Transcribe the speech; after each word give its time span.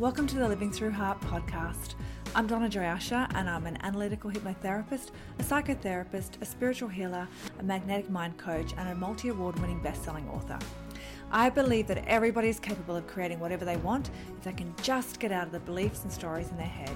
Welcome 0.00 0.26
to 0.28 0.36
the 0.36 0.48
Living 0.48 0.72
Through 0.72 0.92
Heart 0.92 1.20
podcast. 1.20 1.94
I'm 2.34 2.46
Donna 2.46 2.70
Joy 2.70 2.84
Usher, 2.84 3.28
and 3.34 3.50
I'm 3.50 3.66
an 3.66 3.76
analytical 3.82 4.30
hypnotherapist, 4.30 5.10
a 5.38 5.42
psychotherapist, 5.42 6.40
a 6.40 6.46
spiritual 6.46 6.88
healer, 6.88 7.28
a 7.58 7.62
magnetic 7.62 8.08
mind 8.08 8.38
coach, 8.38 8.72
and 8.78 8.88
a 8.88 8.94
multi 8.94 9.28
award 9.28 9.58
winning 9.58 9.82
best 9.82 10.02
selling 10.02 10.26
author. 10.30 10.58
I 11.32 11.48
believe 11.48 11.86
that 11.86 12.04
everybody 12.08 12.48
is 12.48 12.58
capable 12.58 12.96
of 12.96 13.06
creating 13.06 13.38
whatever 13.38 13.64
they 13.64 13.76
want 13.76 14.10
if 14.36 14.42
they 14.42 14.52
can 14.52 14.74
just 14.82 15.20
get 15.20 15.30
out 15.30 15.46
of 15.46 15.52
the 15.52 15.60
beliefs 15.60 16.02
and 16.02 16.12
stories 16.12 16.50
in 16.50 16.56
their 16.56 16.66
head. 16.66 16.94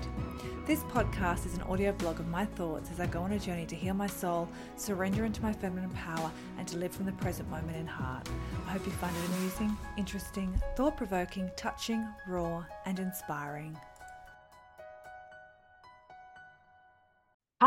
This 0.67 0.81
podcast 0.85 1.47
is 1.47 1.55
an 1.55 1.63
audio 1.63 1.93
blog 1.93 2.19
of 2.19 2.27
my 2.27 2.45
thoughts 2.45 2.91
as 2.91 2.99
I 2.99 3.07
go 3.07 3.23
on 3.23 3.33
a 3.33 3.39
journey 3.39 3.65
to 3.67 3.77
heal 3.77 3.95
my 3.95 4.09
soul, 4.09 4.49
surrender 4.77 5.25
into 5.25 5.41
my 5.41 5.53
feminine 5.53 5.91
power, 5.91 6.33
and 6.59 6.67
to 6.67 6.79
live 6.79 6.91
from 6.91 7.07
the 7.07 7.13
present 7.13 7.49
moment 7.49 7.77
in 7.77 7.87
heart. 7.87 8.29
I 8.67 8.73
hope 8.73 8.85
you 8.87 8.93
find 8.93 9.15
it 9.17 9.37
amusing, 9.37 9.77
interesting, 9.97 10.61
thought 10.77 10.97
provoking, 10.97 11.49
touching, 11.57 12.05
raw, 12.27 12.65
and 12.87 12.99
inspiring. 12.99 13.79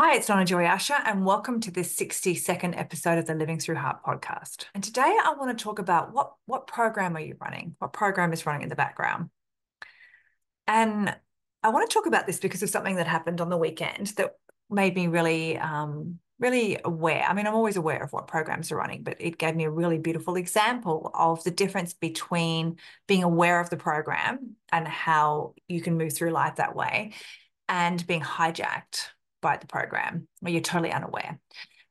Hi, 0.00 0.14
it's 0.14 0.28
Donna 0.28 0.44
Joy 0.44 0.64
Usher, 0.64 0.94
and 1.06 1.26
welcome 1.26 1.58
to 1.58 1.72
this 1.72 1.90
60 1.96 2.36
second 2.36 2.76
episode 2.76 3.18
of 3.18 3.26
the 3.26 3.34
Living 3.34 3.58
Through 3.58 3.74
Heart 3.74 4.04
podcast. 4.04 4.66
And 4.72 4.84
today 4.84 5.02
I 5.02 5.34
want 5.36 5.58
to 5.58 5.60
talk 5.60 5.80
about 5.80 6.14
what, 6.14 6.34
what 6.46 6.68
program 6.68 7.16
are 7.16 7.20
you 7.20 7.34
running? 7.40 7.74
What 7.80 7.92
program 7.92 8.32
is 8.32 8.46
running 8.46 8.62
in 8.62 8.68
the 8.68 8.76
background? 8.76 9.30
And 10.68 11.16
I 11.64 11.70
want 11.70 11.90
to 11.90 11.92
talk 11.92 12.06
about 12.06 12.28
this 12.28 12.38
because 12.38 12.62
of 12.62 12.70
something 12.70 12.94
that 12.94 13.08
happened 13.08 13.40
on 13.40 13.48
the 13.48 13.56
weekend 13.56 14.06
that 14.18 14.34
made 14.70 14.94
me 14.94 15.08
really, 15.08 15.58
um, 15.58 16.20
really 16.38 16.78
aware. 16.84 17.24
I 17.28 17.34
mean, 17.34 17.48
I'm 17.48 17.56
always 17.56 17.76
aware 17.76 18.00
of 18.00 18.12
what 18.12 18.28
programs 18.28 18.70
are 18.70 18.76
running, 18.76 19.02
but 19.02 19.16
it 19.18 19.36
gave 19.36 19.56
me 19.56 19.64
a 19.64 19.70
really 19.70 19.98
beautiful 19.98 20.36
example 20.36 21.10
of 21.12 21.42
the 21.42 21.50
difference 21.50 21.92
between 21.92 22.76
being 23.08 23.24
aware 23.24 23.58
of 23.58 23.68
the 23.68 23.76
program 23.76 24.54
and 24.70 24.86
how 24.86 25.54
you 25.66 25.80
can 25.80 25.98
move 25.98 26.12
through 26.12 26.30
life 26.30 26.54
that 26.54 26.76
way 26.76 27.14
and 27.68 28.06
being 28.06 28.20
hijacked 28.20 29.08
by 29.40 29.56
the 29.56 29.66
program 29.66 30.28
where 30.40 30.52
you're 30.52 30.60
totally 30.60 30.92
unaware. 30.92 31.38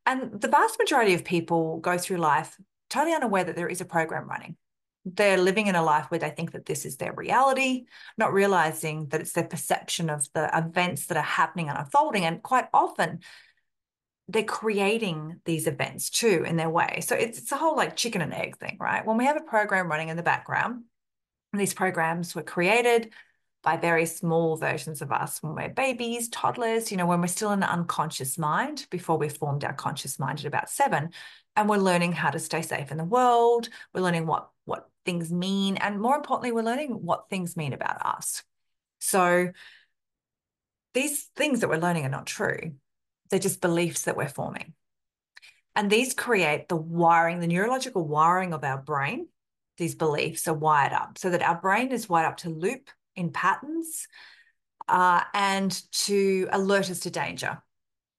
And 0.05 0.39
the 0.39 0.47
vast 0.47 0.79
majority 0.79 1.13
of 1.13 1.25
people 1.25 1.79
go 1.79 1.97
through 1.97 2.17
life 2.17 2.57
totally 2.89 3.13
unaware 3.13 3.43
that 3.43 3.55
there 3.55 3.67
is 3.67 3.81
a 3.81 3.85
program 3.85 4.27
running. 4.27 4.55
They're 5.05 5.37
living 5.37 5.67
in 5.67 5.75
a 5.75 5.83
life 5.83 6.05
where 6.09 6.19
they 6.19 6.29
think 6.29 6.51
that 6.51 6.65
this 6.65 6.85
is 6.85 6.97
their 6.97 7.13
reality, 7.13 7.85
not 8.17 8.33
realizing 8.33 9.07
that 9.07 9.21
it's 9.21 9.33
their 9.33 9.43
perception 9.43 10.09
of 10.09 10.27
the 10.33 10.49
events 10.53 11.07
that 11.07 11.17
are 11.17 11.23
happening 11.23 11.69
and 11.69 11.77
unfolding. 11.77 12.25
And 12.25 12.43
quite 12.43 12.67
often, 12.73 13.19
they're 14.29 14.43
creating 14.43 15.39
these 15.45 15.67
events 15.67 16.09
too 16.09 16.43
in 16.45 16.57
their 16.57 16.69
way. 16.69 16.99
So 17.01 17.15
it's, 17.15 17.37
it's 17.37 17.51
a 17.53 17.57
whole 17.57 17.77
like 17.77 17.95
chicken 17.95 18.21
and 18.21 18.33
egg 18.33 18.57
thing, 18.57 18.77
right? 18.79 19.05
When 19.05 19.17
we 19.17 19.25
have 19.25 19.37
a 19.37 19.41
program 19.41 19.87
running 19.87 20.09
in 20.09 20.17
the 20.17 20.23
background, 20.23 20.83
these 21.53 21.73
programs 21.73 22.35
were 22.35 22.43
created 22.43 23.13
by 23.63 23.77
very 23.77 24.05
small 24.05 24.55
versions 24.55 25.01
of 25.01 25.11
us 25.11 25.41
when 25.41 25.55
we're 25.55 25.69
babies, 25.69 26.29
toddlers, 26.29 26.91
you 26.91 26.97
know, 26.97 27.05
when 27.05 27.21
we're 27.21 27.27
still 27.27 27.51
in 27.51 27.59
the 27.59 27.71
unconscious 27.71 28.37
mind 28.37 28.85
before 28.89 29.17
we 29.17 29.29
formed 29.29 29.63
our 29.63 29.73
conscious 29.73 30.19
mind 30.19 30.39
at 30.39 30.45
about 30.45 30.69
seven. 30.69 31.09
And 31.55 31.67
we're 31.67 31.77
learning 31.77 32.13
how 32.13 32.29
to 32.29 32.39
stay 32.39 32.61
safe 32.61 32.91
in 32.91 32.97
the 32.97 33.03
world. 33.03 33.67
We're 33.93 34.01
learning 34.01 34.27
what, 34.27 34.49
what 34.65 34.89
things 35.05 35.31
mean. 35.31 35.77
And 35.77 35.99
more 35.99 36.15
importantly, 36.15 36.51
we're 36.51 36.61
learning 36.61 36.91
what 36.91 37.29
things 37.29 37.57
mean 37.57 37.73
about 37.73 38.05
us. 38.05 38.43
So 38.99 39.51
these 40.93 41.23
things 41.35 41.59
that 41.59 41.69
we're 41.69 41.77
learning 41.77 42.05
are 42.05 42.09
not 42.09 42.25
true. 42.25 42.73
They're 43.29 43.39
just 43.39 43.61
beliefs 43.61 44.03
that 44.03 44.17
we're 44.17 44.29
forming. 44.29 44.73
And 45.75 45.89
these 45.91 46.13
create 46.13 46.69
the 46.69 46.75
wiring, 46.75 47.39
the 47.39 47.47
neurological 47.47 48.07
wiring 48.07 48.53
of 48.53 48.63
our 48.63 48.81
brain. 48.81 49.27
These 49.77 49.95
beliefs 49.95 50.47
are 50.47 50.53
wired 50.53 50.93
up 50.93 51.17
so 51.17 51.29
that 51.29 51.43
our 51.43 51.59
brain 51.59 51.91
is 51.91 52.09
wired 52.09 52.27
up 52.27 52.37
to 52.37 52.49
loop 52.49 52.89
in 53.17 53.31
patterns 53.31 54.07
uh, 54.87 55.21
and 55.33 55.81
to 55.91 56.47
alert 56.51 56.89
us 56.89 57.01
to 57.01 57.09
danger 57.09 57.61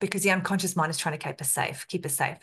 because 0.00 0.22
the 0.22 0.30
unconscious 0.30 0.76
mind 0.76 0.90
is 0.90 0.98
trying 0.98 1.18
to 1.18 1.26
keep 1.26 1.40
us 1.40 1.50
safe, 1.50 1.86
keep 1.88 2.04
us 2.04 2.14
safe. 2.14 2.38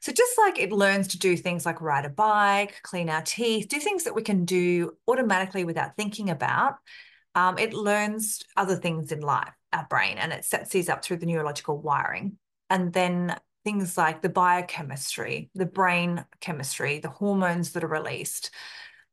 So 0.00 0.10
just 0.10 0.36
like 0.36 0.58
it 0.58 0.72
learns 0.72 1.08
to 1.08 1.18
do 1.18 1.36
things 1.36 1.64
like 1.64 1.80
ride 1.80 2.04
a 2.04 2.08
bike, 2.08 2.80
clean 2.82 3.08
our 3.08 3.22
teeth, 3.22 3.68
do 3.68 3.78
things 3.78 4.04
that 4.04 4.16
we 4.16 4.22
can 4.22 4.44
do 4.44 4.96
automatically 5.06 5.64
without 5.64 5.96
thinking 5.96 6.28
about, 6.28 6.78
um, 7.34 7.56
it 7.56 7.72
learns 7.72 8.42
other 8.56 8.74
things 8.74 9.12
in 9.12 9.20
life, 9.20 9.52
our 9.72 9.86
brain, 9.88 10.18
and 10.18 10.32
it 10.32 10.44
sets 10.44 10.70
these 10.70 10.88
up 10.88 11.04
through 11.04 11.18
the 11.18 11.26
neurological 11.26 11.78
wiring. 11.78 12.36
And 12.68 12.92
then 12.92 13.36
things 13.64 13.96
like 13.96 14.22
the 14.22 14.28
biochemistry, 14.28 15.50
the 15.54 15.66
brain 15.66 16.24
chemistry, 16.40 16.98
the 16.98 17.08
hormones 17.08 17.72
that 17.72 17.84
are 17.84 17.88
released, 17.88 18.50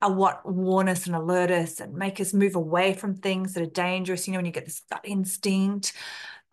are 0.01 0.11
what 0.11 0.49
warn 0.49 0.87
us 0.87 1.07
and 1.07 1.15
alert 1.15 1.51
us 1.51 1.79
and 1.79 1.93
make 1.93 2.19
us 2.19 2.33
move 2.33 2.55
away 2.55 2.93
from 2.93 3.15
things 3.15 3.53
that 3.53 3.63
are 3.63 3.71
dangerous. 3.71 4.27
You 4.27 4.33
know, 4.33 4.39
when 4.39 4.45
you 4.45 4.51
get 4.51 4.65
this 4.65 4.81
gut 4.89 5.01
instinct, 5.03 5.93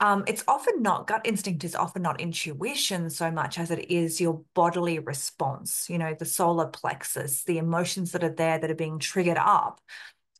um, 0.01 0.25
it's 0.27 0.45
often 0.47 0.83
not 0.83 1.07
gut 1.07 1.23
instinct 1.25 1.65
is 1.65 1.75
often 1.75 2.03
not 2.03 2.21
intuition 2.21 3.09
so 3.09 3.31
much 3.31 3.59
as 3.59 3.71
it 3.71 3.91
is 3.91 4.21
your 4.21 4.43
bodily 4.55 4.99
response, 4.99 5.87
you 5.89 5.97
know, 5.97 6.15
the 6.19 6.27
solar 6.27 6.67
plexus, 6.67 7.45
the 7.45 7.59
emotions 7.59 8.13
that 8.13 8.23
are 8.23 8.35
there 8.35 8.59
that 8.59 8.71
are 8.71 8.75
being 8.75 8.99
triggered 8.99 9.39
up 9.39 9.81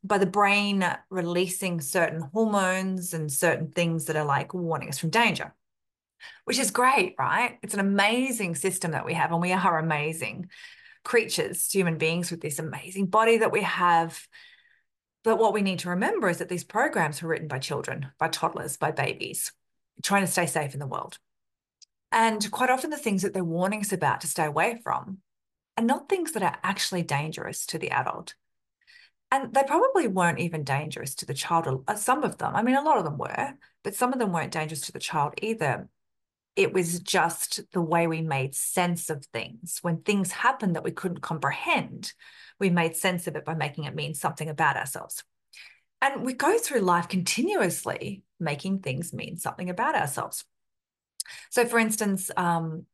by 0.03 0.19
the 0.19 0.27
brain 0.27 0.85
releasing 1.09 1.81
certain 1.81 2.21
hormones 2.21 3.13
and 3.13 3.31
certain 3.31 3.71
things 3.71 4.05
that 4.05 4.15
are 4.15 4.25
like 4.25 4.53
warning 4.53 4.89
us 4.89 4.99
from 4.99 5.09
danger, 5.09 5.55
which 6.45 6.59
is 6.59 6.69
great, 6.69 7.15
right? 7.17 7.57
It's 7.63 7.73
an 7.73 7.79
amazing 7.79 8.53
system 8.53 8.91
that 8.91 9.05
we 9.05 9.13
have, 9.13 9.31
and 9.31 9.41
we 9.41 9.53
are 9.53 9.79
amazing 9.79 10.49
creatures, 11.07 11.71
human 11.71 11.97
beings 11.97 12.29
with 12.29 12.41
this 12.41 12.59
amazing 12.59 13.05
body 13.05 13.37
that 13.37 13.53
we 13.53 13.61
have. 13.61 14.27
But 15.23 15.37
what 15.39 15.53
we 15.53 15.61
need 15.61 15.79
to 15.79 15.89
remember 15.89 16.27
is 16.27 16.39
that 16.39 16.49
these 16.49 16.65
programs 16.65 17.21
were 17.21 17.29
written 17.29 17.47
by 17.47 17.59
children, 17.59 18.07
by 18.19 18.27
toddlers, 18.27 18.75
by 18.75 18.91
babies, 18.91 19.53
trying 20.03 20.25
to 20.25 20.31
stay 20.31 20.45
safe 20.45 20.73
in 20.73 20.81
the 20.81 20.85
world. 20.85 21.17
And 22.11 22.51
quite 22.51 22.69
often, 22.69 22.89
the 22.89 22.97
things 22.97 23.21
that 23.21 23.33
they're 23.33 23.43
warning 23.43 23.79
us 23.79 23.93
about 23.93 24.19
to 24.21 24.27
stay 24.27 24.43
away 24.43 24.81
from 24.83 25.19
are 25.77 25.83
not 25.83 26.09
things 26.09 26.33
that 26.33 26.43
are 26.43 26.57
actually 26.61 27.03
dangerous 27.03 27.65
to 27.67 27.79
the 27.79 27.91
adult. 27.91 28.35
And 29.31 29.53
they 29.53 29.63
probably 29.63 30.09
weren't 30.09 30.39
even 30.39 30.65
dangerous 30.65 31.15
to 31.15 31.25
the 31.25 31.33
child. 31.33 31.85
Some 31.95 32.25
of 32.25 32.37
them, 32.37 32.53
I 32.53 32.63
mean, 32.63 32.75
a 32.75 32.83
lot 32.83 32.97
of 32.97 33.05
them 33.05 33.17
were, 33.17 33.53
but 33.81 33.95
some 33.95 34.11
of 34.11 34.19
them 34.19 34.33
weren't 34.33 34.51
dangerous 34.51 34.81
to 34.81 34.91
the 34.91 34.99
child 34.99 35.35
either 35.41 35.87
it 36.57 36.73
was 36.73 36.99
just 36.99 37.61
the 37.71 37.81
way 37.81 38.07
we 38.07 38.21
made 38.21 38.55
sense 38.55 39.11
of 39.11 39.23
things. 39.27 39.77
When 39.83 40.01
things 40.01 40.31
happened 40.31 40.75
that 40.75 40.83
we 40.83 40.91
couldn't 40.91 41.21
comprehend, 41.21 42.11
we 42.59 42.71
made 42.71 42.95
sense 42.95 43.27
of 43.27 43.35
it 43.35 43.45
by 43.45 43.53
making 43.53 43.83
it 43.83 43.93
mean 43.93 44.15
something 44.15 44.49
about 44.49 44.75
ourselves. 44.75 45.23
And 46.01 46.25
we 46.25 46.33
go 46.33 46.57
through 46.57 46.81
life 46.81 47.07
continuously 47.07 48.23
making 48.39 48.79
things 48.79 49.13
mean 49.13 49.37
something 49.37 49.69
about 49.69 49.95
ourselves. 49.95 50.45
So, 51.51 51.65
for 51.65 51.77
instance, 51.77 52.31
um, 52.35 52.87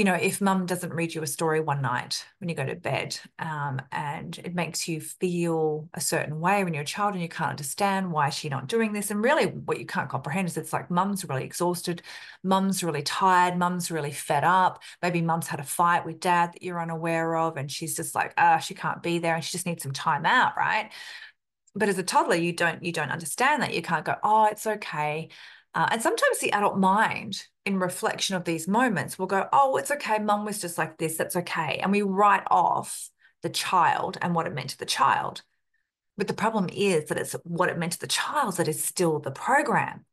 you 0.00 0.04
know, 0.04 0.14
if 0.14 0.40
mum 0.40 0.64
doesn't 0.64 0.94
read 0.94 1.14
you 1.14 1.22
a 1.22 1.26
story 1.26 1.60
one 1.60 1.82
night 1.82 2.24
when 2.38 2.48
you 2.48 2.54
go 2.54 2.64
to 2.64 2.74
bed, 2.74 3.20
um, 3.38 3.82
and 3.92 4.38
it 4.38 4.54
makes 4.54 4.88
you 4.88 4.98
feel 4.98 5.90
a 5.92 6.00
certain 6.00 6.40
way 6.40 6.64
when 6.64 6.72
you're 6.72 6.84
a 6.84 6.86
child 6.86 7.12
and 7.12 7.22
you 7.22 7.28
can't 7.28 7.50
understand 7.50 8.10
why 8.10 8.28
is 8.28 8.34
she 8.34 8.48
not 8.48 8.66
doing 8.66 8.94
this, 8.94 9.10
and 9.10 9.22
really 9.22 9.48
what 9.48 9.78
you 9.78 9.84
can't 9.84 10.08
comprehend 10.08 10.48
is 10.48 10.56
it's 10.56 10.72
like 10.72 10.90
mum's 10.90 11.22
really 11.26 11.44
exhausted, 11.44 12.00
mum's 12.42 12.82
really 12.82 13.02
tired, 13.02 13.58
mum's 13.58 13.90
really 13.90 14.10
fed 14.10 14.42
up, 14.42 14.82
maybe 15.02 15.20
mum's 15.20 15.48
had 15.48 15.60
a 15.60 15.64
fight 15.64 16.06
with 16.06 16.18
dad 16.18 16.54
that 16.54 16.62
you're 16.62 16.80
unaware 16.80 17.36
of, 17.36 17.58
and 17.58 17.70
she's 17.70 17.94
just 17.94 18.14
like, 18.14 18.32
ah, 18.38 18.56
she 18.56 18.72
can't 18.72 19.02
be 19.02 19.18
there, 19.18 19.34
and 19.34 19.44
she 19.44 19.52
just 19.52 19.66
needs 19.66 19.82
some 19.82 19.92
time 19.92 20.24
out, 20.24 20.56
right? 20.56 20.90
But 21.74 21.90
as 21.90 21.98
a 21.98 22.02
toddler, 22.02 22.36
you 22.36 22.54
don't 22.54 22.82
you 22.82 22.92
don't 22.92 23.10
understand 23.10 23.62
that. 23.62 23.74
You 23.74 23.82
can't 23.82 24.06
go, 24.06 24.14
oh, 24.22 24.46
it's 24.46 24.66
okay. 24.66 25.28
Uh, 25.74 25.88
and 25.90 26.00
sometimes 26.00 26.38
the 26.38 26.52
adult 26.52 26.78
mind, 26.78 27.44
in 27.66 27.78
reflection 27.78 28.36
of 28.36 28.44
these 28.44 28.66
moments, 28.66 29.18
will 29.18 29.26
go, 29.26 29.48
Oh, 29.52 29.76
it's 29.76 29.90
okay. 29.90 30.18
Mum 30.18 30.44
was 30.44 30.60
just 30.60 30.78
like 30.78 30.98
this. 30.98 31.16
That's 31.16 31.36
okay. 31.36 31.78
And 31.82 31.92
we 31.92 32.02
write 32.02 32.44
off 32.50 33.10
the 33.42 33.50
child 33.50 34.18
and 34.20 34.34
what 34.34 34.46
it 34.46 34.54
meant 34.54 34.70
to 34.70 34.78
the 34.78 34.86
child. 34.86 35.42
But 36.16 36.28
the 36.28 36.34
problem 36.34 36.68
is 36.72 37.06
that 37.06 37.18
it's 37.18 37.32
what 37.44 37.70
it 37.70 37.78
meant 37.78 37.92
to 37.92 38.00
the 38.00 38.06
child 38.06 38.56
that 38.56 38.68
is 38.68 38.84
still 38.84 39.18
the 39.18 39.30
program. 39.30 40.04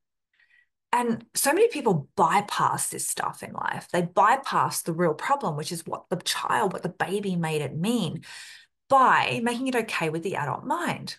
And 0.94 1.26
so 1.34 1.52
many 1.52 1.68
people 1.68 2.08
bypass 2.16 2.90
this 2.90 3.08
stuff 3.08 3.44
in 3.44 3.52
life. 3.52 3.90
They 3.92 4.04
bypass 4.04 4.84
the 4.84 4.94
real 4.94 5.14
problem, 5.14 5.58
which 5.58 5.72
is 5.72 5.86
what 5.86 6.06
the 6.10 6.16
child, 6.16 6.72
what 6.72 6.84
the 6.84 6.90
baby 6.90 7.36
made 7.36 7.62
it 7.62 7.76
mean, 7.76 8.24
by 8.90 9.42
making 9.44 9.68
it 9.68 9.76
okay 9.76 10.10
with 10.10 10.24
the 10.24 10.38
adult 10.38 10.64
mind. 10.64 11.18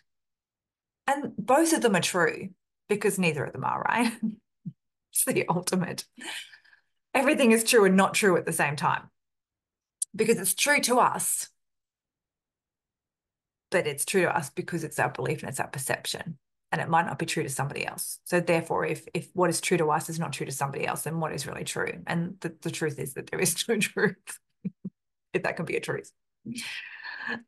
And 1.06 1.32
both 1.36 1.74
of 1.74 1.82
them 1.82 1.96
are 1.96 2.00
true 2.00 2.48
because 2.88 3.18
neither 3.18 3.44
of 3.44 3.52
them 3.52 3.64
are, 3.64 3.82
right? 3.82 4.12
it's 5.26 5.34
the 5.34 5.46
ultimate. 5.48 6.04
Everything 7.14 7.52
is 7.52 7.64
true 7.64 7.84
and 7.84 7.96
not 7.96 8.14
true 8.14 8.36
at 8.36 8.46
the 8.46 8.52
same 8.52 8.76
time 8.76 9.10
because 10.14 10.38
it's 10.38 10.54
true 10.54 10.80
to 10.82 10.98
us, 10.98 11.48
but 13.70 13.86
it's 13.86 14.04
true 14.04 14.22
to 14.22 14.36
us 14.36 14.50
because 14.50 14.84
it's 14.84 14.98
our 14.98 15.10
belief 15.10 15.40
and 15.40 15.48
it's 15.48 15.60
our 15.60 15.68
perception. 15.68 16.38
And 16.70 16.82
it 16.82 16.88
might 16.88 17.06
not 17.06 17.18
be 17.18 17.24
true 17.24 17.42
to 17.42 17.48
somebody 17.48 17.86
else. 17.86 18.18
So 18.24 18.40
therefore, 18.40 18.84
if 18.84 19.08
if 19.14 19.30
what 19.32 19.48
is 19.48 19.62
true 19.62 19.78
to 19.78 19.90
us 19.90 20.10
is 20.10 20.18
not 20.18 20.34
true 20.34 20.44
to 20.44 20.52
somebody 20.52 20.86
else, 20.86 21.02
then 21.02 21.18
what 21.18 21.32
is 21.32 21.46
really 21.46 21.64
true? 21.64 22.02
And 22.06 22.36
the, 22.40 22.54
the 22.60 22.70
truth 22.70 22.98
is 22.98 23.14
that 23.14 23.30
there 23.30 23.40
is 23.40 23.66
no 23.66 23.76
truth. 23.80 24.16
if 25.32 25.42
that 25.44 25.56
can 25.56 25.64
be 25.64 25.76
a 25.76 25.80
truth. 25.80 26.12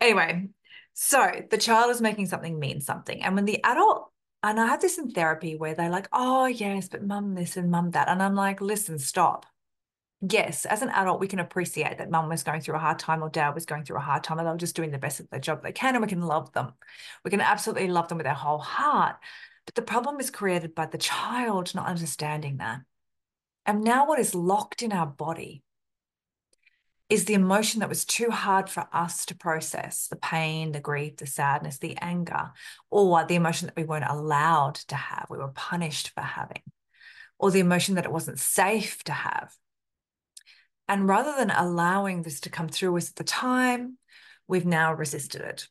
Anyway, 0.00 0.48
So 0.94 1.30
the 1.50 1.58
child 1.58 1.90
is 1.90 2.00
making 2.00 2.26
something 2.26 2.58
mean 2.58 2.80
something. 2.80 3.22
And 3.22 3.34
when 3.34 3.44
the 3.44 3.62
adult, 3.64 4.10
and 4.42 4.58
I 4.58 4.66
had 4.66 4.80
this 4.80 4.98
in 4.98 5.10
therapy 5.10 5.56
where 5.56 5.74
they're 5.74 5.90
like, 5.90 6.08
oh, 6.12 6.46
yes, 6.46 6.88
but 6.88 7.04
mum 7.04 7.34
this 7.34 7.56
and 7.56 7.70
mum 7.70 7.90
that. 7.90 8.08
And 8.08 8.22
I'm 8.22 8.34
like, 8.34 8.60
listen, 8.60 8.98
stop. 8.98 9.46
Yes, 10.22 10.66
as 10.66 10.82
an 10.82 10.90
adult, 10.90 11.20
we 11.20 11.28
can 11.28 11.40
appreciate 11.40 11.98
that 11.98 12.10
mum 12.10 12.28
was 12.28 12.42
going 12.42 12.60
through 12.60 12.76
a 12.76 12.78
hard 12.78 12.98
time 12.98 13.22
or 13.22 13.30
dad 13.30 13.54
was 13.54 13.66
going 13.66 13.84
through 13.84 13.96
a 13.96 14.00
hard 14.00 14.22
time 14.22 14.38
and 14.38 14.46
they 14.46 14.52
were 14.52 14.58
just 14.58 14.76
doing 14.76 14.90
the 14.90 14.98
best 14.98 15.20
of 15.20 15.28
their 15.30 15.40
job 15.40 15.62
they 15.62 15.72
can 15.72 15.94
and 15.94 16.02
we 16.02 16.08
can 16.08 16.22
love 16.22 16.52
them. 16.52 16.72
We 17.24 17.30
can 17.30 17.40
absolutely 17.40 17.88
love 17.88 18.08
them 18.08 18.18
with 18.18 18.26
our 18.26 18.34
whole 18.34 18.58
heart. 18.58 19.16
But 19.66 19.74
the 19.74 19.82
problem 19.82 20.20
is 20.20 20.30
created 20.30 20.74
by 20.74 20.86
the 20.86 20.98
child 20.98 21.74
not 21.74 21.86
understanding 21.86 22.58
that. 22.58 22.80
And 23.66 23.82
now 23.82 24.06
what 24.06 24.18
is 24.18 24.34
locked 24.34 24.82
in 24.82 24.92
our 24.92 25.06
body 25.06 25.62
is 27.10 27.24
the 27.24 27.34
emotion 27.34 27.80
that 27.80 27.88
was 27.88 28.04
too 28.04 28.30
hard 28.30 28.70
for 28.70 28.86
us 28.92 29.26
to 29.26 29.34
process 29.34 30.06
the 30.06 30.16
pain, 30.16 30.70
the 30.70 30.80
grief, 30.80 31.16
the 31.16 31.26
sadness, 31.26 31.78
the 31.78 31.96
anger, 32.00 32.52
or 32.88 33.24
the 33.24 33.34
emotion 33.34 33.66
that 33.66 33.76
we 33.76 33.84
weren't 33.84 34.08
allowed 34.08 34.76
to 34.76 34.94
have, 34.94 35.26
we 35.28 35.36
were 35.36 35.48
punished 35.48 36.10
for 36.10 36.20
having, 36.20 36.62
or 37.38 37.50
the 37.50 37.58
emotion 37.58 37.96
that 37.96 38.04
it 38.04 38.12
wasn't 38.12 38.38
safe 38.38 39.02
to 39.04 39.12
have. 39.12 39.52
And 40.88 41.08
rather 41.08 41.34
than 41.36 41.50
allowing 41.50 42.22
this 42.22 42.40
to 42.40 42.50
come 42.50 42.68
through 42.68 42.96
us 42.96 43.10
at 43.10 43.16
the 43.16 43.24
time, 43.24 43.98
we've 44.46 44.66
now 44.66 44.94
resisted 44.94 45.40
it. 45.40 45.66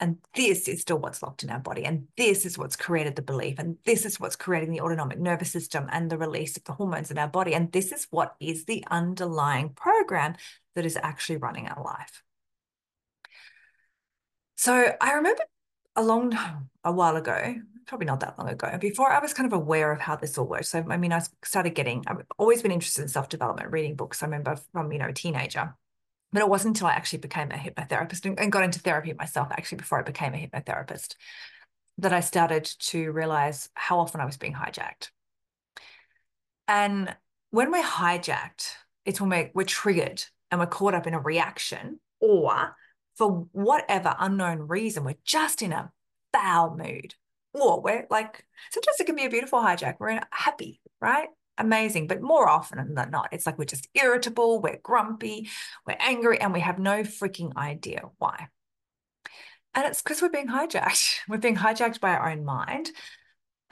And 0.00 0.18
this 0.34 0.68
is 0.68 0.82
still 0.82 0.98
what's 0.98 1.22
locked 1.22 1.44
in 1.44 1.50
our 1.50 1.60
body. 1.60 1.84
And 1.84 2.08
this 2.16 2.44
is 2.44 2.58
what's 2.58 2.76
created 2.76 3.16
the 3.16 3.22
belief. 3.22 3.58
And 3.58 3.76
this 3.84 4.04
is 4.04 4.18
what's 4.18 4.36
creating 4.36 4.70
the 4.70 4.80
autonomic 4.80 5.18
nervous 5.18 5.50
system 5.50 5.88
and 5.90 6.10
the 6.10 6.18
release 6.18 6.56
of 6.56 6.64
the 6.64 6.72
hormones 6.72 7.10
in 7.10 7.18
our 7.18 7.28
body. 7.28 7.54
And 7.54 7.70
this 7.72 7.92
is 7.92 8.06
what 8.10 8.34
is 8.40 8.64
the 8.64 8.84
underlying 8.90 9.70
program 9.70 10.34
that 10.74 10.86
is 10.86 10.98
actually 11.02 11.36
running 11.36 11.68
our 11.68 11.82
life. 11.82 12.22
So 14.56 14.92
I 15.00 15.12
remember 15.12 15.42
a 15.96 16.02
long 16.02 16.36
a 16.84 16.92
while 16.92 17.16
ago, 17.16 17.54
probably 17.86 18.06
not 18.06 18.20
that 18.20 18.38
long 18.38 18.48
ago, 18.48 18.76
before 18.80 19.10
I 19.10 19.20
was 19.20 19.34
kind 19.34 19.46
of 19.46 19.52
aware 19.52 19.92
of 19.92 20.00
how 20.00 20.16
this 20.16 20.38
all 20.38 20.46
works. 20.46 20.70
So 20.70 20.84
I 20.88 20.96
mean, 20.96 21.12
I 21.12 21.20
started 21.44 21.74
getting, 21.74 22.04
I've 22.06 22.22
always 22.38 22.62
been 22.62 22.72
interested 22.72 23.02
in 23.02 23.08
self-development, 23.08 23.70
reading 23.70 23.94
books. 23.94 24.22
I 24.22 24.26
remember 24.26 24.56
from, 24.72 24.92
you 24.92 24.98
know, 24.98 25.08
a 25.08 25.12
teenager. 25.12 25.74
But 26.32 26.40
it 26.40 26.48
wasn't 26.48 26.76
until 26.76 26.88
I 26.88 26.94
actually 26.94 27.20
became 27.20 27.52
a 27.52 27.54
hypnotherapist 27.54 28.24
and, 28.24 28.40
and 28.40 28.50
got 28.50 28.64
into 28.64 28.80
therapy 28.80 29.12
myself, 29.12 29.48
actually, 29.52 29.78
before 29.78 30.00
I 30.00 30.02
became 30.02 30.34
a 30.34 30.48
hypnotherapist, 30.48 31.14
that 31.98 32.12
I 32.12 32.18
started 32.20 32.64
to 32.64 33.12
realize 33.12 33.68
how 33.74 34.00
often 34.00 34.20
I 34.20 34.24
was 34.24 34.36
being 34.36 34.54
hijacked. 34.54 35.10
And 36.66 37.14
when 37.50 37.70
we're 37.70 37.84
hijacked, 37.84 38.72
it's 39.04 39.20
when 39.20 39.30
we're, 39.30 39.50
we're 39.54 39.64
triggered 39.64 40.24
and 40.54 40.60
we're 40.60 40.66
caught 40.66 40.94
up 40.94 41.08
in 41.08 41.14
a 41.14 41.20
reaction, 41.20 41.98
or 42.20 42.76
for 43.16 43.48
whatever 43.50 44.14
unknown 44.20 44.60
reason, 44.60 45.02
we're 45.02 45.16
just 45.24 45.62
in 45.62 45.72
a 45.72 45.90
foul 46.32 46.76
mood, 46.76 47.16
or 47.52 47.80
we're 47.80 48.06
like, 48.08 48.46
sometimes 48.70 49.00
it 49.00 49.06
can 49.06 49.16
be 49.16 49.24
a 49.24 49.30
beautiful 49.30 49.58
hijack. 49.58 49.96
We're 49.98 50.20
happy, 50.30 50.80
right? 51.00 51.28
amazing. 51.58 52.06
But 52.06 52.22
more 52.22 52.48
often 52.48 52.94
than 52.94 53.10
not, 53.10 53.28
it's 53.32 53.46
like 53.46 53.58
we're 53.58 53.64
just 53.64 53.88
irritable, 53.94 54.60
we're 54.60 54.80
grumpy, 54.82 55.48
we're 55.86 55.96
angry, 55.98 56.40
and 56.40 56.52
we 56.52 56.60
have 56.60 56.78
no 56.78 57.02
freaking 57.02 57.56
idea 57.56 58.02
why. 58.18 58.48
And 59.74 59.86
it's 59.86 60.02
because 60.02 60.22
we're 60.22 60.28
being 60.28 60.48
hijacked. 60.48 61.16
We're 61.28 61.38
being 61.38 61.56
hijacked 61.56 61.98
by 61.98 62.10
our 62.10 62.30
own 62.30 62.44
mind. 62.44 62.90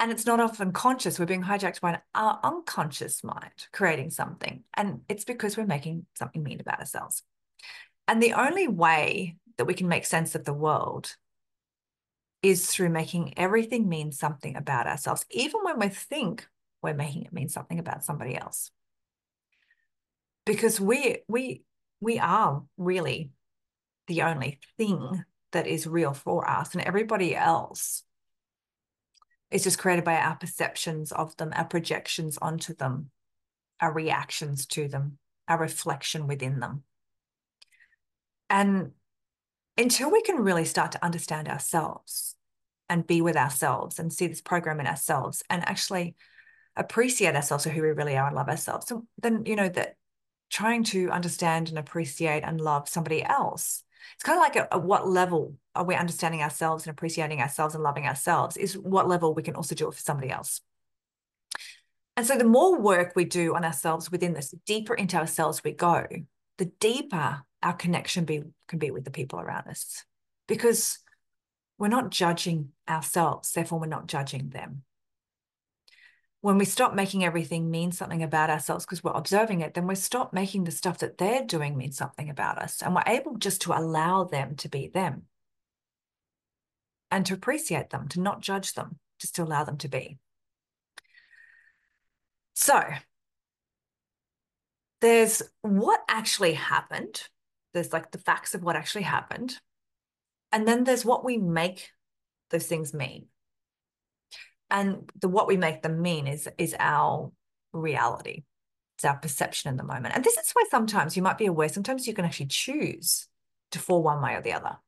And 0.03 0.11
it's 0.11 0.27
not 0.27 0.41
often 0.41 0.73
conscious. 0.73 1.21
We're 1.21 1.27
being 1.27 1.45
hijacked 1.45 1.81
by 1.81 2.01
our 2.13 2.41
unconscious 2.43 3.23
mind 3.23 3.69
creating 3.73 4.11
something. 4.11 4.65
And 4.75 5.03
it's 5.09 5.25
because 5.25 5.57
we're 5.57 5.65
making 5.65 6.07
something 6.19 6.43
mean 6.43 6.61
about 6.61 6.81
ourselves. 6.81 7.23
And 8.09 8.21
the 8.21 8.33
only 8.33 8.67
way 8.67 9.37
that 9.59 9.67
we 9.67 9.75
can 9.75 9.87
make 9.87 10.05
sense 10.05 10.35
of 10.35 10.45
the 10.45 10.53
world 10.53 11.15
is 12.43 12.67
through 12.67 12.89
making 12.89 13.35
everything 13.37 13.89
mean 13.89 14.11
something 14.11 14.57
about 14.57 14.89
ourselves, 14.89 15.25
even 15.31 15.61
when 15.63 15.79
we 15.79 15.89
think 15.89 16.49
we're 16.83 16.95
making 16.95 17.23
it 17.23 17.33
mean 17.33 17.49
something 17.49 17.79
about 17.79 18.03
somebody 18.03 18.37
else. 18.37 18.73
Because 20.45 20.81
we 20.81 21.19
we 21.29 21.63
we 22.01 22.19
are 22.19 22.65
really 22.77 23.31
the 24.09 24.23
only 24.23 24.59
thing 24.77 25.25
that 25.53 25.69
is 25.69 25.87
real 25.87 26.13
for 26.13 26.51
us, 26.51 26.75
and 26.75 26.83
everybody 26.83 27.37
else 27.37 28.03
is 29.53 29.65
just 29.65 29.79
created 29.79 30.05
by 30.05 30.17
our 30.17 30.37
perceptions 30.37 31.13
of 31.13 31.37
them, 31.37 31.53
our 31.55 31.65
projections 31.65 32.39
onto 32.39 32.75
them, 32.75 33.11
our 33.81 33.93
reactions 33.93 34.67
to 34.67 34.89
them, 34.89 35.19
our 35.47 35.59
reflection 35.59 36.27
within 36.27 36.61
them. 36.61 36.83
And 38.49 38.93
until 39.77 40.11
we 40.11 40.23
can 40.23 40.37
really 40.37 40.65
start 40.65 40.93
to 40.93 41.05
understand 41.05 41.49
ourselves 41.49 42.37
and 42.89 43.07
be 43.07 43.23
with 43.23 43.37
ourselves 43.37 43.99
and 43.99 44.13
see 44.13 44.27
this 44.27 44.43
program 44.43 44.81
in 44.81 44.87
ourselves 44.87 45.43
and 45.49 45.67
actually 45.67 46.15
appreciate 46.77 47.35
ourselves 47.35 47.65
for 47.65 47.71
who 47.71 47.83
we 47.83 47.89
really 47.89 48.17
are 48.17 48.27
and 48.27 48.37
love 48.37 48.49
ourselves. 48.49 48.87
So 48.87 49.07
then, 49.21 49.45
you 49.47 49.57
know, 49.57 49.69
that 49.71 49.97
trying 50.51 50.85
to 50.85 51.11
understand 51.11 51.71
and 51.71 51.79
appreciate 51.79 52.43
and 52.43 52.61
love 52.61 52.89
somebody 52.89 53.25
else. 53.25 53.85
It's 54.15 54.25
kind 54.25 54.39
of 54.39 54.43
like 54.43 54.57
at, 54.57 54.83
what 54.83 55.09
level 55.09 55.57
are 55.75 55.85
we 55.85 55.95
understanding 55.95 56.43
ourselves 56.43 56.87
and 56.87 56.93
appreciating 56.93 57.41
ourselves 57.41 57.75
and 57.75 57.83
loving 57.83 58.07
ourselves 58.07 58.57
is 58.57 58.77
what 58.77 59.09
level 59.09 59.35
we 59.35 59.43
can 59.43 59.55
also 59.55 59.75
do 59.75 59.89
it 59.89 59.95
for 59.95 60.01
somebody 60.01 60.31
else. 60.31 60.61
And 62.17 62.27
so 62.27 62.37
the 62.37 62.45
more 62.45 62.79
work 62.79 63.13
we 63.15 63.25
do 63.25 63.55
on 63.55 63.65
ourselves 63.65 64.11
within 64.11 64.35
this, 64.35 64.51
the 64.51 64.61
deeper 64.67 64.95
into 64.95 65.17
ourselves 65.17 65.63
we 65.65 65.73
go, 65.73 66.07
the 66.59 66.71
deeper 66.79 67.43
our 67.63 67.73
connection 67.73 68.25
be, 68.25 68.43
can 68.69 68.79
be 68.79 68.91
with 68.91 69.05
the 69.05 69.11
people 69.11 69.41
around 69.41 69.69
us. 69.69 70.05
Because 70.47 70.99
we're 71.79 71.89
not 71.89 72.11
judging 72.11 72.71
ourselves, 72.89 73.53
therefore 73.53 73.81
we're 73.81 73.87
not 73.87 74.09
judging 74.09 74.51
them 74.51 74.83
when 76.43 76.59
we 76.59 76.65
stop 76.65 76.93
making 76.93 77.25
everything 77.25 77.71
mean 77.71 77.93
something 77.93 78.25
about 78.25 78.51
ourselves 78.51 78.85
because 78.85 79.03
we're 79.03 79.13
observing 79.13 79.61
it, 79.61 79.75
then 79.75 79.87
we 79.87 79.95
stop 79.95 80.33
making 80.33 80.65
the 80.65 80.73
stuff 80.73 80.99
that 80.99 81.17
they're 81.17 81.45
doing 81.45 81.77
mean 81.77 81.93
something 81.93 82.29
about 82.29 82.59
us. 82.59 82.83
And 82.83 82.95
we're 82.97 83.05
able 83.07 83.37
just 83.37 83.63
to 83.63 83.79
allow 83.79 84.25
them 84.25 84.57
to 84.57 84.69
be 84.69 84.89
them 84.89 85.23
and 87.13 87.25
to 87.27 87.35
appreciate 87.35 87.91
them, 87.91 88.09
to 88.09 88.21
not 88.21 88.41
judge 88.41 88.75
them, 88.75 88.99
just 89.21 89.37
to 89.37 89.45
allow 89.45 89.63
them 89.63 89.79
to 89.79 89.89
be. 89.89 90.19
So 92.55 92.83
there's 95.01 95.43
what 95.61 96.01
actually 96.09 96.55
happened. 96.55 97.23
There's 97.73 97.93
like 97.93 98.11
the 98.11 98.19
facts 98.19 98.57
of 98.57 98.65
what 98.65 98.75
actually 98.75 99.03
happened. 99.03 99.61
And 100.51 100.67
then 100.67 100.83
there's 100.83 101.05
what 101.05 101.25
we 101.25 101.37
make 101.37 101.93
those 102.51 102.67
things 102.67 102.93
mean 102.93 103.27
and 104.73 105.13
the 105.21 105.29
what 105.29 105.47
we 105.47 105.57
make 105.57 105.83
them 105.83 106.03
mean 106.03 106.27
is 106.27 106.49
is 106.59 106.75
our 106.79 107.31
reality. 107.73 108.43
It's 108.97 109.05
our 109.05 109.17
perception 109.17 109.71
in 109.71 109.77
the 109.77 109.85
moment. 109.85 110.15
And 110.17 110.25
this 110.25 110.37
is 110.37 110.51
why 110.53 110.65
sometimes 110.71 111.17
you 111.17 111.23
might 111.23 111.39
be 111.39 111.47
aware 111.47 111.69
sometimes 111.69 112.09
you 112.09 112.15
can 112.15 112.25
actually 112.25 112.47
choose 112.47 113.29
to 113.73 113.79
fall 113.79 114.03
one 114.03 114.23
way 114.23 114.35
or 114.35 114.41
the 114.41 114.55
other. 114.55 114.79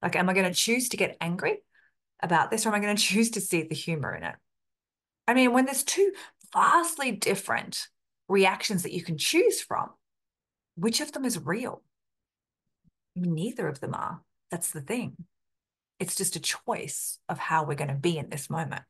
Like 0.00 0.16
am 0.16 0.28
i 0.28 0.32
going 0.32 0.50
to 0.50 0.58
choose 0.58 0.88
to 0.88 0.96
get 0.96 1.16
angry 1.20 1.58
about 2.22 2.50
this 2.50 2.64
or 2.64 2.70
am 2.70 2.74
i 2.74 2.80
going 2.80 2.96
to 2.96 3.02
choose 3.02 3.30
to 3.32 3.40
see 3.40 3.62
the 3.62 3.74
humor 3.74 4.14
in 4.14 4.24
it? 4.24 4.34
I 5.28 5.34
mean 5.34 5.52
when 5.52 5.66
there's 5.66 5.84
two 5.84 6.12
vastly 6.52 7.12
different 7.12 7.88
reactions 8.28 8.82
that 8.82 8.92
you 8.92 9.02
can 9.02 9.18
choose 9.18 9.60
from 9.60 9.90
which 10.74 11.02
of 11.02 11.12
them 11.12 11.26
is 11.26 11.38
real? 11.38 11.82
Neither 13.14 13.68
of 13.68 13.80
them 13.80 13.92
are. 13.92 14.22
That's 14.50 14.70
the 14.70 14.80
thing. 14.80 15.16
It's 16.00 16.16
just 16.16 16.34
a 16.34 16.40
choice 16.40 17.18
of 17.28 17.38
how 17.38 17.64
we're 17.64 17.74
going 17.74 17.88
to 17.88 17.94
be 17.94 18.16
in 18.16 18.30
this 18.30 18.48
moment 18.48 18.82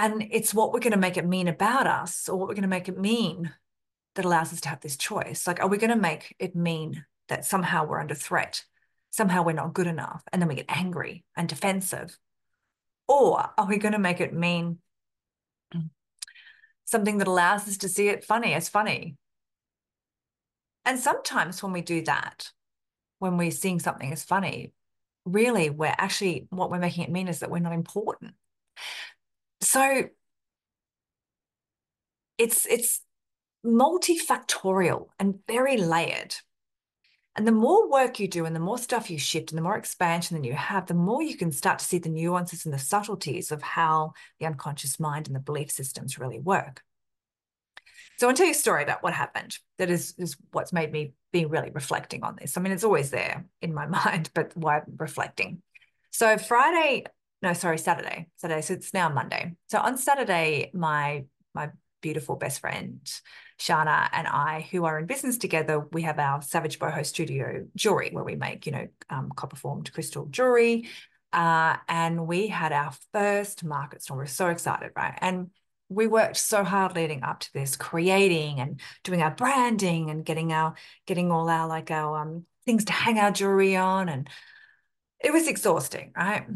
and 0.00 0.26
it's 0.30 0.54
what 0.54 0.72
we're 0.72 0.80
going 0.80 0.92
to 0.92 0.98
make 0.98 1.18
it 1.18 1.26
mean 1.26 1.46
about 1.46 1.86
us 1.86 2.26
or 2.26 2.38
what 2.38 2.48
we're 2.48 2.54
going 2.54 2.62
to 2.62 2.68
make 2.68 2.88
it 2.88 2.98
mean 2.98 3.52
that 4.14 4.24
allows 4.24 4.50
us 4.50 4.62
to 4.62 4.70
have 4.70 4.80
this 4.80 4.96
choice. 4.96 5.46
Like, 5.46 5.60
are 5.60 5.68
we 5.68 5.76
going 5.76 5.90
to 5.90 5.96
make 5.96 6.34
it 6.38 6.56
mean 6.56 7.04
that 7.28 7.44
somehow 7.44 7.84
we're 7.84 8.00
under 8.00 8.14
threat? 8.14 8.64
Somehow 9.10 9.42
we're 9.42 9.52
not 9.52 9.74
good 9.74 9.86
enough. 9.86 10.22
And 10.32 10.40
then 10.40 10.48
we 10.48 10.54
get 10.54 10.70
angry 10.70 11.22
and 11.36 11.46
defensive. 11.46 12.16
Or 13.08 13.50
are 13.58 13.66
we 13.66 13.76
going 13.76 13.92
to 13.92 13.98
make 13.98 14.22
it 14.22 14.32
mean 14.32 14.78
something 16.86 17.18
that 17.18 17.28
allows 17.28 17.68
us 17.68 17.76
to 17.78 17.88
see 17.90 18.08
it 18.08 18.24
funny 18.24 18.54
as 18.54 18.70
funny? 18.70 19.18
And 20.86 20.98
sometimes 20.98 21.62
when 21.62 21.72
we 21.72 21.82
do 21.82 22.02
that, 22.04 22.50
when 23.18 23.36
we're 23.36 23.50
seeing 23.50 23.78
something 23.78 24.10
as 24.10 24.24
funny, 24.24 24.72
really 25.26 25.68
we're 25.68 25.94
actually 25.98 26.46
what 26.48 26.70
we're 26.70 26.78
making 26.78 27.04
it 27.04 27.10
mean 27.10 27.28
is 27.28 27.40
that 27.40 27.50
we're 27.50 27.58
not 27.58 27.74
important 27.74 28.32
so 29.62 30.04
it's 32.38 32.66
it's 32.66 33.02
multifactorial 33.64 35.08
and 35.18 35.40
very 35.46 35.76
layered. 35.76 36.34
And 37.36 37.46
the 37.46 37.52
more 37.52 37.88
work 37.88 38.18
you 38.18 38.26
do 38.26 38.44
and 38.44 38.56
the 38.56 38.60
more 38.60 38.78
stuff 38.78 39.10
you 39.10 39.18
shift 39.18 39.50
and 39.50 39.58
the 39.58 39.62
more 39.62 39.76
expansion 39.76 40.36
that 40.36 40.46
you 40.46 40.54
have, 40.54 40.86
the 40.86 40.94
more 40.94 41.22
you 41.22 41.36
can 41.36 41.52
start 41.52 41.78
to 41.78 41.84
see 41.84 41.98
the 41.98 42.08
nuances 42.08 42.64
and 42.64 42.74
the 42.74 42.78
subtleties 42.78 43.52
of 43.52 43.62
how 43.62 44.12
the 44.40 44.46
unconscious 44.46 44.98
mind 44.98 45.26
and 45.26 45.36
the 45.36 45.40
belief 45.40 45.70
systems 45.70 46.18
really 46.18 46.40
work. 46.40 46.82
So 48.18 48.28
I'll 48.28 48.34
tell 48.34 48.46
you 48.46 48.52
a 48.52 48.54
story 48.54 48.82
about 48.82 49.02
what 49.02 49.14
happened. 49.14 49.56
That 49.78 49.90
is, 49.90 50.14
is 50.18 50.36
what's 50.50 50.72
made 50.72 50.92
me 50.92 51.14
be 51.32 51.46
really 51.46 51.70
reflecting 51.70 52.24
on 52.24 52.36
this. 52.38 52.56
I 52.56 52.60
mean, 52.60 52.72
it's 52.72 52.84
always 52.84 53.10
there 53.10 53.46
in 53.62 53.72
my 53.72 53.86
mind, 54.04 54.30
but 54.34 54.54
why 54.56 54.78
I'm 54.78 54.96
reflecting? 54.98 55.62
So 56.10 56.36
Friday, 56.36 57.04
no, 57.42 57.52
sorry, 57.52 57.78
Saturday, 57.78 58.28
Saturday. 58.36 58.62
So 58.62 58.74
it's 58.74 58.92
now 58.92 59.08
Monday. 59.08 59.54
So 59.68 59.78
on 59.78 59.96
Saturday, 59.96 60.70
my 60.74 61.24
my 61.54 61.70
beautiful 62.02 62.36
best 62.36 62.60
friend 62.60 63.00
Shana 63.60 64.08
and 64.12 64.26
I, 64.26 64.66
who 64.70 64.84
are 64.86 64.98
in 64.98 65.06
business 65.06 65.36
together, 65.36 65.80
we 65.92 66.02
have 66.02 66.18
our 66.18 66.40
Savage 66.40 66.78
Boho 66.78 67.04
Studio 67.04 67.66
jewelry 67.76 68.08
where 68.10 68.24
we 68.24 68.34
make, 68.34 68.64
you 68.64 68.72
know, 68.72 68.88
um, 69.10 69.30
copper 69.36 69.56
formed 69.56 69.92
crystal 69.92 70.26
jewelry. 70.26 70.88
Uh, 71.32 71.76
and 71.88 72.26
we 72.26 72.48
had 72.48 72.72
our 72.72 72.92
first 73.12 73.62
market 73.62 74.02
store. 74.02 74.16
We 74.16 74.22
we're 74.22 74.26
so 74.26 74.48
excited, 74.48 74.92
right? 74.96 75.16
And 75.20 75.50
we 75.90 76.06
worked 76.06 76.38
so 76.38 76.64
hard 76.64 76.96
leading 76.96 77.22
up 77.22 77.40
to 77.40 77.52
this, 77.52 77.76
creating 77.76 78.60
and 78.60 78.80
doing 79.04 79.22
our 79.22 79.30
branding 79.30 80.08
and 80.08 80.24
getting 80.24 80.52
our 80.52 80.74
getting 81.06 81.30
all 81.30 81.48
our 81.48 81.68
like 81.68 81.90
our 81.90 82.18
um, 82.18 82.46
things 82.64 82.84
to 82.86 82.92
hang 82.92 83.18
our 83.18 83.30
jewelry 83.30 83.76
on, 83.76 84.08
and 84.08 84.28
it 85.22 85.32
was 85.32 85.46
exhausting, 85.46 86.12
right? 86.16 86.46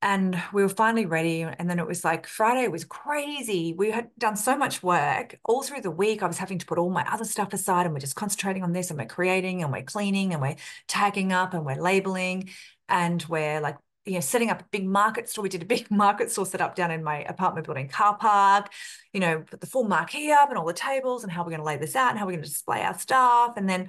And 0.00 0.40
we 0.52 0.62
were 0.62 0.68
finally 0.68 1.06
ready, 1.06 1.42
and 1.42 1.68
then 1.68 1.80
it 1.80 1.86
was 1.86 2.04
like 2.04 2.28
Friday 2.28 2.68
was 2.68 2.84
crazy. 2.84 3.74
We 3.76 3.90
had 3.90 4.10
done 4.16 4.36
so 4.36 4.56
much 4.56 4.80
work 4.80 5.36
all 5.44 5.62
through 5.62 5.80
the 5.80 5.90
week. 5.90 6.22
I 6.22 6.28
was 6.28 6.38
having 6.38 6.58
to 6.58 6.66
put 6.66 6.78
all 6.78 6.90
my 6.90 7.04
other 7.10 7.24
stuff 7.24 7.52
aside, 7.52 7.84
and 7.84 7.92
we're 7.92 8.00
just 8.00 8.14
concentrating 8.14 8.62
on 8.62 8.72
this, 8.72 8.90
and 8.90 8.98
we're 8.98 9.06
creating, 9.06 9.62
and 9.62 9.72
we're 9.72 9.82
cleaning, 9.82 10.32
and 10.32 10.40
we're 10.40 10.56
tagging 10.86 11.32
up, 11.32 11.52
and 11.52 11.66
we're 11.66 11.82
labeling, 11.82 12.50
and 12.88 13.24
we're 13.28 13.60
like 13.60 13.76
you 14.08 14.14
know, 14.14 14.20
setting 14.20 14.50
up 14.50 14.62
a 14.62 14.64
big 14.70 14.86
market 14.86 15.28
store. 15.28 15.42
We 15.42 15.48
did 15.48 15.62
a 15.62 15.66
big 15.66 15.90
market 15.90 16.30
store 16.30 16.46
set 16.46 16.60
up 16.60 16.74
down 16.74 16.90
in 16.90 17.04
my 17.04 17.22
apartment 17.24 17.66
building 17.66 17.88
car 17.88 18.16
park, 18.16 18.72
you 19.12 19.20
know, 19.20 19.40
put 19.40 19.60
the 19.60 19.66
full 19.66 19.84
marquee 19.84 20.32
up 20.32 20.48
and 20.48 20.58
all 20.58 20.66
the 20.66 20.72
tables 20.72 21.22
and 21.22 21.32
how 21.32 21.42
we're 21.42 21.50
going 21.50 21.60
to 21.60 21.66
lay 21.66 21.76
this 21.76 21.94
out 21.94 22.10
and 22.10 22.18
how 22.18 22.24
we're 22.24 22.32
going 22.32 22.42
to 22.42 22.48
display 22.48 22.82
our 22.82 22.98
stuff. 22.98 23.54
And 23.56 23.68
then, 23.68 23.88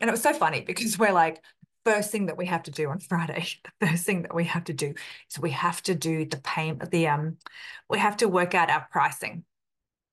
and 0.00 0.08
it 0.08 0.10
was 0.10 0.22
so 0.22 0.32
funny 0.32 0.60
because 0.66 0.98
we're 0.98 1.12
like, 1.12 1.42
first 1.84 2.10
thing 2.10 2.26
that 2.26 2.36
we 2.36 2.46
have 2.46 2.62
to 2.64 2.70
do 2.70 2.90
on 2.90 2.98
Friday, 3.08 3.46
the 3.80 3.86
first 3.86 4.04
thing 4.04 4.22
that 4.22 4.34
we 4.34 4.44
have 4.44 4.64
to 4.64 4.72
do 4.72 4.94
is 5.30 5.38
we 5.38 5.50
have 5.50 5.82
to 5.84 5.94
do 5.94 6.24
the 6.24 6.38
payment, 6.38 6.90
the 6.90 7.08
um, 7.08 7.36
we 7.88 7.98
have 7.98 8.16
to 8.18 8.28
work 8.28 8.54
out 8.54 8.70
our 8.70 8.86
pricing. 8.90 9.44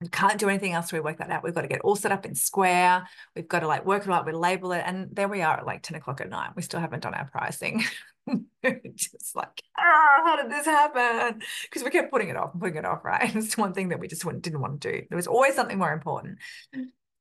We 0.01 0.07
can't 0.07 0.39
do 0.39 0.47
anything 0.47 0.71
else 0.71 0.93
we 0.93 1.01
work 1.01 1.17
that 1.17 1.29
out. 1.29 1.43
We've 1.43 1.53
got 1.53 1.63
to 1.63 1.67
get 1.67 1.81
all 1.81 1.97
set 1.97 2.13
up 2.13 2.25
in 2.25 2.33
Square. 2.33 3.05
We've 3.35 3.49
got 3.49 3.59
to 3.59 3.67
like 3.67 3.85
work 3.85 4.05
it 4.05 4.09
out, 4.09 4.25
we 4.25 4.31
label 4.31 4.71
it. 4.71 4.83
And 4.85 5.09
there 5.11 5.27
we 5.27 5.41
are 5.41 5.57
at 5.57 5.65
like 5.65 5.83
10 5.83 5.97
o'clock 5.97 6.21
at 6.21 6.29
night. 6.29 6.51
We 6.55 6.61
still 6.61 6.79
haven't 6.79 7.03
done 7.03 7.13
our 7.13 7.29
pricing. 7.29 7.83
just 8.95 9.35
like, 9.35 9.61
ah, 9.77 10.21
how 10.23 10.41
did 10.41 10.49
this 10.49 10.65
happen? 10.65 11.41
Because 11.63 11.83
we 11.83 11.89
kept 11.89 12.11
putting 12.11 12.29
it 12.29 12.37
off 12.37 12.53
and 12.53 12.61
putting 12.61 12.77
it 12.77 12.85
off, 12.85 13.03
right? 13.03 13.35
It's 13.35 13.57
one 13.57 13.73
thing 13.73 13.89
that 13.89 13.99
we 13.99 14.07
just 14.07 14.23
didn't 14.41 14.61
want 14.61 14.79
to 14.79 14.91
do. 14.91 15.05
There 15.09 15.17
was 15.17 15.27
always 15.27 15.55
something 15.55 15.77
more 15.77 15.91
important. 15.91 16.37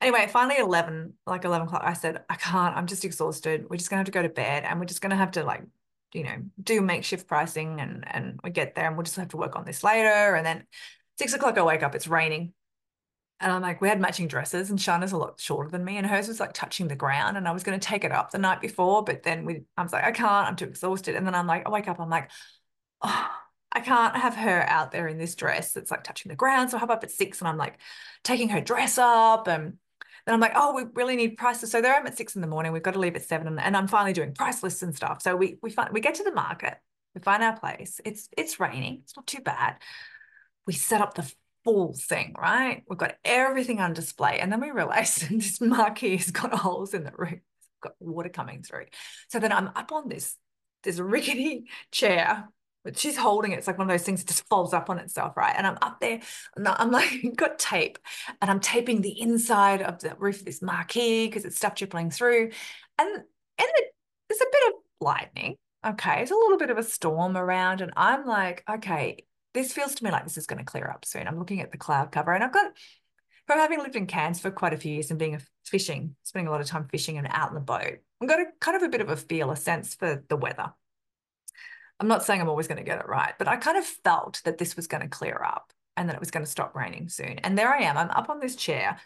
Anyway, 0.00 0.28
finally 0.30 0.58
11, 0.58 1.14
like 1.26 1.44
11 1.44 1.66
o'clock, 1.66 1.82
I 1.84 1.92
said, 1.92 2.22
I 2.28 2.36
can't, 2.36 2.76
I'm 2.76 2.86
just 2.86 3.04
exhausted. 3.04 3.66
We're 3.68 3.76
just 3.78 3.90
going 3.90 3.96
to 3.96 4.00
have 4.00 4.06
to 4.06 4.12
go 4.12 4.22
to 4.22 4.28
bed 4.28 4.64
and 4.64 4.78
we're 4.78 4.86
just 4.86 5.00
going 5.00 5.10
to 5.10 5.16
have 5.16 5.32
to 5.32 5.42
like, 5.42 5.64
you 6.12 6.22
know, 6.22 6.36
do 6.62 6.80
makeshift 6.80 7.26
pricing 7.26 7.80
and, 7.80 8.04
and 8.06 8.38
we 8.44 8.50
get 8.50 8.74
there 8.74 8.86
and 8.86 8.96
we'll 8.96 9.04
just 9.04 9.16
have 9.16 9.28
to 9.28 9.36
work 9.36 9.56
on 9.56 9.64
this 9.64 9.82
later. 9.82 10.36
And 10.36 10.46
then 10.46 10.64
six 11.18 11.34
o'clock, 11.34 11.58
I 11.58 11.62
wake 11.62 11.82
up, 11.82 11.96
it's 11.96 12.06
raining. 12.06 12.52
And 13.40 13.52
I'm 13.52 13.62
like, 13.62 13.80
we 13.80 13.88
had 13.88 14.00
matching 14.00 14.26
dresses, 14.26 14.70
and 14.70 14.80
Shana's 14.80 15.12
a 15.12 15.16
lot 15.16 15.40
shorter 15.40 15.70
than 15.70 15.84
me, 15.84 15.96
and 15.96 16.04
hers 16.04 16.26
was 16.26 16.40
like 16.40 16.52
touching 16.54 16.88
the 16.88 16.96
ground. 16.96 17.36
And 17.36 17.46
I 17.46 17.52
was 17.52 17.62
going 17.62 17.78
to 17.78 17.86
take 17.86 18.02
it 18.02 18.10
up 18.10 18.32
the 18.32 18.38
night 18.38 18.60
before, 18.60 19.04
but 19.04 19.22
then 19.22 19.44
we, 19.44 19.62
I 19.76 19.84
was 19.84 19.92
like, 19.92 20.02
I 20.02 20.10
can't, 20.10 20.48
I'm 20.48 20.56
too 20.56 20.64
exhausted. 20.64 21.14
And 21.14 21.24
then 21.24 21.36
I'm 21.36 21.46
like, 21.46 21.64
I 21.64 21.70
wake 21.70 21.86
up, 21.86 22.00
I'm 22.00 22.10
like, 22.10 22.30
oh, 23.02 23.30
I 23.70 23.78
can't 23.80 24.16
have 24.16 24.34
her 24.34 24.68
out 24.68 24.90
there 24.90 25.06
in 25.06 25.18
this 25.18 25.36
dress 25.36 25.72
that's 25.72 25.92
like 25.92 26.02
touching 26.02 26.30
the 26.30 26.36
ground. 26.36 26.70
So 26.70 26.78
I 26.78 26.80
hop 26.80 26.90
up 26.90 27.04
at 27.04 27.12
six, 27.12 27.40
and 27.40 27.46
I'm 27.46 27.58
like 27.58 27.78
taking 28.24 28.48
her 28.48 28.60
dress 28.60 28.98
up, 28.98 29.46
and 29.46 29.74
then 30.28 30.34
I'm 30.34 30.40
like, 30.40 30.52
oh, 30.54 30.74
we 30.74 30.84
really 30.94 31.16
need 31.16 31.38
prices. 31.38 31.70
So 31.70 31.80
they're 31.80 31.94
home 31.94 32.06
at 32.06 32.18
six 32.18 32.36
in 32.36 32.42
the 32.42 32.46
morning. 32.46 32.72
We've 32.72 32.82
got 32.82 32.92
to 32.92 33.00
leave 33.00 33.16
at 33.16 33.22
seven, 33.22 33.58
and, 33.58 33.76
I'm 33.76 33.88
finally 33.88 34.12
doing 34.12 34.34
price 34.34 34.62
lists 34.62 34.82
and 34.82 34.94
stuff. 34.94 35.22
So 35.22 35.34
we 35.34 35.56
we 35.62 35.70
find 35.70 35.90
we 35.92 36.00
get 36.00 36.16
to 36.16 36.24
the 36.24 36.32
market, 36.32 36.76
we 37.14 37.22
find 37.22 37.42
our 37.42 37.58
place. 37.58 38.00
It's 38.04 38.28
it's 38.36 38.60
raining. 38.60 39.00
It's 39.04 39.16
not 39.16 39.26
too 39.26 39.40
bad. 39.40 39.76
We 40.66 40.74
set 40.74 41.00
up 41.00 41.14
the 41.14 41.32
full 41.64 41.94
thing, 41.94 42.34
right? 42.38 42.82
We've 42.88 42.98
got 42.98 43.16
everything 43.24 43.80
on 43.80 43.92
display. 43.92 44.38
And 44.38 44.52
then 44.52 44.60
we 44.60 44.70
realize 44.70 45.16
this 45.30 45.60
marquee 45.60 46.16
has 46.16 46.30
got 46.30 46.52
holes 46.52 46.94
in 46.94 47.04
the 47.04 47.12
roof, 47.16 47.32
it's 47.32 47.68
got 47.80 47.94
water 48.00 48.28
coming 48.28 48.62
through. 48.62 48.86
So 49.28 49.38
then 49.38 49.52
I'm 49.52 49.70
up 49.76 49.92
on 49.92 50.08
this, 50.08 50.36
this 50.82 50.98
rickety 50.98 51.64
chair, 51.90 52.48
but 52.88 52.98
she's 52.98 53.18
holding 53.18 53.52
it. 53.52 53.58
It's 53.58 53.66
like 53.66 53.76
one 53.76 53.86
of 53.86 53.92
those 53.92 54.02
things 54.02 54.24
that 54.24 54.28
just 54.28 54.48
folds 54.48 54.72
up 54.72 54.88
on 54.88 54.98
itself, 54.98 55.36
right? 55.36 55.54
And 55.54 55.66
I'm 55.66 55.76
up 55.82 56.00
there 56.00 56.22
and 56.56 56.66
I'm 56.66 56.90
like, 56.90 57.22
got 57.36 57.58
tape 57.58 57.98
and 58.40 58.50
I'm 58.50 58.60
taping 58.60 59.02
the 59.02 59.20
inside 59.20 59.82
of 59.82 60.00
the 60.00 60.16
roof 60.18 60.38
of 60.38 60.46
this 60.46 60.62
marquee 60.62 61.26
because 61.26 61.44
it's 61.44 61.58
stuff 61.58 61.74
dripping 61.74 62.10
through. 62.10 62.50
And, 62.98 63.10
and 63.10 63.68
there's 64.28 64.40
a 64.40 64.46
bit 64.50 64.68
of 64.68 64.72
lightning. 65.02 65.56
Okay. 65.86 66.22
It's 66.22 66.30
a 66.30 66.34
little 66.34 66.56
bit 66.56 66.70
of 66.70 66.78
a 66.78 66.82
storm 66.82 67.36
around. 67.36 67.82
And 67.82 67.92
I'm 67.94 68.24
like, 68.24 68.64
okay, 68.66 69.26
this 69.52 69.74
feels 69.74 69.94
to 69.96 70.04
me 70.04 70.10
like 70.10 70.24
this 70.24 70.38
is 70.38 70.46
going 70.46 70.60
to 70.60 70.64
clear 70.64 70.88
up 70.88 71.04
soon. 71.04 71.28
I'm 71.28 71.38
looking 71.38 71.60
at 71.60 71.70
the 71.70 71.76
cloud 71.76 72.10
cover 72.10 72.32
and 72.32 72.42
I've 72.42 72.54
got, 72.54 72.72
from 73.46 73.58
having 73.58 73.80
lived 73.80 73.96
in 73.96 74.06
Cairns 74.06 74.40
for 74.40 74.50
quite 74.50 74.72
a 74.72 74.78
few 74.78 74.94
years 74.94 75.10
and 75.10 75.18
being 75.18 75.34
a 75.34 75.40
fishing, 75.66 76.16
spending 76.22 76.48
a 76.48 76.50
lot 76.50 76.62
of 76.62 76.66
time 76.66 76.88
fishing 76.90 77.18
and 77.18 77.28
out 77.30 77.50
in 77.50 77.54
the 77.54 77.60
boat, 77.60 77.98
I've 78.22 78.28
got 78.28 78.40
a 78.40 78.46
kind 78.60 78.78
of 78.78 78.82
a 78.82 78.88
bit 78.88 79.02
of 79.02 79.10
a 79.10 79.16
feel, 79.16 79.50
a 79.50 79.56
sense 79.56 79.94
for 79.94 80.24
the 80.26 80.36
weather. 80.36 80.72
I'm 82.00 82.08
not 82.08 82.24
saying 82.24 82.40
I'm 82.40 82.48
always 82.48 82.68
going 82.68 82.78
to 82.78 82.84
get 82.84 83.00
it 83.00 83.08
right, 83.08 83.34
but 83.38 83.48
I 83.48 83.56
kind 83.56 83.76
of 83.76 83.84
felt 83.84 84.40
that 84.44 84.58
this 84.58 84.76
was 84.76 84.86
going 84.86 85.02
to 85.02 85.08
clear 85.08 85.40
up 85.44 85.72
and 85.96 86.08
that 86.08 86.14
it 86.14 86.20
was 86.20 86.30
going 86.30 86.44
to 86.44 86.50
stop 86.50 86.76
raining 86.76 87.08
soon. 87.08 87.38
And 87.40 87.58
there 87.58 87.72
I 87.72 87.82
am. 87.82 87.96
I'm 87.96 88.10
up 88.10 88.30
on 88.30 88.38
this 88.38 88.54
chair, 88.54 88.98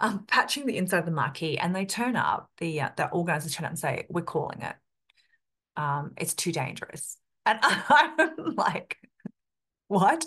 I'm 0.00 0.24
patching 0.24 0.64
the 0.64 0.78
inside 0.78 1.00
of 1.00 1.04
the 1.04 1.10
marquee, 1.10 1.58
and 1.58 1.76
they 1.76 1.84
turn 1.84 2.16
up. 2.16 2.50
The 2.56 2.80
uh, 2.80 2.88
the 2.96 3.08
organizers 3.10 3.54
turn 3.54 3.66
up 3.66 3.72
and 3.72 3.78
say, 3.78 4.06
"We're 4.08 4.22
calling 4.22 4.62
it. 4.62 4.74
Um, 5.76 6.12
it's 6.16 6.34
too 6.34 6.52
dangerous." 6.52 7.18
And 7.44 7.58
I'm 7.62 8.54
like, 8.56 8.96
what? 9.88 10.24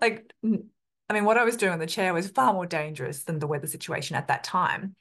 Like, 0.00 0.32
I 0.42 1.12
mean, 1.12 1.24
what 1.24 1.38
I 1.38 1.44
was 1.44 1.56
doing 1.56 1.72
on 1.72 1.78
the 1.78 1.86
chair 1.86 2.12
was 2.12 2.28
far 2.28 2.52
more 2.52 2.66
dangerous 2.66 3.22
than 3.22 3.38
the 3.38 3.46
weather 3.46 3.66
situation 3.68 4.16
at 4.16 4.28
that 4.28 4.44
time. 4.44 4.96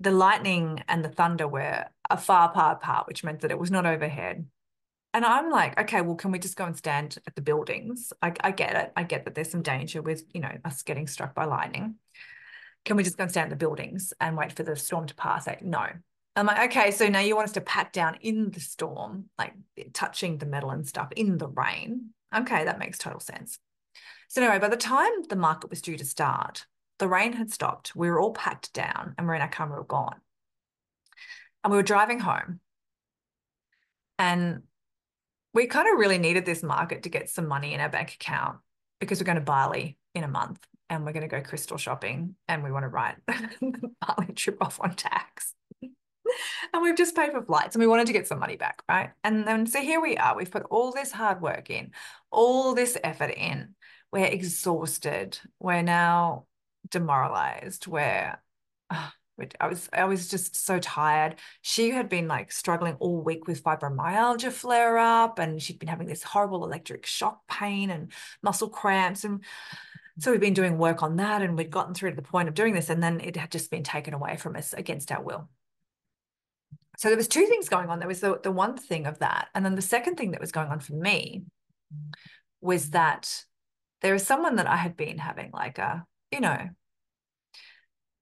The 0.00 0.12
lightning 0.12 0.82
and 0.88 1.04
the 1.04 1.08
thunder 1.08 1.46
were 1.46 1.84
a 2.08 2.16
far, 2.16 2.52
far 2.54 2.72
apart, 2.72 3.06
which 3.06 3.22
meant 3.22 3.40
that 3.40 3.50
it 3.50 3.58
was 3.58 3.70
not 3.70 3.86
overhead. 3.86 4.46
And 5.14 5.24
I'm 5.24 5.50
like, 5.50 5.78
okay, 5.78 6.00
well, 6.00 6.16
can 6.16 6.32
we 6.32 6.38
just 6.38 6.56
go 6.56 6.64
and 6.64 6.76
stand 6.76 7.18
at 7.26 7.34
the 7.34 7.42
buildings? 7.42 8.12
I, 8.22 8.32
I 8.40 8.50
get 8.50 8.74
it. 8.76 8.92
I 8.96 9.02
get 9.02 9.24
that 9.24 9.34
there's 9.34 9.50
some 9.50 9.62
danger 9.62 10.00
with, 10.00 10.24
you 10.32 10.40
know, 10.40 10.52
us 10.64 10.82
getting 10.82 11.06
struck 11.06 11.34
by 11.34 11.44
lightning. 11.44 11.96
Can 12.84 12.96
we 12.96 13.02
just 13.02 13.18
go 13.18 13.24
and 13.24 13.30
stand 13.30 13.52
at 13.52 13.58
the 13.58 13.64
buildings 13.64 14.12
and 14.20 14.36
wait 14.36 14.52
for 14.52 14.62
the 14.62 14.74
storm 14.74 15.06
to 15.06 15.14
pass? 15.14 15.46
Like, 15.46 15.62
no. 15.62 15.86
I'm 16.34 16.46
like, 16.46 16.70
okay, 16.70 16.90
so 16.90 17.08
now 17.08 17.20
you 17.20 17.36
want 17.36 17.48
us 17.48 17.54
to 17.54 17.60
pack 17.60 17.92
down 17.92 18.16
in 18.22 18.50
the 18.50 18.60
storm, 18.60 19.26
like 19.38 19.52
touching 19.92 20.38
the 20.38 20.46
metal 20.46 20.70
and 20.70 20.88
stuff 20.88 21.12
in 21.14 21.36
the 21.36 21.48
rain. 21.48 22.10
Okay, 22.34 22.64
that 22.64 22.78
makes 22.78 22.96
total 22.96 23.20
sense. 23.20 23.58
So 24.28 24.40
anyway, 24.40 24.58
by 24.58 24.68
the 24.68 24.78
time 24.78 25.10
the 25.28 25.36
market 25.36 25.68
was 25.68 25.82
due 25.82 25.98
to 25.98 26.06
start, 26.06 26.64
the 26.98 27.06
rain 27.06 27.34
had 27.34 27.52
stopped. 27.52 27.94
We 27.94 28.08
were 28.08 28.18
all 28.18 28.32
packed 28.32 28.72
down 28.72 29.14
and 29.18 29.26
we're 29.26 29.34
in 29.34 29.42
our 29.42 29.48
car, 29.48 29.66
we 29.66 29.74
were 29.74 29.84
gone. 29.84 30.16
And 31.62 31.70
we 31.70 31.76
were 31.76 31.82
driving 31.82 32.18
home. 32.18 32.60
And 34.18 34.62
we 35.54 35.66
kind 35.66 35.88
of 35.88 35.98
really 35.98 36.18
needed 36.18 36.44
this 36.44 36.62
market 36.62 37.02
to 37.04 37.08
get 37.08 37.30
some 37.30 37.46
money 37.46 37.74
in 37.74 37.80
our 37.80 37.88
bank 37.88 38.14
account 38.14 38.58
because 39.00 39.20
we're 39.20 39.26
going 39.26 39.36
to 39.36 39.42
Bali 39.42 39.98
in 40.14 40.24
a 40.24 40.28
month 40.28 40.64
and 40.88 41.04
we're 41.04 41.12
going 41.12 41.28
to 41.28 41.36
go 41.36 41.42
crystal 41.42 41.78
shopping 41.78 42.36
and 42.48 42.62
we 42.62 42.72
want 42.72 42.84
to 42.84 42.88
write 42.88 43.16
the 43.26 43.90
Bali 44.06 44.32
trip 44.34 44.58
off 44.60 44.80
on 44.80 44.94
tax 44.94 45.54
and 46.72 46.82
we've 46.82 46.96
just 46.96 47.14
paid 47.14 47.32
for 47.32 47.42
flights 47.42 47.74
and 47.74 47.80
we 47.80 47.86
wanted 47.86 48.06
to 48.06 48.12
get 48.12 48.26
some 48.26 48.38
money 48.38 48.56
back, 48.56 48.82
right? 48.88 49.10
And 49.24 49.46
then 49.46 49.66
so 49.66 49.80
here 49.80 50.00
we 50.00 50.16
are. 50.16 50.36
We've 50.36 50.50
put 50.50 50.64
all 50.70 50.92
this 50.92 51.12
hard 51.12 51.40
work 51.40 51.70
in, 51.70 51.92
all 52.30 52.74
this 52.74 52.96
effort 53.02 53.34
in. 53.36 53.74
We're 54.12 54.26
exhausted. 54.26 55.38
We're 55.58 55.82
now 55.82 56.46
demoralized. 56.90 57.86
We're 57.86 58.38
uh, 59.40 59.46
I 59.60 59.68
was 59.68 59.88
I 59.92 60.04
was 60.04 60.28
just 60.28 60.56
so 60.56 60.78
tired. 60.78 61.36
She 61.62 61.90
had 61.90 62.08
been 62.08 62.28
like 62.28 62.52
struggling 62.52 62.94
all 62.94 63.22
week 63.22 63.46
with 63.46 63.62
fibromyalgia 63.62 64.52
flare 64.52 64.98
up, 64.98 65.38
and 65.38 65.60
she'd 65.60 65.78
been 65.78 65.88
having 65.88 66.06
this 66.06 66.22
horrible 66.22 66.64
electric 66.64 67.06
shock 67.06 67.40
pain 67.48 67.90
and 67.90 68.12
muscle 68.42 68.68
cramps. 68.68 69.24
And 69.24 69.42
so 70.18 70.30
we've 70.30 70.40
been 70.40 70.54
doing 70.54 70.78
work 70.78 71.02
on 71.02 71.16
that, 71.16 71.42
and 71.42 71.56
we'd 71.56 71.70
gotten 71.70 71.94
through 71.94 72.10
to 72.10 72.16
the 72.16 72.22
point 72.22 72.48
of 72.48 72.54
doing 72.54 72.74
this, 72.74 72.90
and 72.90 73.02
then 73.02 73.20
it 73.20 73.36
had 73.36 73.50
just 73.50 73.70
been 73.70 73.82
taken 73.82 74.14
away 74.14 74.36
from 74.36 74.56
us 74.56 74.72
against 74.72 75.10
our 75.12 75.22
will 75.22 75.48
so 76.98 77.08
there 77.08 77.16
was 77.16 77.28
two 77.28 77.46
things 77.46 77.68
going 77.68 77.88
on 77.88 77.98
there 77.98 78.08
was 78.08 78.20
the, 78.20 78.38
the 78.42 78.52
one 78.52 78.76
thing 78.76 79.06
of 79.06 79.18
that 79.20 79.48
and 79.54 79.64
then 79.64 79.74
the 79.74 79.82
second 79.82 80.16
thing 80.16 80.32
that 80.32 80.40
was 80.40 80.52
going 80.52 80.68
on 80.68 80.80
for 80.80 80.94
me 80.94 81.42
was 82.60 82.90
that 82.90 83.44
there 84.02 84.14
is 84.14 84.26
someone 84.26 84.56
that 84.56 84.68
i 84.68 84.76
had 84.76 84.96
been 84.96 85.18
having 85.18 85.50
like 85.52 85.78
a 85.78 86.04
you 86.30 86.40
know 86.40 86.68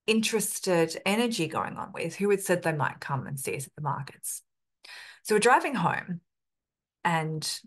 interested 0.06 1.00
energy 1.06 1.46
going 1.46 1.76
on 1.76 1.92
with 1.92 2.16
who 2.16 2.30
had 2.30 2.40
said 2.40 2.62
they 2.62 2.72
might 2.72 3.00
come 3.00 3.26
and 3.26 3.38
see 3.38 3.56
us 3.56 3.66
at 3.66 3.74
the 3.76 3.82
markets 3.82 4.42
so 5.22 5.34
we're 5.34 5.38
driving 5.38 5.74
home 5.74 6.20
and 7.04 7.60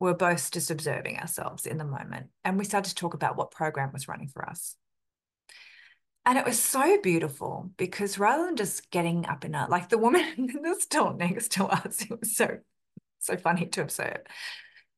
we're 0.00 0.14
both 0.14 0.50
just 0.50 0.70
observing 0.70 1.18
ourselves 1.18 1.66
in 1.66 1.78
the 1.78 1.84
moment 1.84 2.26
and 2.44 2.58
we 2.58 2.64
started 2.64 2.88
to 2.88 2.94
talk 2.94 3.14
about 3.14 3.36
what 3.36 3.50
program 3.50 3.90
was 3.92 4.08
running 4.08 4.28
for 4.28 4.48
us 4.48 4.76
And 6.24 6.38
it 6.38 6.44
was 6.44 6.58
so 6.58 7.00
beautiful 7.02 7.70
because 7.76 8.18
rather 8.18 8.46
than 8.46 8.56
just 8.56 8.90
getting 8.90 9.26
up 9.26 9.44
in 9.44 9.54
a 9.54 9.66
like 9.68 9.88
the 9.88 9.98
woman 9.98 10.22
in 10.38 10.62
the 10.62 10.76
store 10.78 11.14
next 11.14 11.52
to 11.52 11.66
us, 11.66 12.02
it 12.02 12.20
was 12.20 12.36
so 12.36 12.58
so 13.18 13.36
funny 13.36 13.66
to 13.66 13.82
observe. 13.82 14.20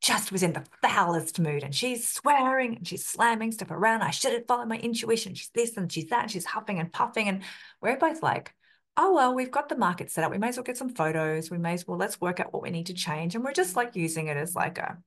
Just 0.05 0.31
was 0.31 0.43
in 0.43 0.53
the 0.53 0.65
foulest 0.83 1.41
mood 1.41 1.63
and 1.63 1.75
she's 1.75 2.07
swearing 2.07 2.77
and 2.77 2.87
she's 2.87 3.07
slamming 3.07 3.53
stuff 3.53 3.71
around. 3.71 4.03
I 4.03 4.11
should 4.11 4.35
have 4.35 4.47
followed 4.47 4.69
my 4.69 4.77
intuition. 4.77 5.35
She's 5.35 5.51
this 5.55 5.77
and 5.77 5.91
she's 5.91 6.11
that. 6.11 6.25
And 6.25 6.31
she's 6.31 6.45
huffing 6.45 6.79
and 6.79 6.93
puffing. 6.93 7.27
And 7.27 7.43
we're 7.81 7.97
both 7.97 8.23
like, 8.23 8.55
oh, 8.99 9.15
well, 9.15 9.35
we've 9.35 9.51
got 9.51 9.69
the 9.69 9.77
market 9.77 10.11
set 10.11 10.23
up. 10.23 10.31
We 10.31 10.39
may 10.39 10.49
as 10.49 10.57
well 10.57 10.65
get 10.65 10.77
some 10.77 10.95
photos. 10.95 11.51
We 11.51 11.59
may 11.59 11.73
as 11.73 11.89
well, 11.89 11.97
let's 11.97 12.21
work 12.21 12.39
out 12.39 12.53
what 12.53 12.63
we 12.63 12.71
need 12.71 12.87
to 12.87 12.95
change. 12.95 13.35
And 13.35 13.43
we're 13.43 13.53
just 13.53 13.77
like 13.77 13.97
using 13.97 14.27
it 14.27 14.37
as 14.37 14.55
like 14.55 14.77
a, 14.77 14.99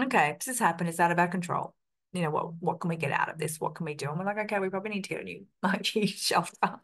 okay, 0.00 0.36
this 0.38 0.46
has 0.46 0.60
happened. 0.60 0.88
It's 0.88 1.00
out 1.00 1.10
of 1.10 1.18
our 1.18 1.28
control 1.28 1.74
you 2.14 2.22
know, 2.22 2.30
what 2.30 2.54
what 2.60 2.80
can 2.80 2.88
we 2.88 2.96
get 2.96 3.10
out 3.10 3.28
of 3.28 3.38
this? 3.38 3.60
What 3.60 3.74
can 3.74 3.84
we 3.84 3.94
do? 3.94 4.08
And 4.08 4.18
we're 4.18 4.24
like, 4.24 4.38
okay, 4.38 4.60
we 4.60 4.70
probably 4.70 4.92
need 4.92 5.04
to 5.04 5.10
get 5.10 5.20
a 5.20 5.24
new 5.24 5.44
marquee 5.62 6.06
shelter, 6.06 6.80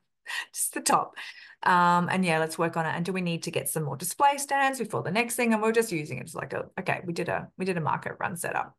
just 0.53 0.75
the 0.75 0.81
top. 0.81 1.15
Um, 1.63 2.09
and 2.11 2.25
yeah, 2.25 2.39
let's 2.39 2.59
work 2.59 2.77
on 2.77 2.87
it. 2.87 2.95
And 2.97 3.05
do 3.05 3.13
we 3.13 3.21
need 3.21 3.43
to 3.43 3.51
get 3.51 3.69
some 3.69 3.85
more 3.85 3.97
display 3.97 4.39
stands 4.39 4.79
before 4.79 5.03
the 5.03 5.11
next 5.11 5.37
thing? 5.37 5.53
And 5.53 5.63
we're 5.63 5.73
just 5.73 5.93
using 5.93 6.19
it 6.19 6.25
as 6.25 6.35
like 6.35 6.53
a 6.53 6.67
okay, 6.79 7.01
we 7.05 7.13
did 7.13 7.29
a 7.29 7.49
we 7.59 7.65
did 7.65 7.77
a 7.77 7.83
market 7.83 8.17
run 8.19 8.37
setup. 8.37 8.77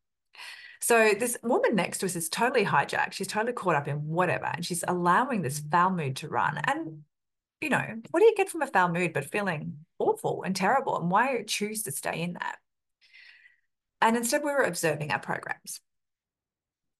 So 0.81 1.11
this 1.17 1.37
woman 1.43 1.75
next 1.75 1.99
to 1.99 2.07
us 2.07 2.15
is 2.15 2.27
totally 2.27 2.65
hijacked. 2.65 3.13
She's 3.13 3.27
totally 3.27 3.53
caught 3.53 3.75
up 3.75 3.87
in 3.87 4.07
whatever, 4.07 4.45
and 4.45 4.65
she's 4.65 4.83
allowing 4.87 5.43
this 5.43 5.59
foul 5.59 5.91
mood 5.91 6.15
to 6.17 6.27
run. 6.27 6.59
And 6.63 7.03
you 7.61 7.69
know, 7.69 7.85
what 8.09 8.19
do 8.19 8.25
you 8.25 8.35
get 8.35 8.49
from 8.49 8.63
a 8.63 8.67
foul 8.67 8.89
mood 8.89 9.13
but 9.13 9.25
feeling 9.25 9.85
awful 9.99 10.41
and 10.43 10.55
terrible? 10.55 10.99
And 10.99 11.11
why 11.11 11.43
choose 11.43 11.83
to 11.83 11.91
stay 11.91 12.21
in 12.21 12.33
that? 12.33 12.57
And 14.01 14.17
instead, 14.17 14.43
we 14.43 14.51
were 14.51 14.63
observing 14.63 15.11
our 15.11 15.19
programs 15.19 15.79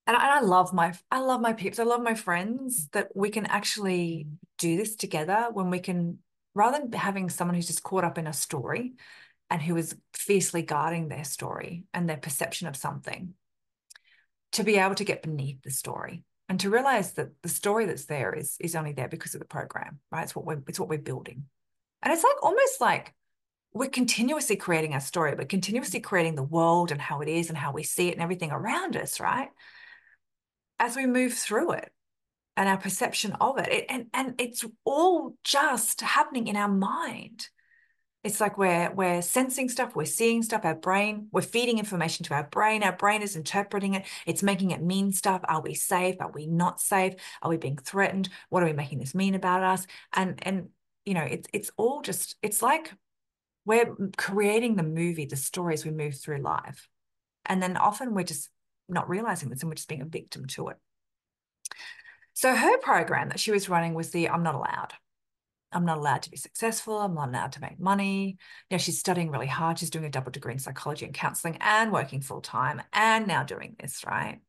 and 0.06 0.16
I, 0.16 0.40
love 0.40 0.72
my 0.72 0.94
I 1.10 1.20
love 1.20 1.40
my 1.40 1.52
peeps. 1.52 1.78
I 1.78 1.84
love 1.84 2.02
my 2.02 2.14
friends 2.14 2.88
that 2.92 3.14
we 3.14 3.30
can 3.30 3.46
actually 3.46 4.26
do 4.58 4.76
this 4.76 4.96
together 4.96 5.48
when 5.52 5.70
we 5.70 5.78
can 5.78 6.18
rather 6.54 6.78
than 6.78 6.92
having 6.92 7.30
someone 7.30 7.54
who's 7.54 7.68
just 7.68 7.82
caught 7.82 8.04
up 8.04 8.18
in 8.18 8.26
a 8.26 8.32
story 8.32 8.94
and 9.48 9.62
who 9.62 9.76
is 9.76 9.96
fiercely 10.14 10.62
guarding 10.62 11.08
their 11.08 11.24
story 11.24 11.84
and 11.94 12.08
their 12.08 12.16
perception 12.16 12.68
of 12.68 12.76
something 12.76 13.34
to 14.52 14.64
be 14.64 14.76
able 14.76 14.94
to 14.96 15.04
get 15.04 15.22
beneath 15.22 15.62
the 15.62 15.70
story 15.70 16.24
and 16.48 16.58
to 16.60 16.68
realize 16.68 17.12
that 17.12 17.30
the 17.42 17.48
story 17.48 17.86
that's 17.86 18.04
there 18.06 18.34
is 18.34 18.56
is 18.60 18.74
only 18.74 18.92
there 18.92 19.08
because 19.08 19.34
of 19.34 19.40
the 19.40 19.46
program 19.46 20.00
right? 20.10 20.24
It's 20.24 20.34
what 20.34 20.44
we're 20.44 20.62
it's 20.66 20.80
what 20.80 20.88
we're 20.88 20.98
building. 20.98 21.44
And 22.02 22.12
it's 22.12 22.24
like 22.24 22.42
almost 22.42 22.80
like 22.80 23.14
we're 23.72 23.88
continuously 23.88 24.56
creating 24.56 24.94
our 24.94 25.00
story 25.00 25.36
but 25.36 25.48
continuously 25.48 26.00
creating 26.00 26.34
the 26.34 26.42
world 26.42 26.90
and 26.90 27.00
how 27.00 27.20
it 27.20 27.28
is 27.28 27.48
and 27.48 27.56
how 27.56 27.72
we 27.72 27.84
see 27.84 28.08
it 28.08 28.12
and 28.12 28.20
everything 28.20 28.50
around 28.50 28.96
us 28.96 29.20
right 29.20 29.48
as 30.82 30.96
we 30.96 31.06
move 31.06 31.32
through 31.32 31.70
it 31.70 31.92
and 32.56 32.68
our 32.68 32.76
perception 32.76 33.32
of 33.40 33.56
it. 33.56 33.68
it. 33.68 33.86
and 33.88 34.06
and 34.12 34.34
it's 34.38 34.64
all 34.84 35.36
just 35.44 36.00
happening 36.00 36.48
in 36.48 36.56
our 36.56 36.68
mind. 36.68 37.48
It's 38.24 38.40
like 38.40 38.58
we're 38.58 38.92
we're 38.92 39.22
sensing 39.22 39.68
stuff 39.68 39.96
we're 39.96 40.04
seeing 40.04 40.42
stuff 40.42 40.64
our 40.64 40.74
brain 40.74 41.28
we're 41.32 41.42
feeding 41.42 41.78
information 41.78 42.24
to 42.26 42.34
our 42.34 42.44
brain 42.44 42.84
our 42.84 42.96
brain 42.96 43.20
is 43.20 43.34
interpreting 43.34 43.94
it 43.94 44.04
it's 44.26 44.42
making 44.42 44.72
it 44.72 44.82
mean 44.82 45.12
stuff. 45.12 45.40
Are 45.44 45.62
we 45.62 45.74
safe? 45.74 46.16
Are 46.20 46.30
we 46.30 46.46
not 46.46 46.80
safe? 46.80 47.14
Are 47.42 47.48
we 47.48 47.56
being 47.56 47.78
threatened? 47.78 48.28
What 48.48 48.62
are 48.62 48.66
we 48.66 48.72
making 48.72 48.98
this 48.98 49.14
mean 49.14 49.36
about 49.36 49.62
us? 49.62 49.86
And 50.12 50.40
and 50.44 50.68
you 51.06 51.14
know 51.14 51.22
it's 51.22 51.48
it's 51.52 51.70
all 51.76 52.02
just 52.02 52.36
it's 52.42 52.60
like 52.60 52.92
we're 53.64 53.94
creating 54.16 54.74
the 54.74 54.82
movie 54.82 55.26
the 55.26 55.36
stories 55.36 55.84
we 55.84 55.92
move 55.92 56.16
through 56.16 56.42
life. 56.42 56.88
And 57.46 57.62
then 57.62 57.76
often 57.76 58.14
we're 58.14 58.24
just 58.24 58.50
not 58.92 59.08
realizing 59.08 59.48
this 59.48 59.60
and 59.60 59.70
we're 59.70 59.76
just 59.76 59.88
being 59.88 60.02
a 60.02 60.06
victim 60.06 60.46
to 60.46 60.68
it. 60.68 60.76
So 62.34 62.54
her 62.54 62.78
program 62.78 63.28
that 63.28 63.40
she 63.40 63.50
was 63.50 63.68
running 63.68 63.94
was 63.94 64.10
the 64.10 64.28
I'm 64.28 64.42
not 64.42 64.54
allowed. 64.54 64.94
I'm 65.70 65.84
not 65.84 65.98
allowed 65.98 66.22
to 66.22 66.30
be 66.30 66.36
successful. 66.36 66.98
I'm 66.98 67.14
not 67.14 67.28
allowed 67.28 67.52
to 67.52 67.60
make 67.60 67.80
money. 67.80 68.36
Now 68.70 68.76
she's 68.76 68.98
studying 68.98 69.30
really 69.30 69.46
hard. 69.46 69.78
She's 69.78 69.90
doing 69.90 70.04
a 70.04 70.10
double 70.10 70.30
degree 70.30 70.52
in 70.52 70.58
psychology 70.58 71.06
and 71.06 71.14
counseling 71.14 71.56
and 71.60 71.92
working 71.92 72.20
full 72.20 72.40
time 72.40 72.82
and 72.92 73.26
now 73.26 73.42
doing 73.42 73.76
this, 73.80 74.04
right? 74.06 74.40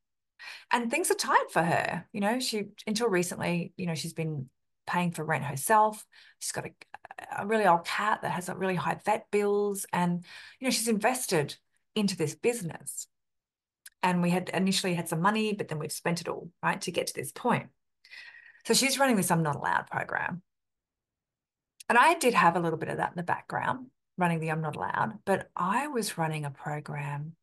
And 0.71 0.91
things 0.91 1.09
are 1.11 1.15
tight 1.15 1.51
for 1.51 1.61
her. 1.61 2.05
You 2.11 2.21
know, 2.21 2.39
she 2.39 2.65
until 2.85 3.07
recently, 3.07 3.73
you 3.77 3.85
know, 3.85 3.95
she's 3.95 4.13
been 4.13 4.49
paying 4.85 5.11
for 5.11 5.23
rent 5.23 5.45
herself. 5.45 6.05
She's 6.39 6.51
got 6.51 6.65
a, 6.65 7.43
a 7.43 7.45
really 7.45 7.65
old 7.65 7.85
cat 7.85 8.21
that 8.21 8.31
has 8.31 8.49
a 8.49 8.55
really 8.55 8.75
high 8.75 8.99
vet 9.05 9.31
bills. 9.31 9.85
And, 9.93 10.23
you 10.59 10.65
know, 10.65 10.71
she's 10.71 10.89
invested 10.89 11.55
into 11.95 12.17
this 12.17 12.35
business 12.35 13.07
and 14.03 14.21
we 14.21 14.29
had 14.29 14.49
initially 14.49 14.93
had 14.93 15.07
some 15.07 15.21
money, 15.21 15.53
but 15.53 15.69
then 15.69 15.79
we've 15.79 15.91
spent 15.91 16.21
it 16.21 16.27
all, 16.27 16.49
right, 16.61 16.79
to 16.81 16.91
get 16.91 17.07
to 17.07 17.13
this 17.13 17.31
point. 17.31 17.69
So 18.67 18.73
she's 18.73 18.99
running 18.99 19.15
this 19.15 19.31
I'm 19.31 19.41
Not 19.41 19.55
Allowed 19.55 19.87
program. 19.89 20.41
And 21.89 21.97
I 21.97 22.13
did 22.15 22.33
have 22.33 22.55
a 22.55 22.59
little 22.59 22.77
bit 22.77 22.89
of 22.89 22.97
that 22.97 23.11
in 23.11 23.17
the 23.17 23.23
background, 23.23 23.87
running 24.17 24.39
the 24.39 24.51
I'm 24.51 24.61
Not 24.61 24.75
Allowed, 24.75 25.19
but 25.25 25.49
I 25.55 25.87
was 25.87 26.17
running 26.17 26.45
a 26.45 26.51
program 26.51 27.35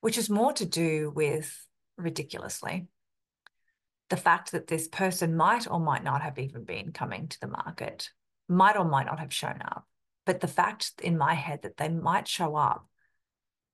which 0.00 0.16
is 0.18 0.30
more 0.30 0.52
to 0.54 0.64
do 0.64 1.10
with 1.14 1.66
ridiculously 1.96 2.86
the 4.10 4.16
fact 4.16 4.52
that 4.52 4.68
this 4.68 4.88
person 4.88 5.36
might 5.36 5.70
or 5.70 5.80
might 5.80 6.04
not 6.04 6.22
have 6.22 6.38
even 6.38 6.64
been 6.64 6.92
coming 6.92 7.28
to 7.28 7.40
the 7.40 7.48
market, 7.48 8.10
might 8.48 8.76
or 8.76 8.84
might 8.84 9.06
not 9.06 9.18
have 9.20 9.32
shown 9.32 9.60
up. 9.62 9.86
But 10.24 10.40
the 10.40 10.48
fact 10.48 10.92
in 11.02 11.18
my 11.18 11.34
head 11.34 11.62
that 11.62 11.76
they 11.76 11.88
might 11.88 12.26
show 12.26 12.56
up 12.56 12.88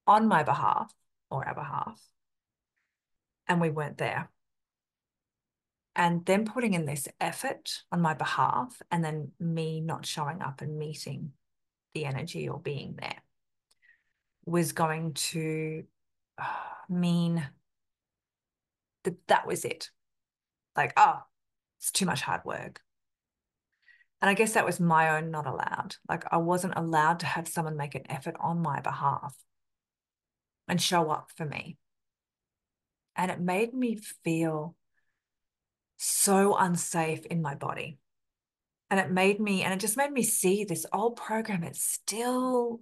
on 0.06 0.26
my 0.26 0.42
behalf 0.42 0.92
or 1.30 1.46
our 1.46 1.54
behalf. 1.54 2.00
And 3.46 3.60
we 3.60 3.70
weren't 3.70 3.98
there. 3.98 4.30
And 5.96 6.24
then 6.26 6.44
putting 6.44 6.74
in 6.74 6.86
this 6.86 7.06
effort 7.20 7.82
on 7.92 8.00
my 8.00 8.14
behalf, 8.14 8.82
and 8.90 9.04
then 9.04 9.30
me 9.38 9.80
not 9.80 10.04
showing 10.04 10.42
up 10.42 10.60
and 10.60 10.78
meeting 10.78 11.32
the 11.94 12.04
energy 12.04 12.48
or 12.48 12.58
being 12.58 12.96
there 12.98 13.22
was 14.44 14.72
going 14.72 15.14
to 15.14 15.84
uh, 16.36 16.44
mean 16.88 17.46
that 19.04 19.14
that 19.28 19.46
was 19.46 19.64
it. 19.64 19.90
Like, 20.76 20.92
oh, 20.96 21.20
it's 21.78 21.92
too 21.92 22.06
much 22.06 22.22
hard 22.22 22.44
work. 22.44 22.80
And 24.20 24.28
I 24.28 24.34
guess 24.34 24.54
that 24.54 24.66
was 24.66 24.80
my 24.80 25.16
own 25.16 25.30
not 25.30 25.46
allowed. 25.46 25.96
Like, 26.08 26.24
I 26.32 26.38
wasn't 26.38 26.74
allowed 26.76 27.20
to 27.20 27.26
have 27.26 27.46
someone 27.46 27.76
make 27.76 27.94
an 27.94 28.10
effort 28.10 28.36
on 28.40 28.60
my 28.60 28.80
behalf 28.80 29.36
and 30.68 30.80
show 30.80 31.10
up 31.10 31.30
for 31.36 31.44
me. 31.44 31.76
And 33.16 33.30
it 33.30 33.40
made 33.40 33.74
me 33.74 33.96
feel 34.24 34.76
so 35.96 36.56
unsafe 36.56 37.24
in 37.26 37.42
my 37.42 37.54
body. 37.54 37.98
And 38.90 39.00
it 39.00 39.10
made 39.10 39.40
me, 39.40 39.62
and 39.62 39.72
it 39.72 39.80
just 39.80 39.96
made 39.96 40.12
me 40.12 40.22
see 40.22 40.64
this 40.64 40.86
old 40.92 41.16
program, 41.16 41.64
it's 41.64 41.82
still 41.82 42.80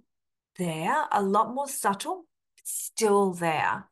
there, 0.57 1.05
a 1.11 1.21
lot 1.21 1.53
more 1.53 1.67
subtle, 1.67 2.25
it's 2.57 2.73
still 2.73 3.33
there 3.33 3.89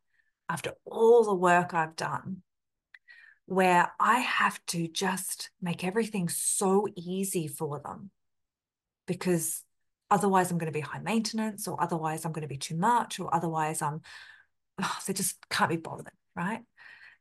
after 0.49 0.73
all 0.85 1.23
the 1.23 1.33
work 1.33 1.73
I've 1.73 1.95
done, 1.95 2.43
where 3.45 3.91
I 3.99 4.19
have 4.19 4.63
to 4.67 4.87
just 4.87 5.49
make 5.61 5.83
everything 5.83 6.27
so 6.29 6.87
easy 6.95 7.47
for 7.47 7.79
them 7.79 8.11
because 9.07 9.63
Otherwise, 10.11 10.51
I'm 10.51 10.57
going 10.57 10.71
to 10.71 10.77
be 10.77 10.81
high 10.81 10.99
maintenance, 10.99 11.67
or 11.67 11.81
otherwise, 11.81 12.25
I'm 12.25 12.33
going 12.33 12.43
to 12.43 12.47
be 12.47 12.57
too 12.57 12.75
much, 12.75 13.19
or 13.19 13.33
otherwise, 13.33 13.81
I'm 13.81 14.01
oh, 14.81 14.97
they 15.07 15.13
just 15.13 15.37
can't 15.49 15.69
be 15.69 15.77
bothered, 15.77 16.11
right? 16.35 16.61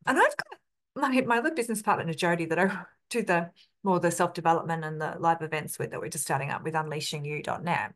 And 0.07 0.19
I've 0.19 0.37
got 0.37 0.59
my, 0.97 1.21
my 1.23 1.39
other 1.39 1.55
business 1.55 1.83
partner, 1.83 2.13
Jody, 2.13 2.47
that 2.47 2.59
I 2.59 2.85
do 3.11 3.23
the 3.23 3.51
more 3.83 4.01
the 4.01 4.11
self 4.11 4.35
development 4.35 4.85
and 4.85 5.01
the 5.01 5.17
live 5.19 5.43
events 5.43 5.79
with 5.79 5.91
that 5.91 6.01
we're 6.01 6.09
just 6.09 6.25
starting 6.25 6.51
up 6.51 6.63
with 6.63 6.75
unleashingyou.net. 6.75 7.95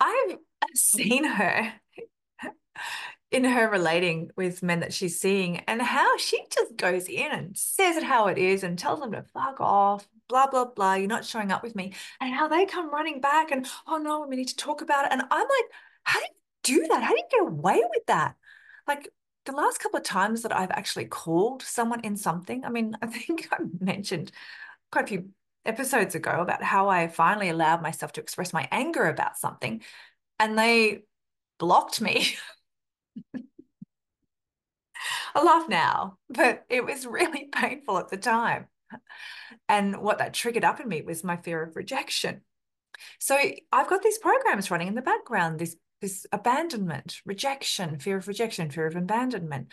I've 0.00 0.38
seen 0.74 1.24
her 1.24 1.72
in 3.30 3.44
her 3.44 3.70
relating 3.70 4.30
with 4.36 4.62
men 4.62 4.80
that 4.80 4.92
she's 4.92 5.20
seeing 5.20 5.58
and 5.66 5.82
how 5.82 6.16
she 6.18 6.42
just 6.50 6.76
goes 6.76 7.06
in 7.06 7.30
and 7.30 7.56
says 7.56 7.96
it 7.96 8.02
how 8.02 8.26
it 8.26 8.38
is 8.38 8.62
and 8.62 8.78
tells 8.78 9.00
them 9.00 9.12
to 9.12 9.22
fuck 9.22 9.60
off, 9.60 10.08
blah, 10.28 10.46
blah, 10.46 10.66
blah. 10.66 10.94
You're 10.94 11.08
not 11.08 11.24
showing 11.24 11.50
up 11.52 11.62
with 11.62 11.74
me. 11.76 11.94
And 12.20 12.34
how 12.34 12.48
they 12.48 12.66
come 12.66 12.92
running 12.92 13.20
back 13.20 13.50
and, 13.50 13.66
oh 13.86 13.98
no, 13.98 14.26
we 14.26 14.36
need 14.36 14.48
to 14.48 14.56
talk 14.56 14.82
about 14.82 15.06
it. 15.06 15.12
And 15.12 15.22
I'm 15.22 15.40
like, 15.40 15.70
how 16.04 16.20
do 16.20 16.26
you 16.26 16.80
do 16.82 16.88
that? 16.88 17.02
How 17.02 17.10
do 17.10 17.18
you 17.18 17.24
get 17.30 17.42
away 17.42 17.82
with 17.90 18.06
that? 18.06 18.36
Like 18.86 19.08
the 19.46 19.52
last 19.52 19.78
couple 19.80 19.98
of 19.98 20.04
times 20.04 20.42
that 20.42 20.56
I've 20.56 20.70
actually 20.70 21.06
called 21.06 21.62
someone 21.62 22.00
in 22.02 22.16
something, 22.16 22.64
I 22.64 22.70
mean, 22.70 22.96
I 23.02 23.06
think 23.06 23.48
I 23.52 23.58
mentioned 23.80 24.32
quite 24.92 25.04
a 25.04 25.08
few 25.08 25.30
episodes 25.64 26.14
ago 26.14 26.40
about 26.40 26.62
how 26.62 26.88
I 26.88 27.08
finally 27.08 27.50
allowed 27.50 27.82
myself 27.82 28.12
to 28.12 28.20
express 28.20 28.52
my 28.52 28.68
anger 28.70 29.06
about 29.06 29.36
something 29.36 29.82
and 30.38 30.58
they 30.58 31.02
blocked 31.58 32.00
me. 32.00 32.36
I 35.34 35.42
laugh 35.42 35.68
now, 35.68 36.18
but 36.28 36.64
it 36.68 36.84
was 36.84 37.06
really 37.06 37.44
painful 37.52 37.98
at 37.98 38.08
the 38.08 38.16
time. 38.16 38.66
And 39.68 39.98
what 40.00 40.18
that 40.18 40.34
triggered 40.34 40.64
up 40.64 40.80
in 40.80 40.88
me 40.88 41.02
was 41.02 41.24
my 41.24 41.36
fear 41.36 41.62
of 41.62 41.76
rejection. 41.76 42.42
So 43.20 43.38
I've 43.72 43.88
got 43.88 44.02
these 44.02 44.18
programs 44.18 44.70
running 44.70 44.88
in 44.88 44.94
the 44.94 45.02
background, 45.02 45.58
this 45.58 45.76
this 46.00 46.26
abandonment, 46.32 47.20
rejection, 47.26 47.98
fear 47.98 48.18
of 48.18 48.28
rejection, 48.28 48.70
fear 48.70 48.86
of 48.86 48.96
abandonment, 48.96 49.72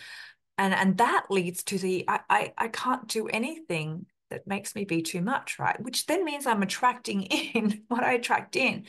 And 0.58 0.74
and 0.74 0.98
that 1.00 1.28
leads 1.30 1.64
to 1.66 1.78
the 1.80 2.06
I, 2.08 2.20
I, 2.30 2.54
I 2.58 2.68
can't 2.70 3.08
do 3.08 3.28
anything 3.28 4.08
that 4.32 4.48
makes 4.48 4.76
me 4.76 4.86
be 4.86 5.02
too 5.04 5.22
much, 5.22 5.60
right? 5.60 5.82
Which 5.82 6.06
then 6.08 6.26
means 6.26 6.48
I'm 6.48 6.64
attracting 6.64 7.24
in 7.56 7.84
what 7.90 8.04
I 8.04 8.14
attract 8.14 8.56
in 8.56 8.86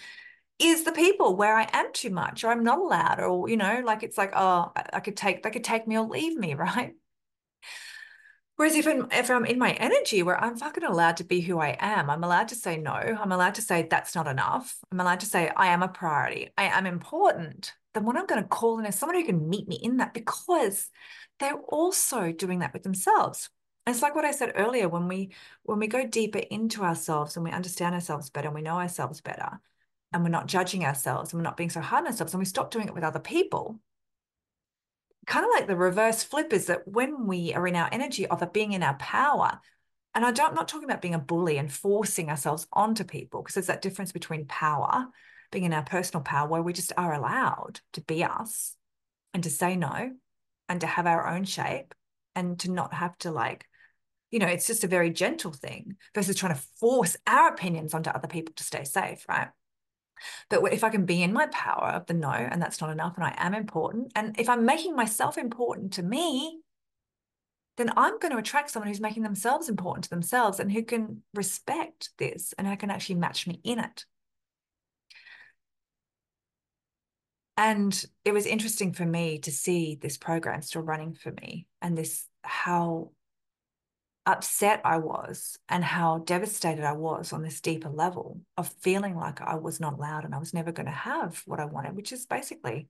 is 0.58 0.84
the 0.84 0.92
people 0.92 1.36
where 1.36 1.56
I 1.56 1.68
am 1.72 1.92
too 1.92 2.10
much 2.10 2.44
or 2.44 2.50
I'm 2.50 2.64
not 2.64 2.78
allowed, 2.78 3.20
or 3.20 3.48
you 3.48 3.56
know, 3.58 3.82
like 3.84 4.02
it's 4.02 4.18
like, 4.18 4.32
oh, 4.36 4.72
I, 4.94 5.00
could 5.00 5.16
take 5.16 5.42
they 5.42 5.50
could 5.50 5.64
take 5.64 5.86
me 5.88 5.98
or 5.98 6.06
leave 6.06 6.36
me, 6.38 6.54
right? 6.56 6.94
Whereas 8.56 8.74
if 8.74 8.86
I'm, 8.86 9.06
if 9.12 9.30
I'm 9.30 9.44
in 9.44 9.58
my 9.58 9.72
energy 9.72 10.22
where 10.22 10.42
I'm 10.42 10.56
fucking 10.56 10.82
allowed 10.82 11.18
to 11.18 11.24
be 11.24 11.42
who 11.42 11.58
I 11.58 11.76
am, 11.78 12.08
I'm 12.08 12.24
allowed 12.24 12.48
to 12.48 12.54
say 12.54 12.78
no. 12.78 12.92
I'm 12.92 13.32
allowed 13.32 13.54
to 13.56 13.62
say 13.62 13.86
that's 13.88 14.14
not 14.14 14.26
enough. 14.26 14.78
I'm 14.90 14.98
allowed 14.98 15.20
to 15.20 15.26
say 15.26 15.50
I 15.54 15.68
am 15.68 15.82
a 15.82 15.88
priority. 15.88 16.48
I 16.56 16.64
am 16.64 16.86
important. 16.86 17.74
Then 17.92 18.06
what 18.06 18.16
I'm 18.16 18.26
going 18.26 18.42
to 18.42 18.48
call 18.48 18.78
in 18.78 18.86
is 18.86 18.94
someone 18.94 19.16
who 19.16 19.26
can 19.26 19.48
meet 19.48 19.68
me 19.68 19.78
in 19.82 19.98
that 19.98 20.14
because 20.14 20.88
they're 21.38 21.54
also 21.54 22.32
doing 22.32 22.60
that 22.60 22.72
with 22.72 22.82
themselves. 22.82 23.50
it's 23.86 24.02
like 24.02 24.14
what 24.14 24.24
I 24.24 24.32
said 24.32 24.52
earlier 24.56 24.88
when 24.88 25.06
we 25.06 25.32
when 25.64 25.78
we 25.78 25.86
go 25.86 26.06
deeper 26.06 26.38
into 26.38 26.82
ourselves 26.82 27.36
and 27.36 27.44
we 27.44 27.50
understand 27.50 27.94
ourselves 27.94 28.30
better 28.30 28.48
and 28.48 28.54
we 28.54 28.62
know 28.62 28.78
ourselves 28.78 29.20
better 29.20 29.60
and 30.12 30.22
we're 30.22 30.30
not 30.30 30.46
judging 30.46 30.84
ourselves 30.84 31.32
and 31.32 31.38
we're 31.38 31.44
not 31.48 31.56
being 31.56 31.70
so 31.70 31.80
hard 31.80 32.02
on 32.02 32.06
ourselves 32.08 32.32
and 32.32 32.38
we 32.38 32.46
stop 32.46 32.70
doing 32.70 32.88
it 32.88 32.94
with 32.94 33.04
other 33.04 33.20
people 33.20 33.80
kind 35.26 35.44
of 35.44 35.50
like 35.52 35.66
the 35.66 35.76
reverse 35.76 36.22
flip 36.22 36.52
is 36.52 36.66
that 36.66 36.86
when 36.86 37.26
we 37.26 37.52
are 37.52 37.66
in 37.66 37.76
our 37.76 37.88
energy 37.92 38.26
of 38.26 38.52
being 38.52 38.72
in 38.72 38.82
our 38.82 38.94
power, 38.94 39.60
and 40.14 40.24
I 40.24 40.30
don't, 40.30 40.50
I'm 40.50 40.54
not 40.54 40.68
talking 40.68 40.88
about 40.88 41.02
being 41.02 41.14
a 41.14 41.18
bully 41.18 41.58
and 41.58 41.70
forcing 41.70 42.30
ourselves 42.30 42.66
onto 42.72 43.04
people, 43.04 43.42
because 43.42 43.54
there's 43.54 43.66
that 43.66 43.82
difference 43.82 44.12
between 44.12 44.46
power, 44.46 45.06
being 45.50 45.64
in 45.64 45.72
our 45.72 45.82
personal 45.82 46.22
power, 46.22 46.48
where 46.48 46.62
we 46.62 46.72
just 46.72 46.92
are 46.96 47.12
allowed 47.12 47.80
to 47.92 48.00
be 48.00 48.24
us 48.24 48.76
and 49.34 49.42
to 49.42 49.50
say 49.50 49.76
no 49.76 50.12
and 50.68 50.80
to 50.80 50.86
have 50.86 51.06
our 51.06 51.28
own 51.28 51.44
shape 51.44 51.94
and 52.34 52.58
to 52.60 52.70
not 52.70 52.94
have 52.94 53.16
to 53.18 53.30
like, 53.30 53.66
you 54.30 54.38
know, 54.38 54.46
it's 54.46 54.66
just 54.66 54.84
a 54.84 54.88
very 54.88 55.10
gentle 55.10 55.52
thing 55.52 55.96
versus 56.14 56.36
trying 56.36 56.54
to 56.54 56.62
force 56.80 57.16
our 57.26 57.48
opinions 57.48 57.94
onto 57.94 58.10
other 58.10 58.28
people 58.28 58.54
to 58.56 58.64
stay 58.64 58.84
safe, 58.84 59.24
right? 59.28 59.48
But 60.48 60.72
if 60.72 60.84
I 60.84 60.90
can 60.90 61.04
be 61.04 61.22
in 61.22 61.32
my 61.32 61.46
power 61.48 61.90
of 61.90 62.06
the 62.06 62.14
no, 62.14 62.30
and 62.30 62.60
that's 62.60 62.80
not 62.80 62.90
enough, 62.90 63.14
and 63.16 63.24
I 63.24 63.34
am 63.36 63.54
important, 63.54 64.12
and 64.14 64.38
if 64.38 64.48
I'm 64.48 64.64
making 64.64 64.96
myself 64.96 65.38
important 65.38 65.92
to 65.94 66.02
me, 66.02 66.60
then 67.76 67.92
I'm 67.96 68.18
going 68.18 68.32
to 68.32 68.38
attract 68.38 68.70
someone 68.70 68.88
who's 68.88 69.00
making 69.00 69.22
themselves 69.22 69.68
important 69.68 70.04
to 70.04 70.10
themselves 70.10 70.60
and 70.60 70.72
who 70.72 70.82
can 70.82 71.22
respect 71.34 72.10
this 72.18 72.54
and 72.56 72.66
who 72.66 72.76
can 72.76 72.90
actually 72.90 73.16
match 73.16 73.46
me 73.46 73.60
in 73.64 73.78
it. 73.78 74.06
And 77.58 78.04
it 78.24 78.32
was 78.32 78.46
interesting 78.46 78.92
for 78.92 79.06
me 79.06 79.38
to 79.40 79.50
see 79.50 79.98
this 80.00 80.18
program 80.18 80.60
still 80.62 80.82
running 80.82 81.14
for 81.14 81.32
me 81.32 81.66
and 81.80 81.96
this 81.96 82.26
how 82.42 83.12
upset 84.26 84.80
I 84.84 84.98
was 84.98 85.56
and 85.68 85.84
how 85.84 86.18
devastated 86.18 86.84
I 86.84 86.92
was 86.92 87.32
on 87.32 87.42
this 87.42 87.60
deeper 87.60 87.88
level 87.88 88.40
of 88.56 88.74
feeling 88.80 89.16
like 89.16 89.40
I 89.40 89.54
was 89.54 89.78
not 89.78 89.94
allowed 89.94 90.24
and 90.24 90.34
I 90.34 90.38
was 90.38 90.52
never 90.52 90.72
going 90.72 90.86
to 90.86 90.92
have 90.92 91.42
what 91.46 91.60
I 91.60 91.64
wanted, 91.64 91.96
which 91.96 92.12
is 92.12 92.26
basically 92.26 92.88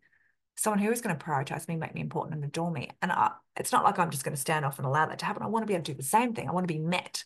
someone 0.57 0.79
who 0.79 0.90
is 0.90 1.03
going 1.03 1.16
to 1.16 1.25
prioritize 1.25 1.68
me, 1.68 1.77
make 1.77 1.94
me 1.94 2.01
important, 2.01 2.37
and 2.37 2.44
adore 2.44 2.70
me. 2.70 2.90
And 3.03 3.12
I, 3.12 3.33
it's 3.55 3.72
not 3.72 3.85
like 3.85 3.99
I'm 3.99 4.11
just 4.11 4.25
going 4.25 4.35
to 4.35 4.40
stand 4.40 4.64
off 4.64 4.79
and 4.79 4.87
allow 4.87 5.05
that 5.07 5.18
to 5.18 5.27
happen. 5.27 5.42
I 5.42 5.49
want 5.49 5.62
to 5.62 5.66
be 5.66 5.75
able 5.75 5.85
to 5.85 5.92
do 5.92 5.96
the 5.96 6.03
same 6.03 6.33
thing. 6.33 6.49
I 6.49 6.53
want 6.53 6.66
to 6.66 6.72
be 6.72 6.81
met 6.81 7.22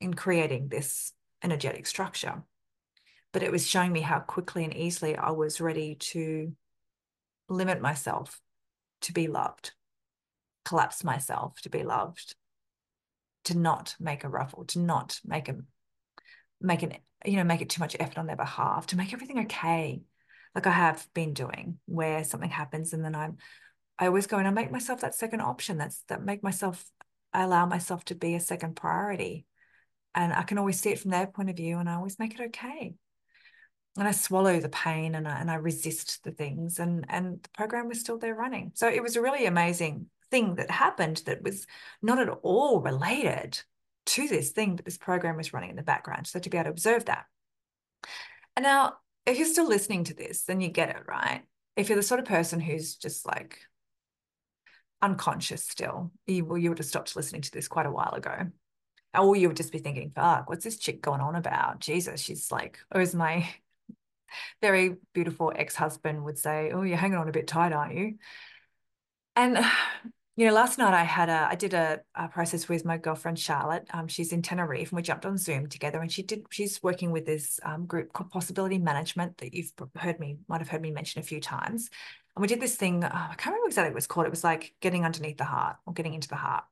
in 0.00 0.12
creating 0.12 0.66
this 0.68 1.12
energetic 1.42 1.86
structure. 1.86 2.42
But 3.32 3.44
it 3.44 3.52
was 3.52 3.66
showing 3.66 3.92
me 3.92 4.00
how 4.00 4.18
quickly 4.18 4.64
and 4.64 4.74
easily 4.74 5.14
I 5.14 5.30
was 5.30 5.60
ready 5.60 5.94
to 5.94 6.52
limit 7.48 7.80
myself 7.80 8.40
to 9.02 9.12
be 9.12 9.28
loved, 9.28 9.72
collapse 10.64 11.04
myself 11.04 11.60
to 11.60 11.70
be 11.70 11.84
loved, 11.84 12.34
to 13.46 13.56
not 13.56 13.96
make 13.98 14.24
a 14.24 14.28
ruffle, 14.28 14.64
to 14.66 14.78
not 14.78 15.20
make 15.24 15.48
a 15.48 15.56
make 16.60 16.82
an 16.82 16.94
you 17.24 17.36
know 17.36 17.44
make 17.44 17.60
it 17.60 17.70
too 17.70 17.80
much 17.80 17.96
effort 17.98 18.18
on 18.18 18.26
their 18.26 18.36
behalf, 18.36 18.86
to 18.88 18.96
make 18.96 19.12
everything 19.12 19.40
okay, 19.40 20.02
like 20.54 20.66
I 20.66 20.72
have 20.72 21.06
been 21.14 21.32
doing, 21.32 21.78
where 21.86 22.24
something 22.24 22.50
happens 22.50 22.92
and 22.92 23.04
then 23.04 23.14
I'm 23.14 23.38
I 23.98 24.06
always 24.06 24.26
go 24.26 24.38
and 24.38 24.46
I 24.46 24.50
make 24.50 24.70
myself 24.70 25.00
that 25.00 25.14
second 25.14 25.40
option. 25.40 25.78
That's 25.78 26.02
that 26.08 26.22
make 26.22 26.42
myself 26.42 26.84
I 27.32 27.42
allow 27.42 27.66
myself 27.66 28.04
to 28.06 28.14
be 28.14 28.34
a 28.34 28.40
second 28.40 28.76
priority. 28.76 29.46
And 30.14 30.32
I 30.32 30.42
can 30.42 30.58
always 30.58 30.80
see 30.80 30.90
it 30.90 30.98
from 30.98 31.10
their 31.10 31.26
point 31.26 31.50
of 31.50 31.56
view 31.56 31.78
and 31.78 31.88
I 31.88 31.94
always 31.94 32.18
make 32.18 32.34
it 32.34 32.46
okay. 32.48 32.94
And 33.98 34.08
I 34.08 34.12
swallow 34.12 34.60
the 34.60 34.70
pain 34.70 35.14
and 35.14 35.28
I, 35.28 35.38
and 35.40 35.50
I 35.50 35.56
resist 35.56 36.24
the 36.24 36.30
things 36.30 36.78
and 36.78 37.06
and 37.08 37.42
the 37.42 37.48
program 37.50 37.88
was 37.88 38.00
still 38.00 38.18
there 38.18 38.34
running. 38.34 38.72
So 38.74 38.88
it 38.88 39.02
was 39.02 39.16
a 39.16 39.22
really 39.22 39.46
amazing 39.46 40.06
thing 40.30 40.56
that 40.56 40.70
happened 40.70 41.22
that 41.26 41.42
was 41.42 41.66
not 42.02 42.18
at 42.18 42.28
all 42.28 42.80
related 42.80 43.60
to 44.06 44.28
this 44.28 44.50
thing, 44.50 44.76
but 44.76 44.84
this 44.84 44.98
program 44.98 45.36
was 45.36 45.52
running 45.52 45.70
in 45.70 45.76
the 45.76 45.82
background. 45.82 46.26
So 46.26 46.38
to 46.38 46.50
be 46.50 46.56
able 46.56 46.64
to 46.64 46.70
observe 46.70 47.06
that. 47.06 47.26
And 48.56 48.62
now, 48.62 48.94
if 49.26 49.38
you're 49.38 49.46
still 49.46 49.68
listening 49.68 50.04
to 50.04 50.14
this, 50.14 50.44
then 50.44 50.60
you 50.60 50.68
get 50.68 50.90
it, 50.90 51.02
right? 51.06 51.42
If 51.76 51.88
you're 51.88 51.96
the 51.96 52.02
sort 52.02 52.20
of 52.20 52.26
person 52.26 52.60
who's 52.60 52.96
just 52.96 53.26
like 53.26 53.58
unconscious 55.02 55.64
still, 55.64 56.12
you, 56.26 56.44
well, 56.44 56.58
you 56.58 56.70
would 56.70 56.78
have 56.78 56.86
stopped 56.86 57.16
listening 57.16 57.42
to 57.42 57.50
this 57.50 57.68
quite 57.68 57.86
a 57.86 57.90
while 57.90 58.14
ago. 58.14 58.46
Or 59.18 59.34
you 59.34 59.48
would 59.48 59.56
just 59.56 59.72
be 59.72 59.78
thinking, 59.78 60.12
fuck, 60.14 60.48
what's 60.48 60.64
this 60.64 60.78
chick 60.78 61.02
going 61.02 61.20
on 61.20 61.36
about? 61.36 61.80
Jesus, 61.80 62.20
she's 62.20 62.52
like, 62.52 62.78
or 62.94 63.00
as 63.00 63.14
my 63.14 63.48
very 64.62 64.96
beautiful 65.12 65.52
ex-husband 65.54 66.24
would 66.24 66.38
say, 66.38 66.70
oh, 66.72 66.82
you're 66.82 66.96
hanging 66.96 67.18
on 67.18 67.28
a 67.28 67.32
bit 67.32 67.46
tight, 67.46 67.72
aren't 67.72 67.96
you? 67.96 68.14
And 69.36 69.58
you 70.36 70.46
know, 70.46 70.52
last 70.52 70.78
night 70.78 70.92
I 70.92 71.04
had 71.04 71.28
a, 71.28 71.48
I 71.50 71.54
did 71.54 71.72
a, 71.72 72.00
a 72.14 72.28
process 72.28 72.68
with 72.68 72.84
my 72.84 72.98
girlfriend 72.98 73.38
Charlotte. 73.38 73.86
Um, 73.92 74.08
she's 74.08 74.32
in 74.32 74.42
Tenerife, 74.42 74.90
and 74.90 74.96
we 74.96 75.02
jumped 75.02 75.24
on 75.24 75.38
Zoom 75.38 75.66
together. 75.68 76.00
And 76.00 76.12
she 76.12 76.22
did, 76.22 76.44
she's 76.50 76.82
working 76.82 77.10
with 77.10 77.24
this 77.24 77.58
um, 77.62 77.86
group 77.86 78.12
called 78.12 78.30
Possibility 78.30 78.78
Management 78.78 79.38
that 79.38 79.54
you've 79.54 79.72
heard 79.96 80.20
me, 80.20 80.38
might 80.48 80.60
have 80.60 80.68
heard 80.68 80.82
me 80.82 80.90
mention 80.90 81.20
a 81.20 81.24
few 81.24 81.40
times. 81.40 81.88
And 82.34 82.42
we 82.42 82.48
did 82.48 82.60
this 82.60 82.76
thing. 82.76 83.02
Oh, 83.02 83.08
I 83.08 83.34
can't 83.36 83.54
remember 83.54 83.68
exactly 83.68 83.90
what 83.90 83.92
it 83.92 83.94
was 83.94 84.06
called. 84.06 84.26
It 84.26 84.30
was 84.30 84.44
like 84.44 84.74
getting 84.82 85.06
underneath 85.06 85.38
the 85.38 85.44
heart 85.44 85.76
or 85.86 85.94
getting 85.94 86.12
into 86.12 86.28
the 86.28 86.36
heart. 86.36 86.64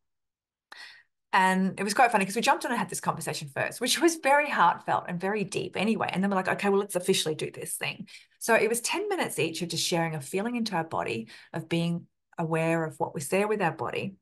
And 1.33 1.81
it 1.81 1.83
was 1.83 1.95
quite 1.95 2.13
funny 2.13 2.25
because 2.25 2.37
we 2.37 2.43
jumped 2.43 2.65
on 2.65 2.71
and 2.71 2.79
had 2.79 2.91
this 2.91 3.01
conversation 3.01 3.51
first, 3.53 3.81
which 3.81 4.01
was 4.01 4.17
very 4.17 4.49
heartfelt 4.49 5.07
and 5.09 5.21
very 5.21 5.43
deep 5.43 5.77
anyway. 5.77 6.09
And 6.13 6.23
then 6.23 6.31
we're 6.31 6.37
like, 6.37 6.49
okay, 6.49 6.69
well, 6.69 6.79
let's 6.79 6.95
officially 6.95 7.35
do 7.35 7.51
this 7.51 7.75
thing. 7.75 8.07
So 8.39 8.55
it 8.55 8.69
was 8.69 8.81
10 8.83 9.09
minutes 9.09 9.39
each 9.41 9.61
of 9.63 9.69
just 9.69 9.85
sharing 9.85 10.15
a 10.15 10.21
feeling 10.21 10.55
into 10.55 10.77
our 10.77 10.85
body 10.85 11.29
of 11.53 11.69
being 11.69 12.07
aware 12.39 12.85
of 12.85 12.99
what 12.99 13.15
was 13.15 13.29
there 13.29 13.49
with 13.49 13.63
our 13.63 13.73
body, 13.73 14.17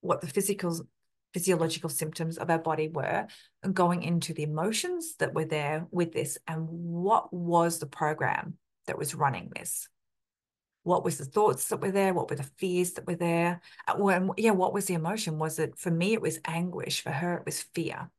what 0.00 0.20
the 0.20 0.26
physical 0.26 0.86
physiological 1.32 1.88
symptoms 1.88 2.36
of 2.36 2.50
our 2.50 2.58
body 2.58 2.88
were, 2.88 3.26
and 3.62 3.74
going 3.74 4.02
into 4.02 4.34
the 4.34 4.42
emotions 4.42 5.14
that 5.18 5.32
were 5.32 5.46
there 5.46 5.86
with 5.90 6.12
this, 6.12 6.36
and 6.46 6.68
what 6.68 7.32
was 7.32 7.78
the 7.78 7.86
program 7.86 8.58
that 8.86 8.98
was 8.98 9.14
running 9.14 9.50
this. 9.54 9.88
What 10.82 11.04
was 11.04 11.16
the 11.16 11.24
thoughts 11.24 11.68
that 11.68 11.80
were 11.80 11.92
there? 11.92 12.12
What 12.12 12.28
were 12.28 12.36
the 12.36 12.50
fears 12.58 12.92
that 12.92 13.06
were 13.06 13.14
there? 13.14 13.60
Uh, 13.86 13.94
well, 13.98 14.34
yeah, 14.36 14.50
what 14.50 14.74
was 14.74 14.86
the 14.86 14.94
emotion? 14.94 15.38
Was 15.38 15.58
it 15.58 15.78
for 15.78 15.90
me? 15.90 16.12
It 16.12 16.20
was 16.20 16.40
anguish. 16.44 17.02
For 17.02 17.10
her, 17.10 17.34
it 17.34 17.46
was 17.46 17.62
fear. 17.62 18.10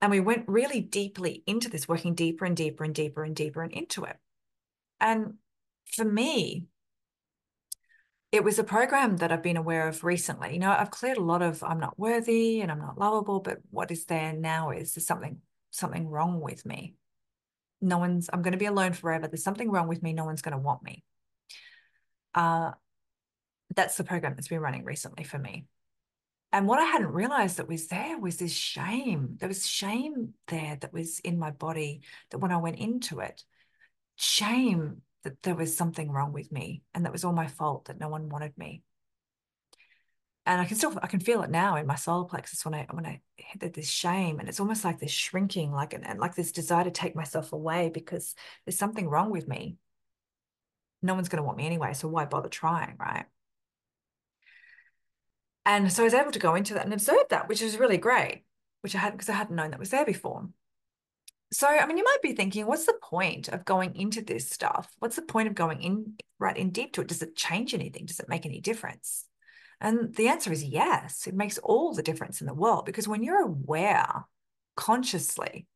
And 0.00 0.10
we 0.10 0.20
went 0.20 0.44
really 0.46 0.80
deeply 0.80 1.42
into 1.46 1.68
this, 1.68 1.88
working 1.88 2.14
deeper 2.14 2.44
and 2.44 2.56
deeper 2.56 2.84
and 2.84 2.94
deeper 2.94 3.24
and 3.24 3.34
deeper 3.34 3.62
and 3.62 3.72
into 3.72 4.04
it. 4.04 4.16
And 5.00 5.34
for 5.92 6.04
me, 6.04 6.66
it 8.36 8.44
was 8.44 8.58
a 8.58 8.64
program 8.64 9.16
that 9.16 9.32
I've 9.32 9.42
been 9.42 9.56
aware 9.56 9.88
of 9.88 10.04
recently. 10.04 10.52
You 10.52 10.58
know, 10.58 10.70
I've 10.70 10.90
cleared 10.90 11.16
a 11.16 11.22
lot 11.22 11.42
of 11.42 11.62
I'm 11.62 11.80
not 11.80 11.98
worthy 11.98 12.60
and 12.60 12.70
I'm 12.70 12.78
not 12.78 12.98
lovable, 12.98 13.40
but 13.40 13.58
what 13.70 13.90
is 13.90 14.04
there 14.04 14.32
now 14.32 14.70
is 14.70 14.94
there's 14.94 15.06
something 15.06 15.40
something 15.70 16.06
wrong 16.06 16.40
with 16.40 16.64
me. 16.66 16.94
No 17.80 17.98
one's 17.98 18.28
I'm 18.32 18.42
going 18.42 18.52
to 18.52 18.58
be 18.58 18.66
alone 18.66 18.92
forever. 18.92 19.26
There's 19.26 19.42
something 19.42 19.70
wrong 19.70 19.88
with 19.88 20.02
me. 20.02 20.12
No 20.12 20.24
one's 20.24 20.42
going 20.42 20.52
to 20.52 20.62
want 20.62 20.82
me. 20.82 21.02
Uh, 22.34 22.72
that's 23.74 23.96
the 23.96 24.04
program 24.04 24.34
that's 24.34 24.48
been 24.48 24.60
running 24.60 24.84
recently 24.84 25.24
for 25.24 25.38
me. 25.38 25.66
And 26.52 26.68
what 26.68 26.78
I 26.78 26.84
hadn't 26.84 27.12
realized 27.12 27.56
that 27.56 27.68
was 27.68 27.88
there 27.88 28.18
was 28.18 28.36
this 28.36 28.52
shame. 28.52 29.36
There 29.40 29.48
was 29.48 29.66
shame 29.66 30.34
there 30.46 30.76
that 30.80 30.92
was 30.92 31.18
in 31.20 31.38
my 31.38 31.50
body 31.50 32.02
that 32.30 32.38
when 32.38 32.52
I 32.52 32.58
went 32.58 32.78
into 32.78 33.20
it, 33.20 33.42
shame 34.14 35.02
that 35.26 35.42
there 35.42 35.54
was 35.54 35.76
something 35.76 36.10
wrong 36.10 36.32
with 36.32 36.50
me 36.50 36.82
and 36.94 37.04
that 37.04 37.12
was 37.12 37.24
all 37.24 37.32
my 37.32 37.46
fault 37.46 37.86
that 37.86 38.00
no 38.00 38.08
one 38.08 38.28
wanted 38.28 38.56
me 38.56 38.82
and 40.46 40.60
I 40.60 40.64
can 40.64 40.76
still 40.76 40.96
I 41.02 41.08
can 41.08 41.20
feel 41.20 41.42
it 41.42 41.50
now 41.50 41.76
in 41.76 41.86
my 41.86 41.96
solar 41.96 42.24
plexus 42.24 42.64
when 42.64 42.74
I 42.74 42.86
when 42.92 43.04
I 43.04 43.20
hit 43.36 43.74
this 43.74 43.90
shame 43.90 44.38
and 44.38 44.48
it's 44.48 44.60
almost 44.60 44.84
like 44.84 45.00
this 45.00 45.10
shrinking 45.10 45.72
like 45.72 45.92
and, 45.92 46.06
and 46.06 46.20
like 46.20 46.36
this 46.36 46.52
desire 46.52 46.84
to 46.84 46.90
take 46.90 47.16
myself 47.16 47.52
away 47.52 47.90
because 47.92 48.34
there's 48.64 48.78
something 48.78 49.08
wrong 49.08 49.30
with 49.30 49.48
me. 49.48 49.76
No 51.02 51.14
one's 51.14 51.28
going 51.28 51.42
to 51.42 51.46
want 51.46 51.58
me 51.58 51.66
anyway, 51.66 51.92
so 51.94 52.08
why 52.08 52.24
bother 52.24 52.48
trying, 52.48 52.96
right? 52.98 53.26
And 55.66 55.92
so 55.92 56.02
I 56.02 56.04
was 56.04 56.14
able 56.14 56.30
to 56.30 56.38
go 56.38 56.54
into 56.54 56.74
that 56.74 56.84
and 56.84 56.94
observe 56.94 57.28
that, 57.30 57.48
which 57.48 57.60
was 57.60 57.76
really 57.78 57.98
great, 57.98 58.44
which 58.82 58.94
I 58.94 58.98
hadn't 58.98 59.18
because 59.18 59.28
I 59.28 59.34
hadn't 59.34 59.56
known 59.56 59.72
that 59.72 59.80
was 59.80 59.90
there 59.90 60.06
before. 60.06 60.48
So, 61.52 61.68
I 61.68 61.86
mean, 61.86 61.96
you 61.96 62.04
might 62.04 62.22
be 62.22 62.32
thinking, 62.32 62.66
what's 62.66 62.86
the 62.86 62.98
point 63.00 63.48
of 63.48 63.64
going 63.64 63.94
into 63.94 64.20
this 64.20 64.50
stuff? 64.50 64.92
What's 64.98 65.16
the 65.16 65.22
point 65.22 65.48
of 65.48 65.54
going 65.54 65.80
in 65.80 66.14
right 66.38 66.56
in 66.56 66.70
deep 66.70 66.92
to 66.94 67.02
it? 67.02 67.08
Does 67.08 67.22
it 67.22 67.36
change 67.36 67.72
anything? 67.72 68.06
Does 68.06 68.18
it 68.18 68.28
make 68.28 68.46
any 68.46 68.60
difference? 68.60 69.24
And 69.80 70.14
the 70.14 70.28
answer 70.28 70.52
is 70.52 70.64
yes. 70.64 71.26
It 71.26 71.34
makes 71.34 71.58
all 71.58 71.94
the 71.94 72.02
difference 72.02 72.40
in 72.40 72.46
the 72.46 72.54
world 72.54 72.84
because 72.84 73.06
when 73.06 73.22
you're 73.22 73.42
aware 73.42 74.24
consciously 74.76 75.66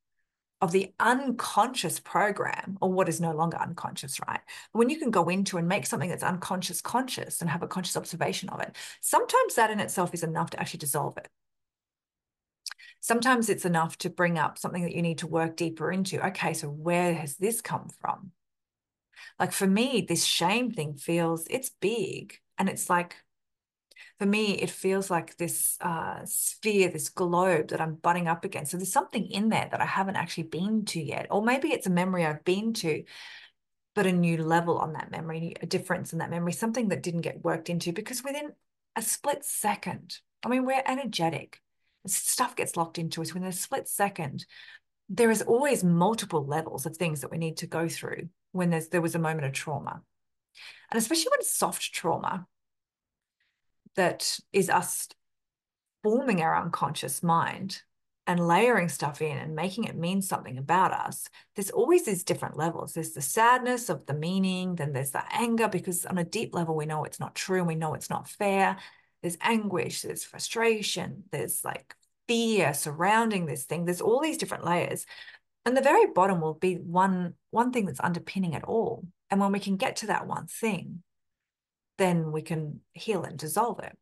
of 0.60 0.72
the 0.72 0.92
unconscious 1.00 2.00
program 2.00 2.76
or 2.80 2.92
what 2.92 3.08
is 3.08 3.20
no 3.20 3.32
longer 3.32 3.58
unconscious, 3.58 4.20
right? 4.26 4.40
When 4.72 4.90
you 4.90 4.98
can 4.98 5.10
go 5.10 5.28
into 5.28 5.56
and 5.56 5.66
make 5.68 5.86
something 5.86 6.10
that's 6.10 6.22
unconscious 6.22 6.82
conscious 6.82 7.40
and 7.40 7.48
have 7.48 7.62
a 7.62 7.68
conscious 7.68 7.96
observation 7.96 8.48
of 8.50 8.60
it, 8.60 8.76
sometimes 9.00 9.54
that 9.54 9.70
in 9.70 9.80
itself 9.80 10.12
is 10.12 10.22
enough 10.22 10.50
to 10.50 10.60
actually 10.60 10.78
dissolve 10.78 11.16
it. 11.16 11.28
Sometimes 13.00 13.48
it's 13.48 13.64
enough 13.64 13.96
to 13.98 14.10
bring 14.10 14.38
up 14.38 14.58
something 14.58 14.82
that 14.82 14.94
you 14.94 15.02
need 15.02 15.18
to 15.18 15.26
work 15.26 15.56
deeper 15.56 15.90
into. 15.90 16.24
Okay, 16.28 16.52
so 16.52 16.68
where 16.68 17.14
has 17.14 17.36
this 17.36 17.60
come 17.60 17.88
from? 18.00 18.32
Like 19.38 19.52
for 19.52 19.66
me, 19.66 20.04
this 20.06 20.24
shame 20.24 20.70
thing 20.70 20.94
feels 20.94 21.46
it's 21.48 21.70
big 21.70 22.38
and 22.58 22.68
it's 22.68 22.90
like 22.90 23.16
for 24.18 24.26
me, 24.26 24.52
it 24.52 24.70
feels 24.70 25.10
like 25.10 25.36
this 25.36 25.78
uh, 25.80 26.20
sphere, 26.24 26.88
this 26.88 27.08
globe 27.08 27.68
that 27.68 27.80
I'm 27.80 27.94
butting 27.94 28.28
up 28.28 28.44
against. 28.44 28.70
So 28.70 28.76
there's 28.76 28.92
something 28.92 29.26
in 29.26 29.48
there 29.48 29.68
that 29.70 29.80
I 29.80 29.86
haven't 29.86 30.16
actually 30.16 30.44
been 30.44 30.84
to 30.86 31.02
yet. 31.02 31.26
Or 31.30 31.42
maybe 31.42 31.68
it's 31.68 31.86
a 31.86 31.90
memory 31.90 32.24
I've 32.24 32.44
been 32.44 32.74
to, 32.74 33.04
but 33.94 34.06
a 34.06 34.12
new 34.12 34.42
level 34.42 34.78
on 34.78 34.92
that 34.92 35.10
memory, 35.10 35.54
a 35.62 35.66
difference 35.66 36.12
in 36.12 36.18
that 36.18 36.30
memory, 36.30 36.52
something 36.52 36.88
that 36.88 37.02
didn't 37.02 37.22
get 37.22 37.44
worked 37.44 37.70
into 37.70 37.92
because 37.92 38.22
within 38.22 38.52
a 38.94 39.02
split 39.02 39.44
second, 39.44 40.18
I 40.44 40.48
mean, 40.48 40.64
we're 40.64 40.82
energetic. 40.84 41.60
Stuff 42.06 42.56
gets 42.56 42.76
locked 42.76 42.98
into 42.98 43.20
us 43.20 43.34
within 43.34 43.48
a 43.48 43.52
split 43.52 43.88
second. 43.88 44.46
There 45.08 45.30
is 45.30 45.42
always 45.42 45.84
multiple 45.84 46.44
levels 46.46 46.86
of 46.86 46.96
things 46.96 47.20
that 47.20 47.30
we 47.30 47.38
need 47.38 47.58
to 47.58 47.66
go 47.66 47.88
through 47.88 48.28
when 48.52 48.70
there's 48.70 48.88
there 48.88 49.02
was 49.02 49.14
a 49.14 49.18
moment 49.18 49.46
of 49.46 49.52
trauma. 49.52 50.02
And 50.90 50.98
especially 50.98 51.30
when 51.30 51.42
soft 51.42 51.92
trauma, 51.92 52.46
that 53.96 54.38
is 54.52 54.70
us 54.70 55.08
forming 56.02 56.40
our 56.40 56.56
unconscious 56.56 57.22
mind 57.22 57.82
and 58.26 58.46
layering 58.46 58.88
stuff 58.88 59.20
in 59.20 59.36
and 59.36 59.56
making 59.56 59.84
it 59.84 59.96
mean 59.96 60.22
something 60.22 60.56
about 60.58 60.92
us, 60.92 61.28
there's 61.56 61.70
always 61.70 62.04
these 62.04 62.22
different 62.22 62.56
levels. 62.56 62.92
There's 62.92 63.12
the 63.12 63.20
sadness 63.20 63.88
of 63.88 64.06
the 64.06 64.14
meaning, 64.14 64.76
then 64.76 64.92
there's 64.92 65.10
the 65.10 65.24
anger, 65.32 65.68
because 65.68 66.06
on 66.06 66.18
a 66.18 66.24
deep 66.24 66.54
level, 66.54 66.76
we 66.76 66.86
know 66.86 67.04
it's 67.04 67.20
not 67.20 67.34
true 67.34 67.58
and 67.58 67.66
we 67.66 67.74
know 67.74 67.94
it's 67.94 68.10
not 68.10 68.28
fair. 68.28 68.76
There's 69.22 69.38
anguish, 69.40 70.02
there's 70.02 70.24
frustration, 70.24 71.24
there's 71.30 71.64
like 71.64 71.94
fear 72.26 72.72
surrounding 72.74 73.46
this 73.46 73.64
thing. 73.64 73.84
There's 73.84 74.00
all 74.00 74.20
these 74.20 74.38
different 74.38 74.64
layers. 74.64 75.04
And 75.66 75.76
the 75.76 75.82
very 75.82 76.06
bottom 76.06 76.40
will 76.40 76.54
be 76.54 76.76
one, 76.76 77.34
one 77.50 77.72
thing 77.72 77.86
that's 77.86 78.00
underpinning 78.00 78.54
it 78.54 78.64
all. 78.64 79.04
And 79.30 79.40
when 79.40 79.52
we 79.52 79.60
can 79.60 79.76
get 79.76 79.96
to 79.96 80.06
that 80.06 80.26
one 80.26 80.46
thing, 80.46 81.02
then 81.98 82.32
we 82.32 82.40
can 82.40 82.80
heal 82.94 83.24
and 83.24 83.38
dissolve 83.38 83.78
it. 83.80 83.96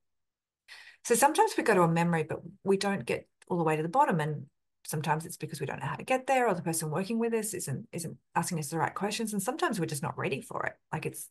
So 1.04 1.14
sometimes 1.14 1.54
we 1.56 1.64
go 1.64 1.74
to 1.74 1.82
a 1.82 1.88
memory, 1.88 2.22
but 2.22 2.40
we 2.64 2.76
don't 2.76 3.04
get 3.04 3.26
all 3.48 3.58
the 3.58 3.64
way 3.64 3.76
to 3.76 3.82
the 3.82 3.88
bottom. 3.88 4.20
And 4.20 4.46
sometimes 4.84 5.26
it's 5.26 5.36
because 5.36 5.60
we 5.60 5.66
don't 5.66 5.80
know 5.80 5.86
how 5.86 5.96
to 5.96 6.04
get 6.04 6.26
there, 6.26 6.46
or 6.46 6.54
the 6.54 6.62
person 6.62 6.90
working 6.90 7.18
with 7.18 7.34
us 7.34 7.54
isn't 7.54 7.88
isn't 7.92 8.16
asking 8.34 8.58
us 8.58 8.68
the 8.68 8.78
right 8.78 8.94
questions. 8.94 9.32
And 9.32 9.42
sometimes 9.42 9.80
we're 9.80 9.86
just 9.86 10.02
not 10.02 10.18
ready 10.18 10.40
for 10.40 10.64
it. 10.66 10.74
Like 10.92 11.06
it's 11.06 11.28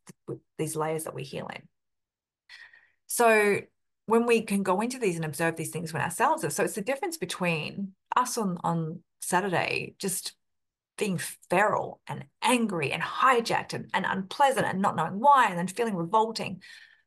these 0.58 0.76
layers 0.76 1.06
that 1.06 1.16
we 1.16 1.24
heal 1.24 1.48
in. 1.48 1.62
So 3.08 3.62
when 4.08 4.26
we 4.26 4.42
can 4.42 4.64
go 4.64 4.82
into 4.82 4.98
these 4.98 5.18
and 5.18 5.26
observe 5.26 5.56
these 5.56 5.70
things 5.70 5.94
when 5.94 6.02
ourselves 6.02 6.44
are 6.44 6.50
so 6.50 6.64
it's 6.64 6.74
the 6.74 6.82
difference 6.82 7.18
between 7.18 7.94
us 8.16 8.38
on 8.38 8.58
on 8.64 9.00
Saturday 9.22 9.94
just 10.00 10.34
being 10.98 11.20
feral 11.50 12.02
and 12.08 12.26
angry 12.42 12.92
and 12.92 13.04
hijacked 13.04 13.74
and, 13.74 13.88
and 13.94 14.06
unpleasant 14.10 14.66
and 14.66 14.82
not 14.82 14.96
knowing 14.96 15.20
why 15.20 15.48
and 15.48 15.58
then 15.58 15.68
feeling 15.68 15.96
revolting 15.96 16.62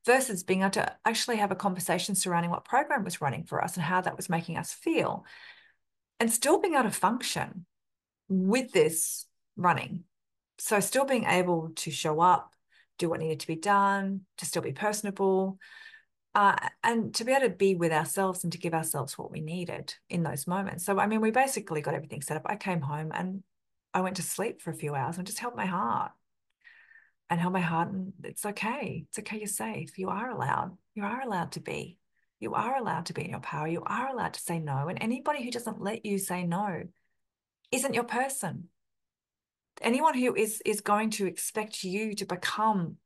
versus 0.06 0.42
being 0.42 0.60
able 0.60 0.70
to 0.70 0.96
actually 1.04 1.36
have 1.36 1.50
a 1.50 1.56
conversation 1.56 2.14
surrounding 2.14 2.50
what 2.50 2.64
program 2.64 3.04
was 3.04 3.20
running 3.20 3.44
for 3.44 3.62
us 3.62 3.74
and 3.74 3.84
how 3.84 4.00
that 4.00 4.16
was 4.16 4.30
making 4.30 4.56
us 4.56 4.72
feel 4.72 5.24
and 6.18 6.32
still 6.32 6.60
being 6.60 6.74
able 6.74 6.84
to 6.84 6.90
function 6.90 7.66
with 8.28 8.72
this 8.72 9.26
running. 9.56 10.04
So 10.58 10.80
still 10.80 11.04
being 11.04 11.24
able 11.24 11.72
to 11.76 11.90
show 11.90 12.20
up 12.20 12.54
do 12.98 13.08
what 13.08 13.20
needed 13.20 13.40
to 13.40 13.46
be 13.46 13.56
done 13.56 14.20
to 14.36 14.44
still 14.44 14.62
be 14.62 14.72
personable 14.72 15.58
uh, 16.34 16.56
and 16.84 17.14
to 17.14 17.24
be 17.24 17.32
able 17.32 17.48
to 17.48 17.54
be 17.54 17.74
with 17.74 17.92
ourselves 17.92 18.44
and 18.44 18.52
to 18.52 18.58
give 18.58 18.74
ourselves 18.74 19.18
what 19.18 19.30
we 19.30 19.40
needed 19.40 19.94
in 20.08 20.22
those 20.22 20.46
moments 20.46 20.84
so 20.84 20.98
i 20.98 21.06
mean 21.06 21.20
we 21.20 21.30
basically 21.30 21.80
got 21.80 21.94
everything 21.94 22.22
set 22.22 22.36
up 22.36 22.42
i 22.46 22.56
came 22.56 22.80
home 22.80 23.10
and 23.14 23.42
I 23.92 24.00
went 24.00 24.16
to 24.16 24.22
sleep 24.22 24.62
for 24.62 24.70
a 24.70 24.74
few 24.74 24.94
hours 24.94 25.18
and 25.18 25.26
just 25.26 25.38
held 25.38 25.56
my 25.56 25.66
heart 25.66 26.12
and 27.28 27.40
held 27.40 27.52
my 27.52 27.60
heart. 27.60 27.90
And 27.90 28.12
it's 28.22 28.46
okay. 28.46 29.04
It's 29.08 29.18
okay. 29.18 29.38
You're 29.38 29.46
safe. 29.46 29.98
You 29.98 30.08
are 30.08 30.30
allowed. 30.30 30.76
You 30.94 31.04
are 31.04 31.20
allowed 31.20 31.52
to 31.52 31.60
be. 31.60 31.98
You 32.38 32.54
are 32.54 32.76
allowed 32.76 33.06
to 33.06 33.12
be 33.12 33.24
in 33.24 33.30
your 33.30 33.40
power. 33.40 33.66
You 33.66 33.82
are 33.84 34.08
allowed 34.08 34.34
to 34.34 34.40
say 34.40 34.58
no. 34.58 34.88
And 34.88 34.98
anybody 35.00 35.44
who 35.44 35.50
doesn't 35.50 35.80
let 35.80 36.06
you 36.06 36.18
say 36.18 36.44
no 36.44 36.84
isn't 37.70 37.94
your 37.94 38.04
person. 38.04 38.68
Anyone 39.80 40.16
who 40.16 40.34
is 40.34 40.62
is 40.64 40.80
going 40.80 41.10
to 41.10 41.26
expect 41.26 41.84
you 41.84 42.14
to 42.14 42.24
become 42.24 42.96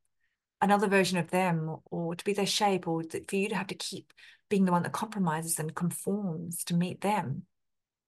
another 0.61 0.87
version 0.87 1.17
of 1.17 1.29
them 1.29 1.77
or 1.85 2.15
to 2.15 2.25
be 2.25 2.33
their 2.33 2.45
shape 2.45 2.87
or 2.87 3.03
for 3.27 3.35
you 3.35 3.49
to 3.49 3.55
have 3.55 3.67
to 3.67 3.75
keep 3.75 4.13
being 4.49 4.65
the 4.65 4.71
one 4.71 4.83
that 4.83 4.91
compromises 4.91 5.59
and 5.59 5.75
conforms 5.75 6.63
to 6.65 6.75
meet 6.75 7.01
them. 7.01 7.43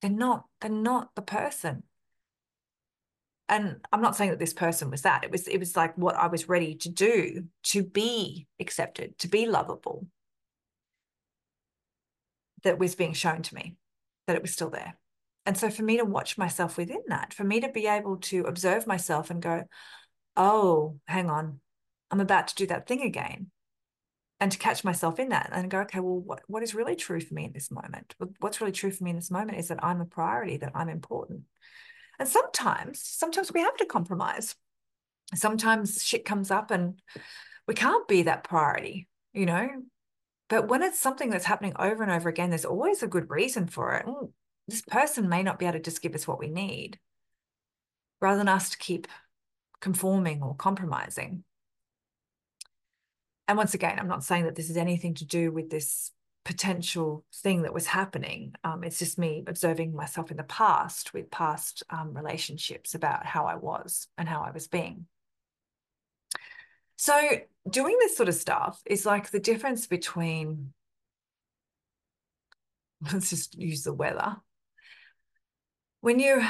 They're 0.02 0.12
not 0.12 0.46
they're 0.62 0.70
not 0.70 1.16
the 1.16 1.22
person. 1.22 1.84
And 3.50 3.78
i'm 3.94 4.02
not 4.02 4.16
saying 4.16 4.32
that 4.32 4.40
this 4.40 4.54
person 4.54 4.92
was 4.92 5.02
that. 5.04 5.24
It 5.24 5.32
was 5.32 5.48
it 5.48 5.58
was 5.58 5.76
like 5.76 5.98
what 5.98 6.16
i 6.16 6.28
was 6.28 6.50
ready 6.50 6.76
to 6.76 6.90
do 6.90 7.46
to 7.64 7.84
be 7.84 8.48
accepted 8.60 9.18
to 9.20 9.28
be 9.28 9.46
lovable. 9.48 10.08
That 12.64 12.80
was 12.80 12.96
being 12.96 13.14
shown 13.14 13.42
to 13.44 13.56
me 13.56 13.76
that 14.26 14.36
it 14.36 14.42
was 14.42 14.52
still 14.52 14.70
there. 14.70 14.98
And 15.46 15.58
so 15.58 15.70
for 15.70 15.84
me 15.84 15.98
to 15.98 16.06
watch 16.06 16.38
myself 16.38 16.78
within 16.78 17.04
that 17.08 17.34
for 17.34 17.44
me 17.44 17.62
to 17.62 17.70
be 17.70 17.88
able 17.88 18.18
to 18.18 18.44
observe 18.44 18.86
myself 18.86 19.30
and 19.30 19.42
go 19.42 19.64
oh 20.36 21.00
hang 21.08 21.30
on 21.30 21.60
i'm 22.12 22.20
about 22.20 22.48
to 22.48 22.56
do 22.56 22.68
that 22.68 22.88
thing 22.88 23.02
again 23.02 23.48
and 24.40 24.52
to 24.52 24.58
catch 24.58 24.84
myself 24.84 25.20
in 25.20 25.30
that 25.30 25.50
and 25.52 25.72
go 25.72 25.80
okay 25.80 26.00
well 26.00 26.20
what, 26.20 26.42
what 26.48 26.64
is 26.64 26.76
really 26.76 26.96
true 26.96 27.20
for 27.20 27.34
me 27.34 27.46
in 27.46 27.54
this 27.54 27.72
moment 27.72 28.16
what's 28.40 28.62
really 28.62 28.72
true 28.72 28.92
for 28.92 29.04
me 29.04 29.10
in 29.12 29.16
this 29.16 29.32
moment 29.32 29.58
is 29.58 29.68
that 29.68 29.84
i'm 29.84 30.02
a 30.02 30.06
priority 30.06 30.58
that 30.58 30.72
i'm 30.76 30.90
important 30.90 31.42
and 32.20 32.28
sometimes, 32.28 33.02
sometimes 33.02 33.54
we 33.54 33.62
have 33.62 33.78
to 33.78 33.86
compromise. 33.86 34.56
Sometimes 35.36 36.04
shit 36.04 36.26
comes 36.26 36.52
up 36.52 36.72
and 36.72 37.00
we 37.68 37.74
can't 37.74 38.08
be 38.08 38.24
that 38.24 38.44
priority, 38.44 39.08
you 39.34 39.46
know. 39.46 39.70
But 40.50 40.70
when 40.70 40.82
it's 40.82 41.00
something 41.00 41.30
that's 41.30 41.46
happening 41.46 41.74
over 41.78 42.02
and 42.02 42.12
over 42.12 42.30
again, 42.30 42.50
there's 42.50 42.66
always 42.66 43.04
a 43.04 43.08
good 43.08 43.30
reason 43.30 43.68
for 43.68 43.94
it. 43.96 44.06
Mm, 44.06 44.32
this 44.68 44.82
person 44.82 45.30
may 45.30 45.44
not 45.44 45.60
be 45.60 45.66
able 45.66 45.74
to 45.74 45.84
just 45.84 46.02
give 46.02 46.16
us 46.16 46.28
what 46.28 46.40
we 46.40 46.48
need, 46.48 46.98
rather 48.22 48.38
than 48.38 48.48
us 48.48 48.70
to 48.70 48.78
keep 48.78 49.08
conforming 49.82 50.42
or 50.42 50.56
compromising. 50.56 51.44
And 53.48 53.58
once 53.58 53.74
again, 53.74 53.98
I'm 54.00 54.08
not 54.08 54.24
saying 54.24 54.44
that 54.44 54.56
this 54.56 54.70
is 54.70 54.78
anything 54.78 55.14
to 55.16 55.26
do 55.26 55.52
with 55.52 55.70
this 55.70 56.12
potential 56.44 57.26
thing 57.34 57.64
that 57.64 57.74
was 57.74 57.88
happening. 57.88 58.54
Um, 58.64 58.84
it's 58.84 59.00
just 59.00 59.18
me 59.18 59.44
observing 59.48 59.94
myself 59.94 60.32
in 60.32 60.38
the 60.38 60.44
past 60.44 61.14
with 61.14 61.30
past 61.30 61.84
um, 61.90 62.14
relationships 62.14 62.96
about 62.96 63.26
how 63.26 63.46
I 63.46 63.56
was 63.56 64.08
and 64.18 64.28
how 64.28 64.42
I 64.42 64.52
was 64.52 64.68
being. 64.68 65.08
So, 66.96 67.22
doing 67.70 67.98
this 68.00 68.18
sort 68.18 68.30
of 68.30 68.36
stuff 68.36 68.82
is 68.86 69.06
like 69.06 69.30
the 69.30 69.40
difference 69.40 69.88
between, 69.88 70.74
let's 73.14 73.30
just 73.30 73.58
use 73.58 73.84
the 73.84 73.94
weather. 73.94 74.38
When 76.02 76.20
you 76.20 76.42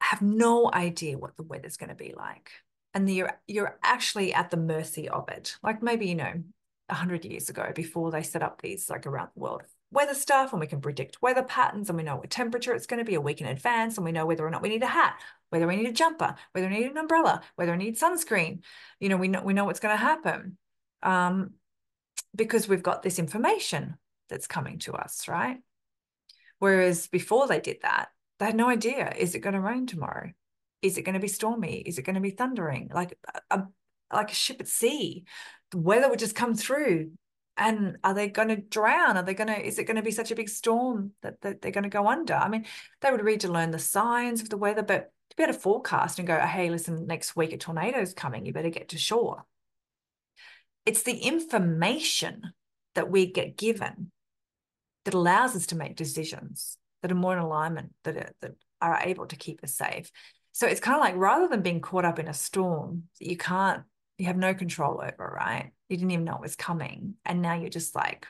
have 0.00 0.22
no 0.22 0.70
idea 0.72 1.18
what 1.18 1.36
the 1.36 1.42
weather's 1.42 1.76
going 1.76 1.90
to 1.90 1.94
be 1.94 2.14
like, 2.16 2.50
and 2.94 3.08
you're 3.10 3.38
you're 3.46 3.78
actually 3.82 4.32
at 4.34 4.50
the 4.50 4.56
mercy 4.56 5.08
of 5.08 5.28
it. 5.28 5.56
Like 5.62 5.82
maybe 5.82 6.06
you 6.06 6.14
know 6.14 6.42
100 6.88 7.24
years 7.24 7.48
ago 7.48 7.72
before 7.74 8.10
they 8.10 8.22
set 8.22 8.42
up 8.42 8.60
these 8.60 8.90
like 8.90 9.06
around 9.06 9.30
the 9.34 9.40
world 9.40 9.62
weather 9.92 10.14
stuff 10.14 10.52
and 10.52 10.60
we 10.60 10.66
can 10.66 10.80
predict 10.80 11.20
weather 11.20 11.42
patterns 11.42 11.88
and 11.88 11.96
we 11.96 12.02
know 12.02 12.16
what 12.16 12.30
temperature 12.30 12.74
it's 12.74 12.86
going 12.86 12.98
to 12.98 13.04
be 13.04 13.14
a 13.14 13.20
week 13.20 13.40
in 13.40 13.46
advance 13.46 13.96
and 13.96 14.04
we 14.04 14.12
know 14.12 14.24
whether 14.24 14.46
or 14.46 14.50
not 14.50 14.62
we 14.62 14.68
need 14.68 14.82
a 14.82 14.86
hat 14.86 15.20
whether 15.50 15.66
we 15.66 15.76
need 15.76 15.88
a 15.88 15.92
jumper 15.92 16.34
whether 16.52 16.68
we 16.68 16.78
need 16.78 16.90
an 16.90 16.96
umbrella 16.96 17.42
whether 17.56 17.72
we 17.72 17.78
need 17.78 17.98
sunscreen. 17.98 18.60
You 19.00 19.10
know 19.10 19.16
we 19.16 19.28
know 19.28 19.42
we 19.42 19.52
know 19.52 19.64
what's 19.64 19.80
going 19.80 19.94
to 19.94 20.02
happen 20.02 20.56
um, 21.02 21.52
because 22.34 22.68
we've 22.68 22.82
got 22.82 23.02
this 23.02 23.18
information 23.18 23.96
that's 24.28 24.46
coming 24.46 24.78
to 24.80 24.94
us 24.94 25.28
right? 25.28 25.58
Whereas 26.58 27.06
before 27.06 27.46
they 27.46 27.60
did 27.60 27.78
that 27.82 28.08
they 28.38 28.46
had 28.46 28.56
no 28.56 28.68
idea 28.68 29.12
is 29.16 29.34
it 29.34 29.40
going 29.40 29.54
to 29.54 29.60
rain 29.60 29.86
tomorrow 29.86 30.32
is 30.82 30.98
it 30.98 31.02
going 31.02 31.14
to 31.14 31.20
be 31.20 31.28
stormy? 31.28 31.76
Is 31.76 31.98
it 31.98 32.02
going 32.02 32.14
to 32.14 32.20
be 32.20 32.30
thundering? 32.30 32.90
Like 32.92 33.16
a, 33.50 33.62
like 34.12 34.30
a 34.30 34.34
ship 34.34 34.60
at 34.60 34.68
sea. 34.68 35.24
The 35.70 35.78
weather 35.78 36.10
would 36.10 36.18
just 36.18 36.34
come 36.34 36.54
through. 36.54 37.12
And 37.56 37.98
are 38.02 38.14
they 38.14 38.28
going 38.28 38.48
to 38.48 38.56
drown? 38.56 39.16
Are 39.16 39.22
they 39.22 39.34
going 39.34 39.48
to 39.48 39.60
is 39.60 39.78
it 39.78 39.84
going 39.84 39.96
to 39.96 40.02
be 40.02 40.10
such 40.10 40.30
a 40.30 40.34
big 40.34 40.48
storm 40.48 41.12
that, 41.22 41.40
that 41.42 41.60
they're 41.60 41.70
going 41.70 41.84
to 41.84 41.90
go 41.90 42.08
under? 42.08 42.34
I 42.34 42.48
mean 42.48 42.66
they 43.00 43.10
would 43.10 43.24
read 43.24 43.40
to 43.40 43.52
learn 43.52 43.70
the 43.70 43.78
signs 43.78 44.40
of 44.40 44.48
the 44.48 44.56
weather 44.56 44.82
but 44.82 45.12
to 45.30 45.36
be 45.36 45.42
able 45.42 45.52
to 45.52 45.58
forecast 45.58 46.18
and 46.18 46.26
go 46.26 46.38
hey 46.40 46.70
listen 46.70 47.06
next 47.06 47.36
week 47.36 47.52
a 47.52 47.58
tornado 47.58 48.00
is 48.00 48.14
coming 48.14 48.46
you 48.46 48.52
better 48.52 48.70
get 48.70 48.88
to 48.90 48.98
shore. 48.98 49.44
It's 50.86 51.02
the 51.02 51.18
information 51.18 52.52
that 52.94 53.10
we 53.10 53.26
get 53.26 53.56
given 53.56 54.10
that 55.04 55.14
allows 55.14 55.54
us 55.54 55.66
to 55.68 55.76
make 55.76 55.96
decisions 55.96 56.78
that 57.02 57.12
are 57.12 57.16
more 57.16 57.32
in 57.32 57.38
alignment, 57.38 57.92
that 58.04 58.16
are, 58.16 58.32
that 58.40 58.52
are 58.80 59.00
able 59.04 59.26
to 59.26 59.36
keep 59.36 59.62
us 59.62 59.74
safe. 59.74 60.10
So 60.52 60.66
it's 60.66 60.80
kind 60.80 60.96
of 60.96 61.00
like 61.00 61.16
rather 61.16 61.48
than 61.48 61.62
being 61.62 61.80
caught 61.80 62.04
up 62.04 62.18
in 62.18 62.28
a 62.28 62.34
storm 62.34 63.04
that 63.18 63.28
you 63.28 63.36
can't, 63.36 63.82
you 64.18 64.26
have 64.26 64.36
no 64.36 64.52
control 64.52 65.02
over, 65.02 65.34
right? 65.34 65.72
You 65.88 65.96
didn't 65.96 66.10
even 66.10 66.24
know 66.24 66.34
it 66.34 66.42
was 66.42 66.56
coming. 66.56 67.14
And 67.24 67.40
now 67.40 67.54
you're 67.54 67.70
just 67.70 67.94
like, 67.94 68.26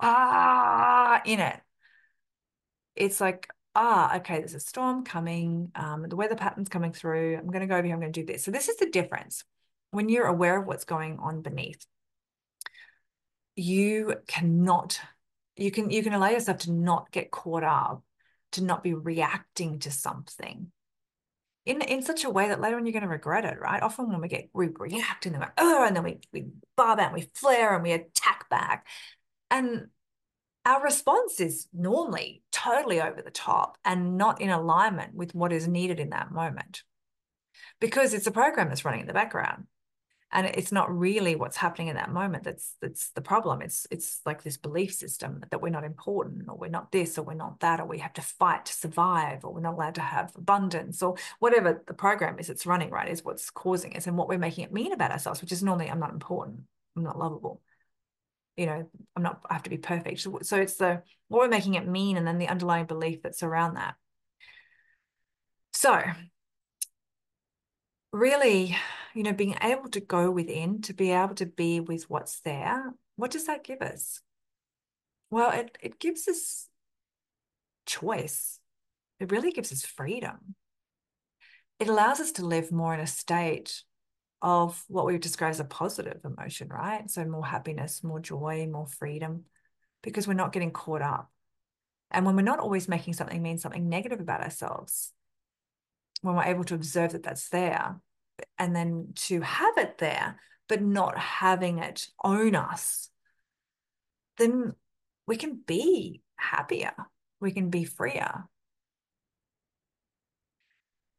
ah, 0.00 1.22
in 1.24 1.38
it. 1.38 1.60
It's 2.96 3.20
like, 3.20 3.48
ah, 3.76 4.16
okay, 4.16 4.38
there's 4.38 4.54
a 4.54 4.60
storm 4.60 5.04
coming. 5.04 5.70
Um, 5.76 6.06
the 6.08 6.16
weather 6.16 6.34
pattern's 6.34 6.68
coming 6.68 6.92
through. 6.92 7.36
I'm 7.36 7.46
going 7.46 7.60
to 7.60 7.66
go 7.66 7.76
over 7.76 7.86
here. 7.86 7.94
I'm 7.94 8.00
going 8.00 8.12
to 8.12 8.20
do 8.20 8.26
this. 8.26 8.42
So 8.42 8.50
this 8.50 8.68
is 8.68 8.76
the 8.76 8.90
difference. 8.90 9.44
When 9.92 10.08
you're 10.08 10.26
aware 10.26 10.60
of 10.60 10.66
what's 10.66 10.84
going 10.84 11.18
on 11.20 11.42
beneath, 11.42 11.86
you 13.54 14.16
cannot, 14.26 15.00
you 15.56 15.70
can, 15.70 15.90
you 15.90 16.02
can 16.02 16.14
allow 16.14 16.30
yourself 16.30 16.58
to 16.58 16.72
not 16.72 17.12
get 17.12 17.30
caught 17.30 17.64
up, 17.64 18.02
to 18.52 18.64
not 18.64 18.82
be 18.82 18.94
reacting 18.94 19.78
to 19.80 19.90
something 19.90 20.72
in, 21.66 21.82
in 21.82 22.02
such 22.02 22.24
a 22.24 22.30
way 22.30 22.48
that 22.48 22.60
later 22.60 22.76
on 22.76 22.86
you're 22.86 22.92
going 22.92 23.02
to 23.02 23.08
regret 23.08 23.44
it, 23.44 23.60
right? 23.60 23.82
Often 23.82 24.08
when 24.08 24.20
we 24.20 24.28
get 24.28 24.50
we 24.52 24.68
react 24.68 25.26
and 25.26 25.34
then 25.34 25.42
we 25.42 25.46
oh, 25.58 25.84
and 25.84 25.94
then 25.94 26.04
we 26.04 26.20
we 26.32 26.46
barb 26.76 26.98
out, 27.00 27.12
and 27.12 27.14
we 27.14 27.30
flare 27.34 27.74
and 27.74 27.82
we 27.82 27.92
attack 27.92 28.48
back. 28.48 28.86
And 29.50 29.88
our 30.66 30.82
response 30.82 31.40
is 31.40 31.66
normally 31.72 32.42
totally 32.52 33.00
over 33.00 33.22
the 33.22 33.30
top 33.30 33.78
and 33.84 34.16
not 34.16 34.40
in 34.40 34.50
alignment 34.50 35.14
with 35.14 35.34
what 35.34 35.52
is 35.52 35.66
needed 35.66 35.98
in 35.98 36.10
that 36.10 36.30
moment 36.30 36.82
because 37.80 38.12
it's 38.12 38.26
a 38.26 38.30
program 38.30 38.68
that's 38.68 38.84
running 38.84 39.00
in 39.00 39.06
the 39.06 39.12
background 39.12 39.64
and 40.32 40.46
it's 40.46 40.70
not 40.70 40.96
really 40.96 41.34
what's 41.34 41.56
happening 41.56 41.88
in 41.88 41.96
that 41.96 42.12
moment 42.12 42.44
that's 42.44 42.76
that's 42.80 43.10
the 43.10 43.20
problem. 43.20 43.62
It's 43.62 43.86
it's 43.90 44.20
like 44.24 44.42
this 44.42 44.56
belief 44.56 44.94
system 44.94 45.42
that 45.50 45.60
we're 45.60 45.70
not 45.70 45.84
important 45.84 46.44
or 46.48 46.56
we're 46.56 46.68
not 46.68 46.92
this 46.92 47.18
or 47.18 47.22
we're 47.22 47.34
not 47.34 47.60
that 47.60 47.80
or 47.80 47.86
we 47.86 47.98
have 47.98 48.12
to 48.14 48.22
fight 48.22 48.66
to 48.66 48.72
survive 48.72 49.44
or 49.44 49.52
we're 49.52 49.60
not 49.60 49.74
allowed 49.74 49.96
to 49.96 50.00
have 50.00 50.32
abundance 50.36 51.02
or 51.02 51.16
whatever 51.40 51.82
the 51.86 51.94
program 51.94 52.38
is 52.38 52.48
it's 52.48 52.66
running 52.66 52.90
right 52.90 53.08
is 53.08 53.24
what's 53.24 53.50
causing 53.50 53.96
us 53.96 54.06
and 54.06 54.16
what 54.16 54.28
we're 54.28 54.38
making 54.38 54.64
it 54.64 54.72
mean 54.72 54.92
about 54.92 55.10
ourselves 55.10 55.40
which 55.40 55.52
is 55.52 55.62
normally 55.62 55.90
i'm 55.90 56.00
not 56.00 56.12
important. 56.12 56.60
I'm 56.96 57.02
not 57.02 57.18
lovable. 57.18 57.60
You 58.56 58.66
know 58.66 58.90
i'm 59.16 59.22
not 59.22 59.40
i 59.50 59.54
have 59.54 59.64
to 59.64 59.70
be 59.70 59.78
perfect. 59.78 60.20
So, 60.20 60.38
so 60.42 60.56
it's 60.58 60.76
the 60.76 61.02
what 61.28 61.40
we're 61.40 61.48
making 61.48 61.74
it 61.74 61.88
mean 61.88 62.16
and 62.16 62.26
then 62.26 62.38
the 62.38 62.48
underlying 62.48 62.86
belief 62.86 63.22
that's 63.22 63.42
around 63.42 63.74
that. 63.74 63.94
So 65.72 66.02
really 68.12 68.76
you 69.14 69.22
know 69.22 69.32
being 69.32 69.56
able 69.62 69.88
to 69.88 70.00
go 70.00 70.30
within 70.30 70.82
to 70.82 70.92
be 70.92 71.10
able 71.10 71.34
to 71.34 71.46
be 71.46 71.80
with 71.80 72.08
what's 72.08 72.40
there 72.40 72.94
what 73.16 73.30
does 73.30 73.46
that 73.46 73.64
give 73.64 73.82
us 73.82 74.20
well 75.30 75.50
it, 75.50 75.76
it 75.80 76.00
gives 76.00 76.28
us 76.28 76.68
choice 77.86 78.60
it 79.18 79.32
really 79.32 79.52
gives 79.52 79.72
us 79.72 79.84
freedom 79.84 80.54
it 81.78 81.88
allows 81.88 82.20
us 82.20 82.32
to 82.32 82.44
live 82.44 82.70
more 82.70 82.92
in 82.92 83.00
a 83.00 83.06
state 83.06 83.82
of 84.42 84.82
what 84.88 85.06
we 85.06 85.18
describe 85.18 85.50
as 85.50 85.60
a 85.60 85.64
positive 85.64 86.20
emotion, 86.24 86.68
right? 86.68 87.10
So 87.10 87.24
more 87.24 87.44
happiness, 87.44 88.02
more 88.02 88.20
joy, 88.20 88.68
more 88.70 88.86
freedom, 88.86 89.44
because 90.02 90.26
we're 90.26 90.34
not 90.34 90.52
getting 90.52 90.72
caught 90.72 91.02
up. 91.02 91.30
And 92.10 92.26
when 92.26 92.36
we're 92.36 92.42
not 92.42 92.58
always 92.58 92.88
making 92.88 93.14
something 93.14 93.40
mean 93.40 93.58
something 93.58 93.88
negative 93.88 94.20
about 94.20 94.42
ourselves, 94.42 95.12
when 96.22 96.34
we're 96.34 96.44
able 96.44 96.64
to 96.64 96.74
observe 96.74 97.12
that 97.12 97.22
that's 97.22 97.48
there 97.48 98.00
and 98.58 98.74
then 98.74 99.12
to 99.14 99.40
have 99.40 99.76
it 99.78 99.98
there, 99.98 100.40
but 100.68 100.82
not 100.82 101.18
having 101.18 101.78
it 101.78 102.06
own 102.22 102.54
us, 102.54 103.10
then 104.38 104.74
we 105.26 105.36
can 105.36 105.60
be 105.66 106.22
happier, 106.36 106.92
we 107.40 107.52
can 107.52 107.70
be 107.70 107.84
freer. 107.84 108.44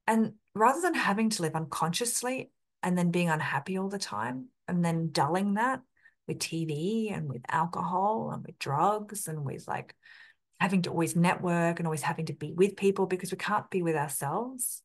And 0.07 0.33
rather 0.53 0.81
than 0.81 0.95
having 0.95 1.29
to 1.31 1.41
live 1.43 1.55
unconsciously 1.55 2.51
and 2.83 2.97
then 2.97 3.11
being 3.11 3.29
unhappy 3.29 3.77
all 3.77 3.89
the 3.89 3.99
time 3.99 4.47
and 4.67 4.83
then 4.83 5.11
dulling 5.11 5.53
that 5.53 5.81
with 6.27 6.39
TV 6.39 7.13
and 7.13 7.29
with 7.29 7.41
alcohol 7.49 8.31
and 8.33 8.45
with 8.45 8.57
drugs 8.59 9.27
and 9.27 9.45
with 9.45 9.67
like 9.67 9.95
having 10.59 10.81
to 10.83 10.89
always 10.89 11.15
network 11.15 11.79
and 11.79 11.87
always 11.87 12.01
having 12.01 12.25
to 12.27 12.33
be 12.33 12.53
with 12.53 12.75
people 12.75 13.05
because 13.05 13.31
we 13.31 13.37
can't 13.37 13.69
be 13.69 13.81
with 13.81 13.95
ourselves. 13.95 14.81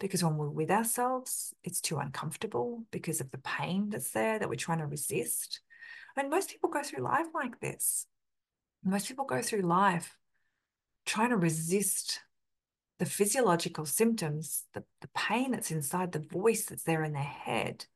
Because 0.00 0.24
when 0.24 0.36
we're 0.36 0.48
with 0.48 0.70
ourselves, 0.70 1.54
it's 1.62 1.80
too 1.80 1.98
uncomfortable 1.98 2.84
because 2.90 3.20
of 3.20 3.30
the 3.30 3.38
pain 3.38 3.90
that's 3.90 4.10
there 4.10 4.38
that 4.38 4.48
we're 4.48 4.56
trying 4.56 4.78
to 4.78 4.86
resist. 4.86 5.60
And 6.16 6.30
most 6.30 6.50
people 6.50 6.70
go 6.70 6.82
through 6.82 7.04
life 7.04 7.26
like 7.34 7.60
this. 7.60 8.06
Most 8.84 9.08
people 9.08 9.24
go 9.24 9.40
through 9.40 9.62
life 9.62 10.16
trying 11.06 11.30
to 11.30 11.36
resist 11.36 12.20
the 12.98 13.06
physiological 13.06 13.86
symptoms, 13.86 14.64
the, 14.72 14.84
the 15.00 15.08
pain 15.14 15.50
that's 15.50 15.70
inside 15.70 16.12
the 16.12 16.18
voice 16.18 16.66
that's 16.66 16.84
there 16.84 17.02
in 17.02 17.12
their 17.12 17.22
head. 17.22 17.86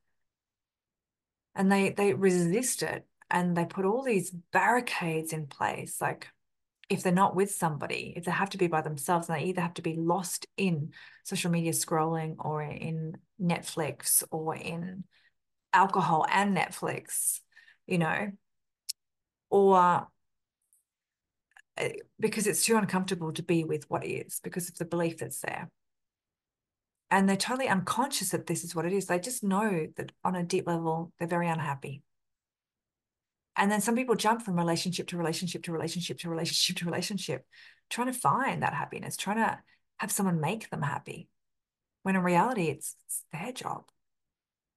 And 1.55 1.71
they 1.71 1.89
they 1.89 2.13
resist 2.13 2.83
it 2.83 3.05
and 3.29 3.55
they 3.55 3.65
put 3.65 3.85
all 3.85 4.03
these 4.03 4.31
barricades 4.31 5.33
in 5.33 5.47
place. 5.47 6.01
Like 6.01 6.27
if 6.89 7.03
they're 7.03 7.13
not 7.13 7.35
with 7.35 7.51
somebody, 7.51 8.13
if 8.15 8.25
they 8.25 8.31
have 8.31 8.49
to 8.49 8.57
be 8.57 8.67
by 8.67 8.81
themselves, 8.81 9.29
and 9.29 9.37
they 9.37 9.45
either 9.45 9.61
have 9.61 9.75
to 9.75 9.81
be 9.81 9.95
lost 9.95 10.47
in 10.57 10.91
social 11.23 11.51
media 11.51 11.71
scrolling 11.71 12.35
or 12.39 12.63
in 12.63 13.15
Netflix 13.41 14.23
or 14.31 14.55
in 14.55 15.03
alcohol 15.71 16.25
and 16.31 16.57
Netflix, 16.57 17.39
you 17.85 17.99
know, 17.99 18.31
or 19.51 20.07
uh, 21.77 21.89
because 22.19 22.47
it's 22.47 22.65
too 22.65 22.75
uncomfortable 22.75 23.31
to 23.33 23.43
be 23.43 23.63
with 23.63 23.89
what 23.89 24.05
is 24.05 24.39
because 24.43 24.67
of 24.67 24.77
the 24.77 24.85
belief 24.85 25.17
that's 25.19 25.41
there. 25.41 25.69
And 27.11 27.27
they're 27.27 27.37
totally 27.37 27.67
unconscious 27.67 28.29
that 28.29 28.47
this 28.47 28.63
is 28.63 28.75
what 28.75 28.85
it 28.85 28.93
is. 28.93 29.05
They 29.05 29.19
just 29.19 29.43
know 29.43 29.87
that 29.97 30.11
on 30.23 30.35
a 30.35 30.43
deep 30.43 30.67
level, 30.67 31.11
they're 31.17 31.27
very 31.27 31.47
unhappy. 31.47 32.03
And 33.55 33.71
then 33.71 33.81
some 33.81 33.95
people 33.95 34.15
jump 34.15 34.41
from 34.41 34.55
relationship 34.55 35.07
to 35.07 35.17
relationship 35.17 35.63
to 35.63 35.71
relationship 35.71 36.19
to 36.19 36.29
relationship 36.29 36.77
to 36.77 36.85
relationship, 36.85 37.45
trying 37.89 38.07
to 38.07 38.13
find 38.13 38.63
that 38.63 38.73
happiness, 38.73 39.17
trying 39.17 39.37
to 39.37 39.59
have 39.97 40.11
someone 40.11 40.39
make 40.39 40.69
them 40.69 40.81
happy. 40.81 41.27
When 42.03 42.15
in 42.15 42.23
reality, 42.23 42.67
it's, 42.67 42.95
it's 43.05 43.23
their 43.33 43.51
job. 43.51 43.83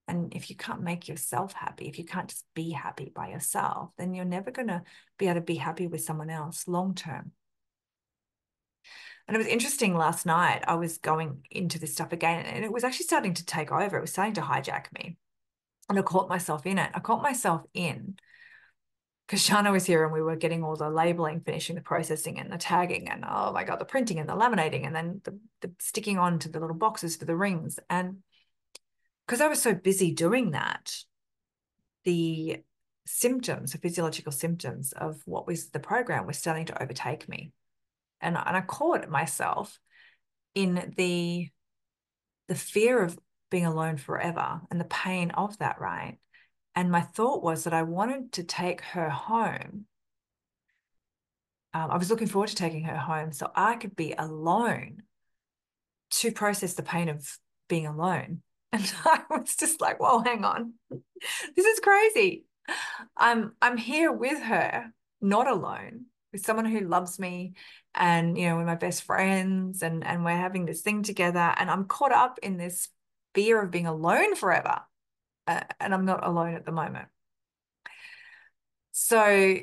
And 0.09 0.35
if 0.35 0.51
you 0.51 0.57
can't 0.57 0.83
make 0.83 1.07
yourself 1.07 1.53
happy, 1.53 1.87
if 1.87 1.99
you 1.99 2.05
can't 2.05 2.29
just 2.29 2.45
be 2.55 2.73
happy 2.73 3.13
by 3.15 3.29
yourself, 3.29 3.93
then 3.97 4.15
you're 4.15 4.25
never 4.25 4.51
going 4.51 4.69
to 4.69 4.83
be 5.17 5.27
able 5.27 5.37
to 5.37 5.41
be 5.41 5.55
happy 5.55 5.87
with 5.87 6.03
someone 6.03 6.31
else 6.31 6.67
long 6.67 6.95
term. 6.95 7.33
And 9.29 9.37
it 9.37 9.39
was 9.39 9.47
interesting 9.47 9.95
last 9.95 10.27
night. 10.27 10.65
I 10.67 10.75
was 10.75 10.99
going 10.99 11.47
into 11.51 11.79
this 11.79 11.93
stuff 11.93 12.13
again, 12.13 12.45
and 12.45 12.65
it 12.65 12.73
was 12.73 12.83
actually 12.83 13.07
starting 13.07 13.35
to 13.35 13.47
take 13.47 13.71
over. 13.71 13.97
It 13.97 14.01
was 14.01 14.11
starting 14.11 14.35
to 14.35 14.41
hijack 14.41 14.87
me. 14.93 15.17
And 15.89 15.99
I 15.99 16.03
caught 16.03 16.29
myself 16.29 16.67
in 16.67 16.79
it. 16.79 16.91
I 16.93 17.01
caught 17.01 17.23
myself 17.23 17.63
in 17.73 18.17
because 19.27 19.47
Shana 19.47 19.73
was 19.73 19.87
here 19.87 20.05
and 20.05 20.13
we 20.13 20.21
were 20.21 20.37
getting 20.37 20.63
all 20.63 20.77
the 20.77 20.91
labeling, 20.91 21.41
finishing 21.41 21.77
the 21.77 21.83
processing 21.83 22.39
and 22.39 22.53
the 22.53 22.59
tagging, 22.59 23.09
and 23.09 23.25
oh 23.29 23.53
my 23.53 23.65
God, 23.65 23.79
the 23.79 23.85
printing 23.85 24.19
and 24.19 24.29
the 24.29 24.35
laminating, 24.35 24.87
and 24.87 24.95
then 24.95 25.21
the, 25.25 25.39
the 25.61 25.73
sticking 25.79 26.19
on 26.19 26.39
to 26.41 26.49
the 26.49 26.61
little 26.61 26.77
boxes 26.77 27.17
for 27.17 27.25
the 27.25 27.37
rings. 27.37 27.79
And 27.89 28.19
because 29.27 29.41
I 29.41 29.49
was 29.49 29.63
so 29.63 29.75
busy 29.75 30.13
doing 30.13 30.51
that, 30.51 30.95
the 32.05 32.59
symptoms, 33.07 33.73
the 33.73 33.79
physiological 33.79 34.33
symptoms 34.33 34.93
of 34.93 35.23
what 35.25 35.47
was 35.47 35.71
the 35.71 35.81
program 35.81 36.27
was 36.27 36.39
starting 36.39 36.67
to 36.67 36.83
overtake 36.83 37.29
me. 37.29 37.53
And, 38.21 38.37
and 38.37 38.57
I 38.57 38.61
caught 38.61 39.09
myself 39.09 39.79
in 40.55 40.93
the 40.97 41.49
the 42.49 42.55
fear 42.55 43.03
of 43.03 43.19
being 43.51 43.67
alone 43.67 43.97
forever 43.97 44.61
and 44.71 44.81
the 44.81 44.85
pain 44.85 45.31
of 45.31 45.57
that, 45.59 45.81
right? 45.81 46.19
And 46.75 46.91
my 46.91 47.03
thought 47.03 47.43
was 47.43 47.65
that 47.65 47.75
I 47.75 47.83
wanted 47.83 48.33
to 48.33 48.45
take 48.45 48.81
her 48.81 49.11
home. 49.11 49.87
Um, 51.75 51.91
I 51.91 51.97
was 51.97 52.11
looking 52.11 52.29
forward 52.29 52.49
to 52.49 52.55
taking 52.55 52.85
her 52.85 52.97
home 52.97 53.33
so 53.33 53.51
I 53.55 53.77
could 53.77 53.97
be 53.97 54.15
alone 54.17 55.03
to 56.13 56.33
process 56.33 56.75
the 56.75 56.83
pain 56.83 57.09
of 57.09 57.39
being 57.69 57.87
alone 57.87 58.43
and 58.73 58.93
I 59.05 59.21
was 59.29 59.55
just 59.55 59.83
like, 59.83 60.01
whoa, 60.01 60.21
hang 60.21 60.45
on. 60.45 60.73
This 61.55 61.67
is 61.67 61.79
crazy. 61.81 62.47
I'm 63.17 63.53
I'm 63.61 63.77
here 63.77 64.11
with 64.11 64.43
her, 64.43 64.93
not 65.21 65.47
alone, 65.47 66.07
with 66.33 66.45
someone 66.45 66.65
who 66.65 66.81
loves 66.81 67.19
me 67.19 67.53
and 67.95 68.39
you 68.39 68.49
know, 68.49 68.57
we're 68.57 68.65
my 68.65 68.77
best 68.77 69.03
friends 69.03 69.83
and 69.83 70.07
and 70.07 70.25
we're 70.25 70.31
having 70.31 70.65
this 70.65 70.81
thing 70.81 71.03
together 71.03 71.55
and 71.59 71.71
I'm 71.71 71.85
caught 71.85 72.13
up 72.13 72.39
in 72.43 72.57
this 72.57 72.89
fear 73.35 73.61
of 73.61 73.71
being 73.71 73.87
alone 73.87 74.37
forever. 74.37 74.81
Uh, 75.47 75.63
and 75.81 75.93
I'm 75.93 76.05
not 76.05 76.25
alone 76.27 76.55
at 76.55 76.65
the 76.65 76.73
moment. 76.73 77.09
So 78.93 79.59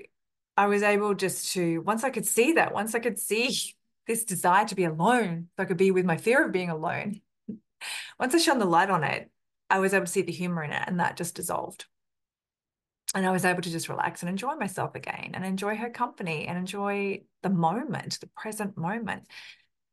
I 0.58 0.66
was 0.68 0.84
able 0.84 1.14
just 1.14 1.54
to 1.54 1.80
once 1.82 2.04
I 2.04 2.10
could 2.10 2.26
see 2.26 2.54
that, 2.54 2.74
once 2.74 2.96
I 2.96 3.00
could 3.00 3.20
see 3.20 3.76
this 4.08 4.24
desire 4.24 4.66
to 4.66 4.76
be 4.76 4.86
alone, 4.86 5.50
so 5.56 5.64
I 5.64 5.66
could 5.66 5.78
be 5.78 5.92
with 5.92 6.06
my 6.06 6.18
fear 6.18 6.46
of 6.46 6.52
being 6.52 6.70
alone 6.70 7.22
once 8.20 8.36
I 8.36 8.38
shone 8.38 8.60
the 8.60 8.66
light 8.66 8.90
on 8.90 9.04
it, 9.04 9.30
I 9.70 9.80
was 9.80 9.94
able 9.94 10.06
to 10.06 10.12
see 10.12 10.22
the 10.22 10.32
humor 10.32 10.64
in 10.64 10.72
it 10.72 10.84
and 10.88 11.00
that 11.00 11.18
just 11.18 11.36
dissolved. 11.36 11.86
and 13.16 13.26
I 13.26 13.32
was 13.32 13.46
able 13.46 13.62
to 13.64 13.72
just 13.72 13.90
relax 13.90 14.22
and 14.22 14.30
enjoy 14.30 14.56
myself 14.56 14.94
again 14.96 15.32
and 15.34 15.44
enjoy 15.44 15.76
her 15.76 15.90
company 15.90 16.46
and 16.48 16.58
enjoy 16.58 17.24
the 17.42 17.50
moment, 17.50 18.20
the 18.20 18.28
present 18.28 18.78
moment. 18.78 19.24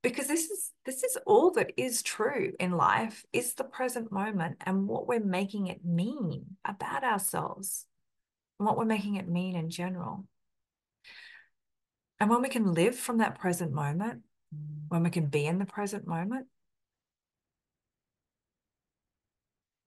Because 0.06 0.28
this 0.28 0.48
is 0.50 0.70
this 0.84 1.02
is 1.02 1.18
all 1.26 1.50
that 1.54 1.72
is 1.76 2.00
true 2.00 2.52
in 2.60 2.70
life 2.70 3.24
is 3.32 3.54
the 3.54 3.64
present 3.64 4.12
moment 4.12 4.58
and 4.64 4.86
what 4.86 5.08
we're 5.08 5.18
making 5.18 5.66
it 5.66 5.84
mean 5.84 6.44
about 6.64 7.02
ourselves 7.02 7.86
and 8.60 8.68
what 8.68 8.78
we're 8.78 8.84
making 8.84 9.16
it 9.16 9.26
mean 9.28 9.56
in 9.56 9.68
general. 9.68 10.28
And 12.20 12.30
when 12.30 12.40
we 12.40 12.48
can 12.48 12.72
live 12.72 12.94
from 12.94 13.18
that 13.18 13.40
present 13.40 13.72
moment, 13.72 14.20
when 14.86 15.02
we 15.02 15.10
can 15.10 15.26
be 15.26 15.44
in 15.44 15.58
the 15.58 15.66
present 15.66 16.06
moment, 16.06 16.46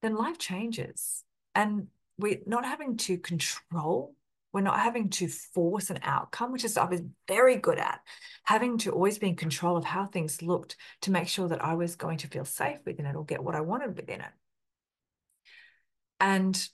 then 0.01 0.17
life 0.17 0.37
changes. 0.37 1.23
And 1.55 1.87
we're 2.17 2.41
not 2.45 2.65
having 2.65 2.97
to 2.97 3.17
control 3.17 4.15
we're 4.53 4.61
not 4.61 4.79
having 4.79 5.09
to 5.09 5.27
force 5.27 5.89
an 5.89 5.99
outcome 6.03 6.51
which 6.51 6.63
is 6.63 6.77
i 6.77 6.85
was 6.85 7.01
very 7.27 7.55
good 7.55 7.77
at 7.77 7.99
having 8.43 8.77
to 8.77 8.91
always 8.91 9.17
be 9.17 9.27
in 9.27 9.35
control 9.35 9.77
of 9.77 9.85
how 9.85 10.05
things 10.05 10.41
looked 10.41 10.75
to 11.01 11.11
make 11.11 11.27
sure 11.27 11.47
that 11.47 11.63
i 11.63 11.73
was 11.73 11.95
going 11.95 12.17
to 12.17 12.27
feel 12.27 12.45
safe 12.45 12.77
within 12.85 13.05
it 13.05 13.15
or 13.15 13.25
get 13.25 13.43
what 13.43 13.55
i 13.55 13.61
wanted 13.61 13.95
within 13.95 14.21
it. 14.21 14.31
And 16.19 16.67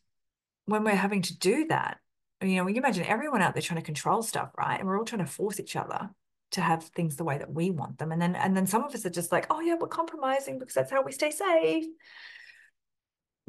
when 0.66 0.84
we're 0.84 0.96
having 0.96 1.22
to 1.24 1.38
do 1.38 1.68
that 1.68 2.00
you 2.42 2.56
know 2.56 2.66
can 2.66 2.78
imagine 2.78 3.06
everyone 3.06 3.42
out 3.42 3.54
there 3.54 3.62
trying 3.62 3.80
to 3.80 3.86
control 3.86 4.22
stuff 4.22 4.52
right? 4.58 4.80
And 4.80 4.88
we're 4.88 4.98
all 4.98 5.06
trying 5.06 5.26
to 5.26 5.32
force 5.32 5.60
each 5.60 5.76
other 5.76 6.10
to 6.52 6.62
have 6.62 6.84
things 6.84 7.16
the 7.16 7.24
way 7.24 7.38
that 7.38 7.54
we 7.54 7.70
want 7.70 7.98
them. 7.98 8.12
And 8.12 8.22
then 8.22 8.36
and 8.36 8.56
then 8.56 8.68
some 8.68 8.84
of 8.84 8.94
us 8.94 9.06
are 9.06 9.10
just 9.10 9.32
like 9.32 9.48
oh 9.50 9.62
yeah 9.62 9.76
we're 9.80 9.88
compromising 9.88 10.60
because 10.60 10.76
that's 10.76 10.92
how 10.92 11.02
we 11.02 11.12
stay 11.12 11.32
safe 11.32 11.86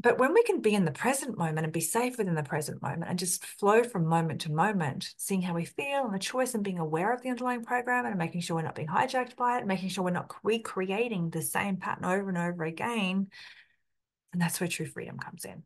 but 0.02 0.18
when 0.18 0.34
we 0.34 0.42
can 0.42 0.60
be 0.60 0.74
in 0.74 0.84
the 0.84 0.90
present 0.90 1.38
moment 1.38 1.64
and 1.64 1.72
be 1.72 1.80
safe 1.80 2.18
within 2.18 2.34
the 2.34 2.42
present 2.42 2.82
moment 2.82 3.08
and 3.08 3.18
just 3.18 3.42
flow 3.44 3.82
from 3.82 4.04
moment 4.04 4.42
to 4.42 4.52
moment, 4.52 5.14
seeing 5.16 5.40
how 5.40 5.54
we 5.54 5.64
feel 5.64 6.04
and 6.04 6.12
the 6.14 6.18
choice 6.18 6.54
and 6.54 6.62
being 6.62 6.78
aware 6.78 7.14
of 7.14 7.22
the 7.22 7.30
underlying 7.30 7.64
program 7.64 8.04
and 8.04 8.18
making 8.18 8.42
sure 8.42 8.56
we're 8.56 8.62
not 8.62 8.74
being 8.74 8.88
hijacked 8.88 9.36
by 9.36 9.58
it, 9.58 9.66
making 9.66 9.88
sure 9.88 10.04
we're 10.04 10.10
not 10.10 10.34
recreating 10.42 11.30
the 11.30 11.40
same 11.40 11.78
pattern 11.78 12.04
over 12.04 12.28
and 12.28 12.36
over 12.36 12.62
again. 12.64 13.28
And 14.34 14.42
that's 14.42 14.60
where 14.60 14.68
true 14.68 14.84
freedom 14.84 15.18
comes 15.18 15.46
in. 15.46 15.62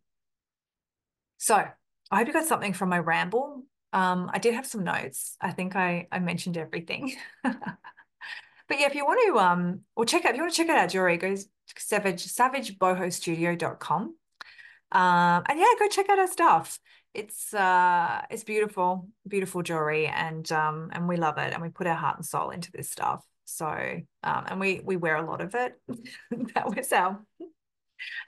So 1.38 1.56
I 2.10 2.16
hope 2.16 2.28
you 2.28 2.32
got 2.32 2.46
something 2.46 2.72
from 2.72 2.88
my 2.88 3.00
ramble. 3.00 3.64
Um, 3.92 4.30
I 4.32 4.38
did 4.38 4.54
have 4.54 4.66
some 4.66 4.84
notes. 4.84 5.36
I 5.40 5.50
think 5.50 5.74
I, 5.74 6.06
I 6.12 6.20
mentioned 6.20 6.56
everything. 6.56 7.16
but 7.42 7.56
yeah, 8.70 8.86
if 8.86 8.94
you 8.94 9.04
want 9.04 9.20
to 9.26 9.38
um 9.40 9.80
or 9.96 10.04
check 10.04 10.24
out 10.24 10.30
if 10.30 10.36
you 10.36 10.42
want 10.42 10.54
to 10.54 10.56
check 10.56 10.68
out 10.68 10.78
our 10.78 10.86
jewelry, 10.86 11.16
go 11.16 11.34
savage 11.76 12.28
savagebohostudio.com 12.28 14.14
um, 14.92 15.42
and 15.46 15.58
yeah, 15.58 15.66
go 15.78 15.88
check 15.88 16.08
out 16.08 16.18
our 16.18 16.28
stuff. 16.28 16.78
It's 17.14 17.52
uh, 17.52 18.22
it's 18.30 18.44
beautiful, 18.44 19.08
beautiful 19.26 19.62
jewelry, 19.62 20.06
and 20.06 20.50
um, 20.52 20.90
and 20.92 21.08
we 21.08 21.16
love 21.16 21.38
it, 21.38 21.52
and 21.52 21.62
we 21.62 21.68
put 21.68 21.86
our 21.86 21.94
heart 21.94 22.16
and 22.16 22.24
soul 22.24 22.50
into 22.50 22.70
this 22.72 22.90
stuff. 22.90 23.24
So, 23.44 23.66
um, 23.66 24.44
and 24.46 24.60
we 24.60 24.80
we 24.84 24.96
wear 24.96 25.16
a 25.16 25.26
lot 25.26 25.40
of 25.40 25.54
it. 25.54 25.74
that 26.54 26.74
was 26.74 26.92
our 26.92 27.20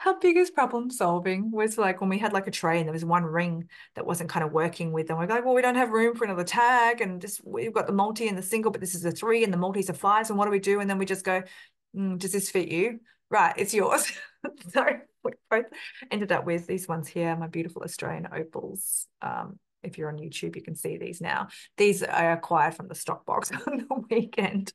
our 0.04 0.18
biggest 0.20 0.54
problem 0.54 0.90
solving 0.90 1.50
was 1.50 1.78
like 1.78 2.00
when 2.00 2.10
we 2.10 2.18
had 2.18 2.32
like 2.32 2.46
a 2.46 2.50
tray 2.50 2.78
and 2.78 2.86
there 2.86 2.92
was 2.92 3.04
one 3.04 3.24
ring 3.24 3.68
that 3.94 4.06
wasn't 4.06 4.28
kind 4.30 4.44
of 4.44 4.52
working 4.52 4.92
with 4.92 5.08
them. 5.08 5.18
We're 5.18 5.26
like, 5.26 5.44
well, 5.44 5.54
we 5.54 5.62
don't 5.62 5.76
have 5.76 5.90
room 5.90 6.14
for 6.14 6.24
another 6.24 6.44
tag, 6.44 7.00
and 7.00 7.20
just 7.20 7.40
we've 7.44 7.72
got 7.72 7.86
the 7.86 7.92
multi 7.92 8.28
and 8.28 8.36
the 8.36 8.42
single, 8.42 8.70
but 8.70 8.80
this 8.80 8.94
is 8.94 9.04
a 9.04 9.10
three, 9.12 9.44
and 9.44 9.52
the 9.52 9.56
multis 9.56 9.90
are 9.90 9.94
fives, 9.94 10.30
and 10.30 10.38
what 10.38 10.46
do 10.46 10.50
we 10.50 10.58
do? 10.58 10.80
And 10.80 10.88
then 10.90 10.98
we 10.98 11.06
just 11.06 11.24
go, 11.24 11.42
mm, 11.96 12.18
does 12.18 12.32
this 12.32 12.50
fit 12.50 12.68
you? 12.68 13.00
Right, 13.30 13.54
it's 13.56 13.74
yours. 13.74 14.12
so 14.72 14.84
we 15.24 15.32
both 15.50 15.66
ended 16.10 16.32
up 16.32 16.44
with 16.44 16.66
these 16.66 16.88
ones 16.88 17.08
here, 17.08 17.34
my 17.36 17.46
beautiful 17.46 17.82
Australian 17.82 18.28
opals. 18.34 19.06
Um, 19.20 19.58
if 19.82 19.98
you're 19.98 20.08
on 20.08 20.18
YouTube, 20.18 20.56
you 20.56 20.62
can 20.62 20.76
see 20.76 20.96
these 20.96 21.20
now. 21.20 21.48
These 21.76 22.02
I 22.02 22.26
acquired 22.26 22.74
from 22.74 22.88
the 22.88 22.94
stock 22.94 23.26
box 23.26 23.50
on 23.66 23.86
the 23.88 24.04
weekend. 24.10 24.72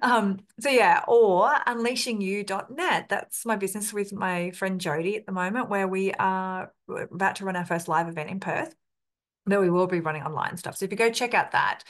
Um, 0.00 0.38
so 0.60 0.70
yeah, 0.70 1.02
or 1.06 1.50
unleashingyou.net. 1.66 3.08
That's 3.08 3.44
my 3.44 3.56
business 3.56 3.92
with 3.92 4.12
my 4.12 4.52
friend 4.52 4.80
Jody 4.80 5.16
at 5.16 5.26
the 5.26 5.32
moment, 5.32 5.68
where 5.68 5.88
we 5.88 6.12
are 6.12 6.72
about 6.88 7.36
to 7.36 7.44
run 7.44 7.56
our 7.56 7.66
first 7.66 7.88
live 7.88 8.08
event 8.08 8.30
in 8.30 8.40
Perth. 8.40 8.74
Though 9.44 9.60
we 9.60 9.70
will 9.70 9.88
be 9.88 10.00
running 10.00 10.22
online 10.22 10.56
stuff. 10.56 10.76
So 10.76 10.84
if 10.84 10.92
you 10.92 10.96
go 10.96 11.10
check 11.10 11.34
out 11.34 11.50
that, 11.50 11.82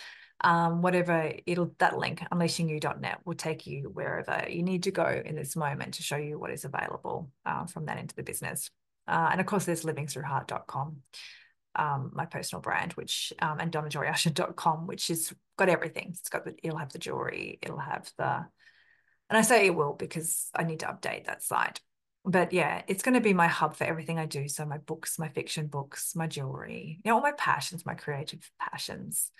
um, 0.42 0.82
whatever 0.82 1.32
it'll 1.46 1.72
that 1.78 1.98
link 1.98 2.20
unleashingyou.net 2.32 3.18
will 3.24 3.34
take 3.34 3.66
you 3.66 3.90
wherever 3.92 4.44
you 4.48 4.62
need 4.62 4.84
to 4.84 4.90
go 4.90 5.22
in 5.24 5.36
this 5.36 5.56
moment 5.56 5.94
to 5.94 6.02
show 6.02 6.16
you 6.16 6.38
what 6.38 6.50
is 6.50 6.64
available 6.64 7.30
uh, 7.46 7.64
from 7.66 7.86
that 7.86 7.98
into 7.98 8.14
the 8.14 8.22
business. 8.22 8.70
Uh, 9.06 9.28
and 9.32 9.40
of 9.40 9.46
course 9.46 9.64
there's 9.64 9.84
livingthroughheart.com 9.84 10.96
um, 11.74 12.10
my 12.12 12.26
personal 12.26 12.60
brand 12.60 12.92
which 12.92 13.32
um, 13.40 13.58
and 13.58 13.72
donnajoyusher.com 13.72 14.86
which 14.86 15.08
has 15.08 15.32
got 15.56 15.68
everything. 15.68 16.08
It's 16.10 16.28
got 16.28 16.44
the 16.44 16.54
it'll 16.62 16.78
have 16.78 16.92
the 16.92 16.98
jewelry 16.98 17.58
it'll 17.62 17.78
have 17.78 18.10
the 18.18 18.44
and 19.30 19.38
i 19.38 19.42
say 19.42 19.66
it 19.66 19.74
will 19.74 19.94
because 19.94 20.50
i 20.54 20.64
need 20.64 20.80
to 20.80 20.86
update 20.86 21.26
that 21.26 21.42
site. 21.42 21.80
But 22.24 22.52
yeah, 22.52 22.82
it's 22.86 23.02
going 23.02 23.14
to 23.14 23.20
be 23.20 23.34
my 23.34 23.48
hub 23.48 23.74
for 23.74 23.82
everything 23.82 24.20
I 24.20 24.26
do. 24.26 24.46
So 24.46 24.64
my 24.64 24.78
books, 24.78 25.18
my 25.18 25.28
fiction 25.28 25.66
books, 25.66 26.14
my 26.14 26.28
jewelry, 26.28 27.00
you 27.04 27.10
know, 27.10 27.16
all 27.16 27.20
my 27.20 27.32
passions, 27.32 27.84
my 27.84 27.94
creative 27.94 28.48
passions 28.60 29.32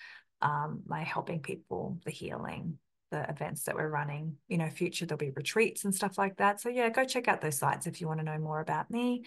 um, 0.43 0.83
my 0.87 1.03
helping 1.03 1.41
people, 1.41 1.99
the 2.05 2.11
healing, 2.11 2.79
the 3.11 3.29
events 3.31 3.65
that 3.65 3.75
we're 3.75 3.89
running. 3.89 4.37
You 4.49 4.59
know, 4.59 4.69
future 4.69 5.07
there'll 5.07 5.19
be 5.19 5.31
retreats 5.31 5.85
and 5.85 5.95
stuff 5.95 6.19
like 6.19 6.37
that. 6.37 6.61
So 6.61 6.69
yeah, 6.69 6.89
go 6.91 7.05
check 7.05 7.29
out 7.29 7.41
those 7.41 7.59
sites 7.59 7.87
if 7.87 8.01
you 8.01 8.09
want 8.09 8.21
to 8.21 8.25
know 8.25 8.39
more 8.39 8.61
about 8.61 8.91
me. 8.91 9.25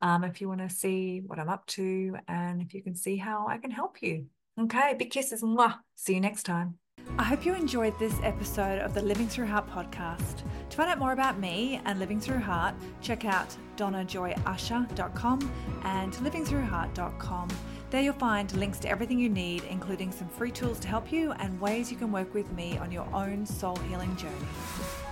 Um, 0.00 0.24
if 0.24 0.40
you 0.40 0.48
want 0.48 0.60
to 0.60 0.68
see 0.68 1.22
what 1.24 1.38
I'm 1.38 1.48
up 1.48 1.64
to, 1.66 2.16
and 2.28 2.60
if 2.60 2.74
you 2.74 2.82
can 2.82 2.94
see 2.94 3.16
how 3.16 3.46
I 3.48 3.58
can 3.58 3.70
help 3.70 4.02
you. 4.02 4.26
Okay, 4.60 4.94
big 4.98 5.10
kisses. 5.10 5.42
Mwah. 5.42 5.76
See 5.94 6.14
you 6.14 6.20
next 6.20 6.44
time. 6.44 6.78
I 7.18 7.22
hope 7.22 7.44
you 7.46 7.54
enjoyed 7.54 7.98
this 7.98 8.18
episode 8.22 8.80
of 8.80 8.94
the 8.94 9.02
Living 9.02 9.28
Through 9.28 9.46
Heart 9.46 9.68
podcast. 9.68 10.42
To 10.70 10.76
find 10.76 10.90
out 10.90 10.98
more 10.98 11.12
about 11.12 11.38
me 11.38 11.80
and 11.84 11.98
Living 11.98 12.20
Through 12.20 12.40
Heart, 12.40 12.74
check 13.00 13.24
out 13.24 13.54
donnajoyusher.com 13.76 15.52
and 15.84 16.12
livingthroughheart.com. 16.12 17.48
There 17.94 18.02
you'll 18.02 18.14
find 18.14 18.52
links 18.56 18.80
to 18.80 18.88
everything 18.88 19.20
you 19.20 19.28
need, 19.28 19.62
including 19.70 20.10
some 20.10 20.26
free 20.26 20.50
tools 20.50 20.80
to 20.80 20.88
help 20.88 21.12
you 21.12 21.30
and 21.38 21.60
ways 21.60 21.92
you 21.92 21.96
can 21.96 22.10
work 22.10 22.34
with 22.34 22.50
me 22.50 22.76
on 22.76 22.90
your 22.90 23.06
own 23.14 23.46
soul 23.46 23.76
healing 23.88 24.16
journey. 24.16 25.03